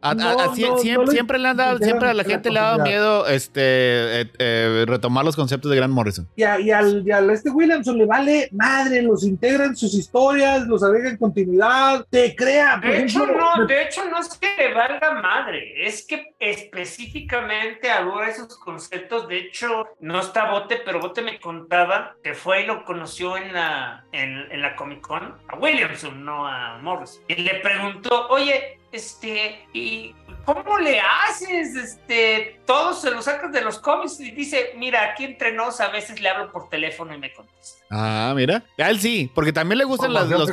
[0.00, 2.14] A- a- No, a- sie- no, siempre, no le- siempre le han dado, siempre a
[2.14, 5.92] la la gente le ha dado miedo este, eh, eh, retomar los conceptos de Grant
[5.92, 6.28] Morrison.
[6.36, 9.94] Y, a- y al, y al este Williamson le vale madre, los integra en sus
[9.94, 12.78] historias, los agrega en continuidad, te crea.
[12.78, 16.34] De hecho, ejemplo, no, me- de hecho, no es que le valga madre, es que
[16.38, 19.28] específicamente adora esos conceptos.
[19.28, 23.52] De hecho, no está Bote, pero Bote me contaba que fue y lo conoció en
[23.52, 27.20] la, en, en la Comic Con a Williamson, no a Morris.
[27.28, 31.76] Y le preguntó, oye, este, ¿y cómo le haces?
[31.76, 35.88] Este, todos se lo sacas de los cómics y dice, mira, aquí entre nos a
[35.88, 37.84] veces le hablo por teléfono y me contesta.
[37.90, 38.64] Ah, mira.
[38.78, 40.50] A él sí, porque también le gustan las- los,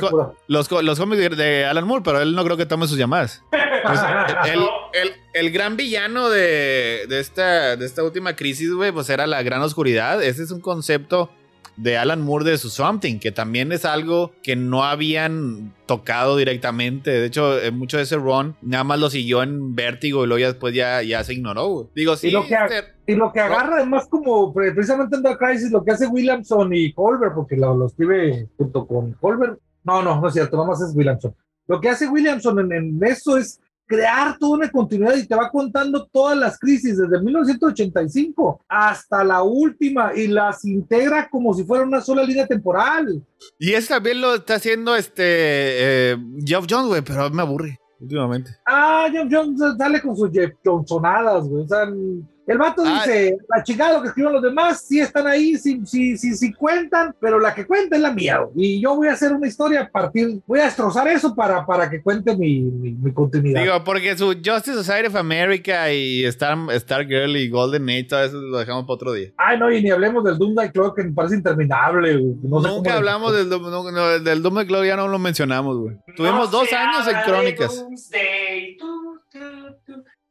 [0.48, 0.68] los,
[0.98, 3.42] cómics de- de Alan Moore, pero él no creo que tome sus llamadas.
[3.50, 4.00] Pues,
[4.52, 4.60] el,
[4.94, 9.42] el- el gran villano de, de esta, de esta última crisis, güey, pues era la
[9.42, 10.22] gran oscuridad.
[10.22, 11.30] Ese es un concepto
[11.76, 17.10] de Alan Moore de su Something, que también es algo que no habían tocado directamente.
[17.10, 20.38] De hecho, eh, mucho de ese run nada más lo siguió en Vértigo y luego
[20.40, 21.90] ya después ya, ya se ignoró.
[21.94, 22.28] Digo, sí.
[22.28, 25.70] Y lo que, este- y lo que agarra además como pre- precisamente en Dark Crisis,
[25.70, 29.58] lo que hace Williamson y Colbert, porque lo, lo escribe junto con Colbert.
[29.84, 31.34] No, no, no es cierto, nomás es Williamson.
[31.68, 35.50] Lo que hace Williamson en, en eso es crear toda una continuidad y te va
[35.50, 41.84] contando todas las crisis desde 1985 hasta la última y las integra como si fuera
[41.84, 43.22] una sola línea temporal.
[43.58, 48.50] Y eso también lo está haciendo este eh, Geoff Jones, güey, pero me aburre últimamente.
[48.66, 51.64] Ah, John Jones sale con sus Jeff Johnsonadas, güey.
[51.64, 51.86] O sea,
[52.46, 53.02] el vato Ah.
[53.04, 56.52] dice, la chingada lo que escriben los demás, sí están ahí, sí, sí, sí, sí
[56.52, 58.40] cuentan, pero la que cuenta es la mía.
[58.54, 61.90] Y yo voy a hacer una historia a partir, voy a destrozar eso para, para
[61.90, 63.62] que cuente mi, mi, mi continuidad.
[63.62, 68.36] Digo, porque su Justice Society of America y Star, Stargirl y Golden Age, todo eso
[68.40, 69.30] lo dejamos para otro día.
[69.36, 72.16] Ay, no, y ni hablemos del Doomsday Clock, que me parece interminable.
[72.16, 72.34] güey.
[72.42, 73.58] No sé Nunca hablamos del, no,
[73.90, 75.96] no, del Doom de Glory, ya no lo mencionamos, güey.
[76.16, 77.74] Tuvimos No dos años en Crónicas.
[77.76, 78.95] Doomsday, tú.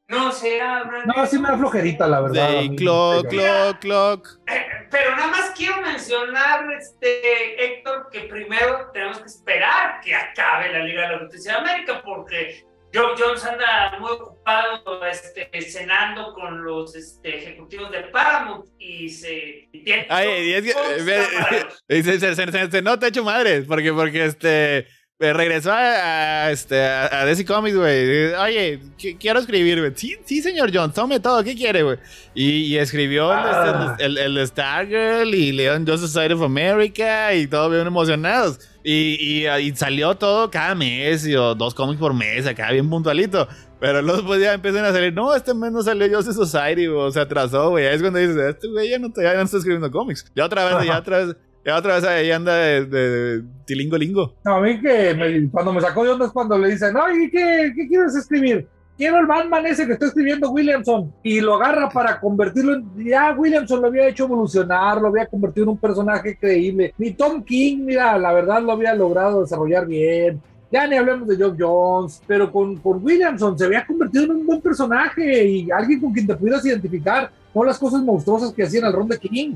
[0.08, 0.60] No de
[1.08, 2.50] No, sí me da flojerita, la verdad.
[2.62, 2.76] mí.
[2.76, 4.28] clock, Pero- clock, clock.
[4.48, 10.72] Eh, Pero nada más quiero mencionar, este, Héctor, que primero tenemos que esperar que acabe
[10.72, 16.34] la Liga de la Justicia de América, porque Joe Jones anda muy ocupado este, cenando
[16.34, 19.68] con los este, ejecutivos de Paramount y se...
[19.72, 23.24] y tiene- Ay, y es que, eh, y se, se, se, se- se nota hecho
[23.24, 24.88] madres, porque, porque este.
[25.20, 28.34] Eh, Regresó a, a, este, a, a DC Comics, güey.
[28.34, 29.92] Oye, qu- quiero escribir, güey.
[29.96, 31.44] Sí, sí, señor Jones, tome todo.
[31.44, 31.98] ¿Qué quiere, güey?
[32.34, 33.88] Y, y escribió el, Ah.
[33.92, 38.60] este, el, el, el Stargirl y Leon Justice Society of America y todo bien emocionados.
[38.84, 42.90] Y, y, y salió todo cada mes, y, o dos cómics por mes, acá bien
[42.90, 43.48] puntualito.
[43.80, 47.12] Pero luego después ya empiezan a salir, no, este mes no salió Justice Society, güey,
[47.12, 47.86] se atrasó, güey.
[47.86, 50.26] Es cuando dices, este güey ya no, está- ya no está escribiendo cómics.
[50.36, 51.36] Ya otra vez, ya otra vez,
[51.66, 54.36] ya otra vez ahí anda de, de, de tilingo lingo.
[54.46, 57.30] No, a mí que me- cuando me sacó de onda es cuando le dicen, oye,
[57.32, 58.68] ¿qué, ¿qué quieres escribir?
[58.98, 61.12] Quiero el Batman ese que está escribiendo Williamson.
[61.22, 62.86] Y lo agarra para convertirlo en...
[63.04, 66.94] Ya Williamson lo había hecho evolucionar, lo había convertido en un personaje creíble.
[66.98, 70.42] Ni Tom King, mira, la verdad lo había logrado desarrollar bien.
[70.72, 74.46] Ya ni hablemos de Joe Jones, pero con, con Williamson se había convertido en un
[74.46, 78.86] buen personaje y alguien con quien te pudieras identificar, no las cosas monstruosas que hacían
[78.86, 79.56] al ron de King.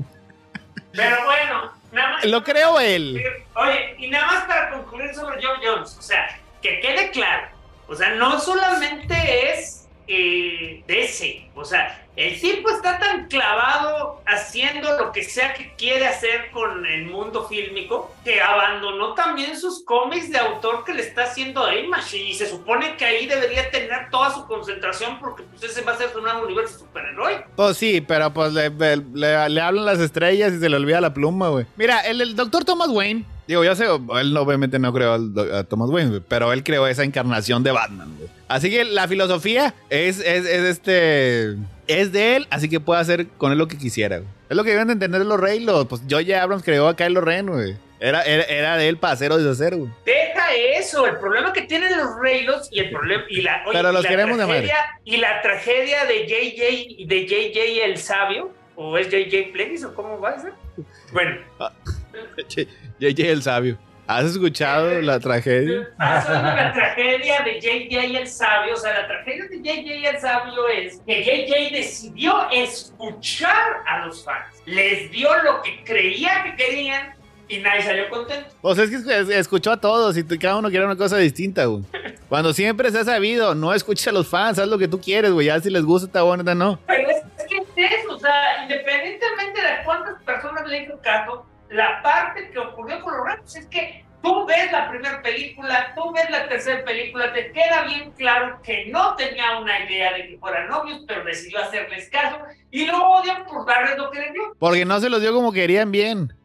[0.92, 2.24] Pero bueno, nada más...
[2.24, 3.22] Lo creo él.
[3.54, 7.48] Oye, y nada más para concluir sobre Joe Jones, o sea, que quede claro,
[7.88, 14.96] o sea, no solamente es eh, DC, o sea, el tipo está tan clavado haciendo
[14.98, 20.30] lo que sea que quiere hacer con el mundo fílmico que abandonó también sus cómics
[20.30, 24.10] de autor que le está haciendo a Image y se supone que ahí debería tener
[24.10, 27.44] toda su concentración porque pues ese va a ser su nuevo universo superhéroe.
[27.56, 31.00] Pues sí, pero pues le, le, le- le hablan las estrellas y se le olvida
[31.00, 31.66] la pluma, güey.
[31.76, 35.88] Mira, el, el doctor Thomas Wayne, digo, yo sé, él obviamente no creó a Thomas
[35.90, 38.28] Wayne, pero él creó esa encarnación de Batman, güey.
[38.50, 41.56] Así que la filosofía es, es, es este.
[41.86, 44.28] Es de él, así que puede hacer con él lo que quisiera, güey.
[44.48, 45.86] Es lo que deben de entender los Reylos.
[45.86, 46.42] Pues J.J.
[46.42, 47.76] Abrams creó a Kylo Ren, güey.
[48.00, 49.88] Era, era, era de él para hacer o deshacer, güey.
[50.04, 53.90] Deja eso, el problema que tienen los Reylos y el problema y la, oye, Pero
[53.90, 58.50] y los la queremos de tragedia, y la tragedia de JJ de JJ el sabio
[58.74, 60.54] o es JJ Plegis o cómo va a ser.
[61.12, 61.36] Bueno,
[62.98, 63.22] J.J.
[63.28, 63.78] el sabio.
[64.10, 65.88] ¿Has escuchado la tragedia?
[65.98, 71.00] la tragedia de JJ el sabio, o sea, la tragedia de JJ el sabio es
[71.06, 77.14] que JJ decidió escuchar a los fans, les dio lo que creía que querían
[77.48, 78.48] y nadie salió contento.
[78.60, 81.84] Pues es que es- escuchó a todos y cada uno quiere una cosa distinta, güey.
[82.28, 85.30] Cuando siempre se ha sabido, no escuches a los fans, haz lo que tú quieres,
[85.32, 85.46] güey.
[85.46, 86.80] Ya si les gusta, está bueno, no.
[86.86, 91.46] Pero es, es que es eso, o sea, independientemente de cuántas personas le hizo caso,
[91.70, 96.12] la parte que ocurrió con los Rams es que tú ves la primera película, tú
[96.12, 100.38] ves la tercera película, te queda bien claro que no tenía una idea de que
[100.38, 102.38] fueran novios, pero decidió hacerles caso
[102.70, 104.42] y lo odian por darles lo que le dio.
[104.58, 106.32] Porque no se los dio como querían bien.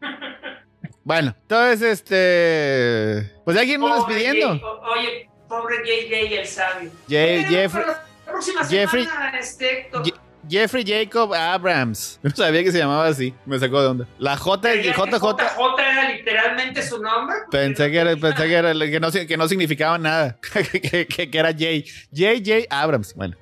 [1.04, 3.32] Bueno, entonces, este.
[3.44, 4.58] Pues quién nos Pobre despidiendo.
[4.58, 6.90] Jay- oye, pobre JJ el sabio.
[7.08, 10.02] Pero Jeffrey- la próxima Jeffrey- semana, este, Héctor.
[10.48, 12.18] Jeffrey Jacob Abrams.
[12.26, 13.32] No sabía que se llamaba así.
[13.44, 14.08] Me sacó de onda.
[14.18, 15.12] La J, ¿Creía que JJ.
[15.12, 17.36] JJ era literalmente su nombre.
[17.50, 20.38] Pensé que era, pensé que, era, que, no, que no significaba nada.
[20.72, 21.84] que, que- que era J.
[22.12, 23.14] JJ Abrams.
[23.14, 23.36] Bueno.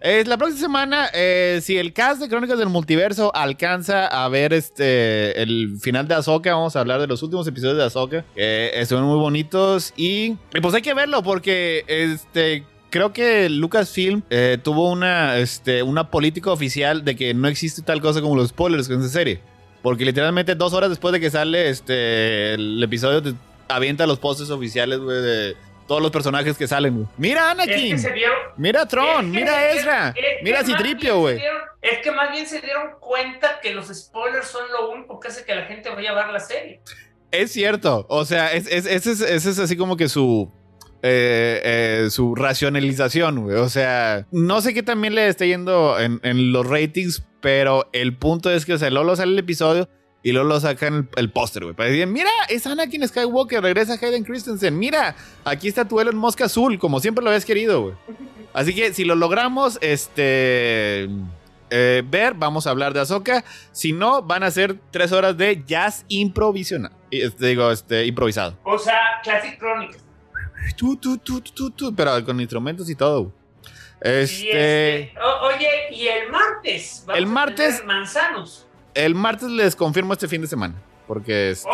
[0.00, 4.54] Es la próxima semana, eh, si el cast de Crónicas del Multiverso alcanza a ver
[4.54, 8.70] este el final de Ahsoka, vamos a hablar de los últimos episodios de Ahsoka, que
[8.80, 14.58] estuvieron muy bonitos y, y pues hay que verlo porque este creo que Lucasfilm eh,
[14.62, 18.88] tuvo una este una política oficial de que no existe tal cosa como los spoilers
[18.88, 19.40] con esa serie.
[19.82, 23.32] Porque literalmente dos horas después de que sale este el episodio, te
[23.68, 25.56] avienta los postes oficiales, güey, de
[25.88, 27.06] todos los personajes que salen, güey.
[27.16, 27.96] Mira Es que Anakin.
[28.14, 28.36] vieron.
[28.58, 31.40] Mira es Tron, que- mira es- Ezra, es mira bien Citripio, güey.
[31.82, 35.44] Es que más bien se dieron cuenta que los spoilers son lo único que hace
[35.46, 36.80] que la gente vaya a ver la serie.
[37.32, 38.04] Es cierto.
[38.10, 40.52] O sea, es, es- ese es, ese es así como que su.
[41.02, 43.50] Eh, eh, su racionalización.
[43.54, 48.50] O sea, no sé qué también le esté yendo en, los ratings, pero el punto
[48.50, 49.88] es que, o sea, luego sale el episodio
[50.22, 51.74] y luego lo sacan el, póster.
[51.74, 54.78] Para decir, mira, es Anakin Skywalker, regresa Hayden Christensen.
[54.78, 57.94] Mira, aquí está tu Elon Musk azul, como siempre lo habías querido, güey.
[58.52, 61.08] Así que si lo logramos, este.
[61.70, 63.42] eh, ver, vamos a hablar de Ahsoka.
[63.72, 66.94] Si no, van a ser tres horas de jazz improvisionado.
[67.10, 68.58] Y, este, digo, este, improvisado.
[68.64, 70.09] O sea, Classic Chronicles.
[70.76, 73.32] Tu, tu, tu, tu, tu, pero con instrumentos y todo.
[74.02, 75.00] Y Este.
[75.02, 77.02] este, o- oye, y el martes.
[77.06, 78.66] vamos El a martes- tener Manzanos.
[78.94, 80.74] El martes les confirmo este fin de semana.
[81.06, 81.68] Porque este.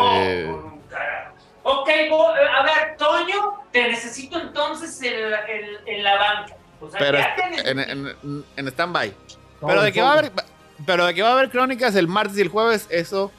[0.49, 1.35] Oh, carajo.
[1.63, 6.57] ok, bo- a ver, Toño, te necesito entonces en la, en- en la banca.
[6.81, 7.35] O sea, pero ya
[7.65, 8.09] en, necesito.
[8.23, 9.13] en, en stand-by.
[9.65, 10.31] Pero de que va a haber.
[10.85, 13.31] Pero de que va a haber crónicas el martes y el jueves, eso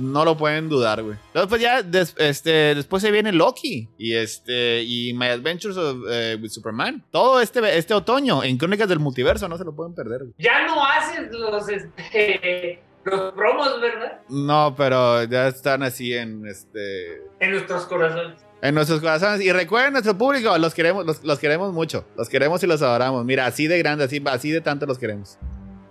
[0.00, 1.16] no lo pueden dudar, güey.
[1.26, 5.98] Entonces, pues ya des- este, después se viene Loki y este y My Adventures of,
[6.10, 7.04] eh, with Superman.
[7.10, 10.32] Todo este, este otoño en Crónicas del Multiverso, no se lo pueden perder, güey.
[10.38, 14.20] Ya no haces los, este, los promos, ¿verdad?
[14.28, 17.22] No, pero ya están así en este.
[17.40, 18.38] En nuestros corazones.
[18.62, 19.42] En nuestros corazones.
[19.42, 22.06] Y recuerden nuestro público, los queremos, los, los queremos mucho.
[22.16, 23.24] Los queremos y los adoramos.
[23.24, 25.38] Mira, así de grande, así, así de tanto los queremos.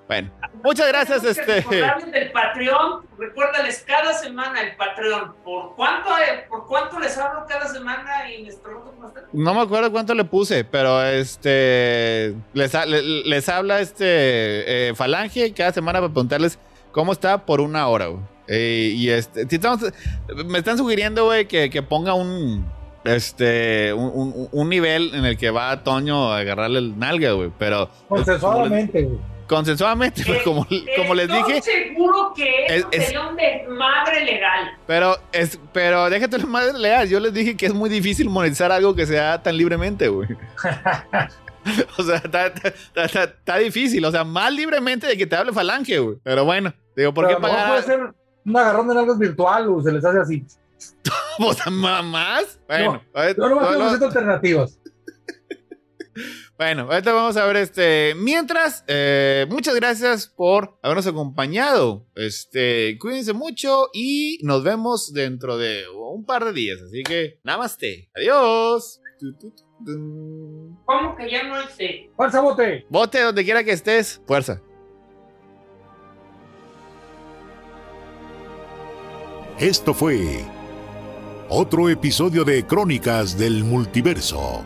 [0.08, 0.30] Bueno,
[0.64, 1.62] muchas gracias, este.
[2.12, 3.02] del Patreon.
[3.18, 5.34] Recuérdales cada semana el Patreon.
[5.44, 9.24] ¿Por cuánto, eh, ¿Por cuánto les hablo cada semana y les pregunto cómo están?
[9.34, 12.36] No me acuerdo cuánto le puse, pero este.
[12.54, 12.72] Les,
[13.26, 14.90] les habla este.
[14.90, 16.60] eh, Falange cada semana para preguntarles
[16.92, 18.22] cómo está por una hora, güey.
[18.48, 19.48] Eh, y este.
[19.50, 19.92] si estamos-
[20.46, 22.64] me están sugiriendo, güey, que, que ponga un.
[23.06, 23.92] Este.
[23.94, 27.52] Un, un- un nivel en el que va Toño a agarrarle el nalga, güey.
[27.58, 27.90] Pero.
[28.08, 29.35] Consensuadamente, güey.
[29.48, 30.68] Consensuadamente, pero Eh, como,
[30.98, 31.62] como les Estoy dije.
[31.62, 34.72] seguro que Es- es- sería un desmadre legal.
[34.88, 37.08] Pero, es, pero déjate lo más leal.
[37.08, 40.30] Yo les dije que es muy difícil monetizar algo que sea tan libremente, güey.
[41.98, 44.04] o sea, está, está- está- está difícil.
[44.06, 46.18] O sea, más libremente de que te hable Falange, güey.
[46.24, 47.68] Pero bueno, digo, ¿por Pero qué pagar?
[47.70, 48.00] puede ser
[48.46, 50.46] un agarrón de nalgas virtual, o se les hace así.
[51.40, 52.60] O sea, ma- más?
[52.68, 54.80] Bueno, Yo no me estoy lo- ofreciendo alternativas.
[56.58, 58.14] Bueno, ahorita vamos a ver este.
[58.16, 62.06] Mientras, eh, muchas gracias por habernos acompañado.
[62.16, 66.80] Este, cuídense mucho y nos vemos dentro de un par de días.
[66.82, 68.10] Así que, namaste.
[68.16, 69.02] Adiós.
[70.86, 72.10] ¿Cómo que ya no sé?
[72.16, 72.86] ¡Fuerza, bote!
[72.90, 74.22] Bote donde quiera que estés.
[74.26, 74.62] Fuerza.
[79.60, 80.44] Esto fue
[81.48, 84.66] otro episodio de Crónicas del Multiverso,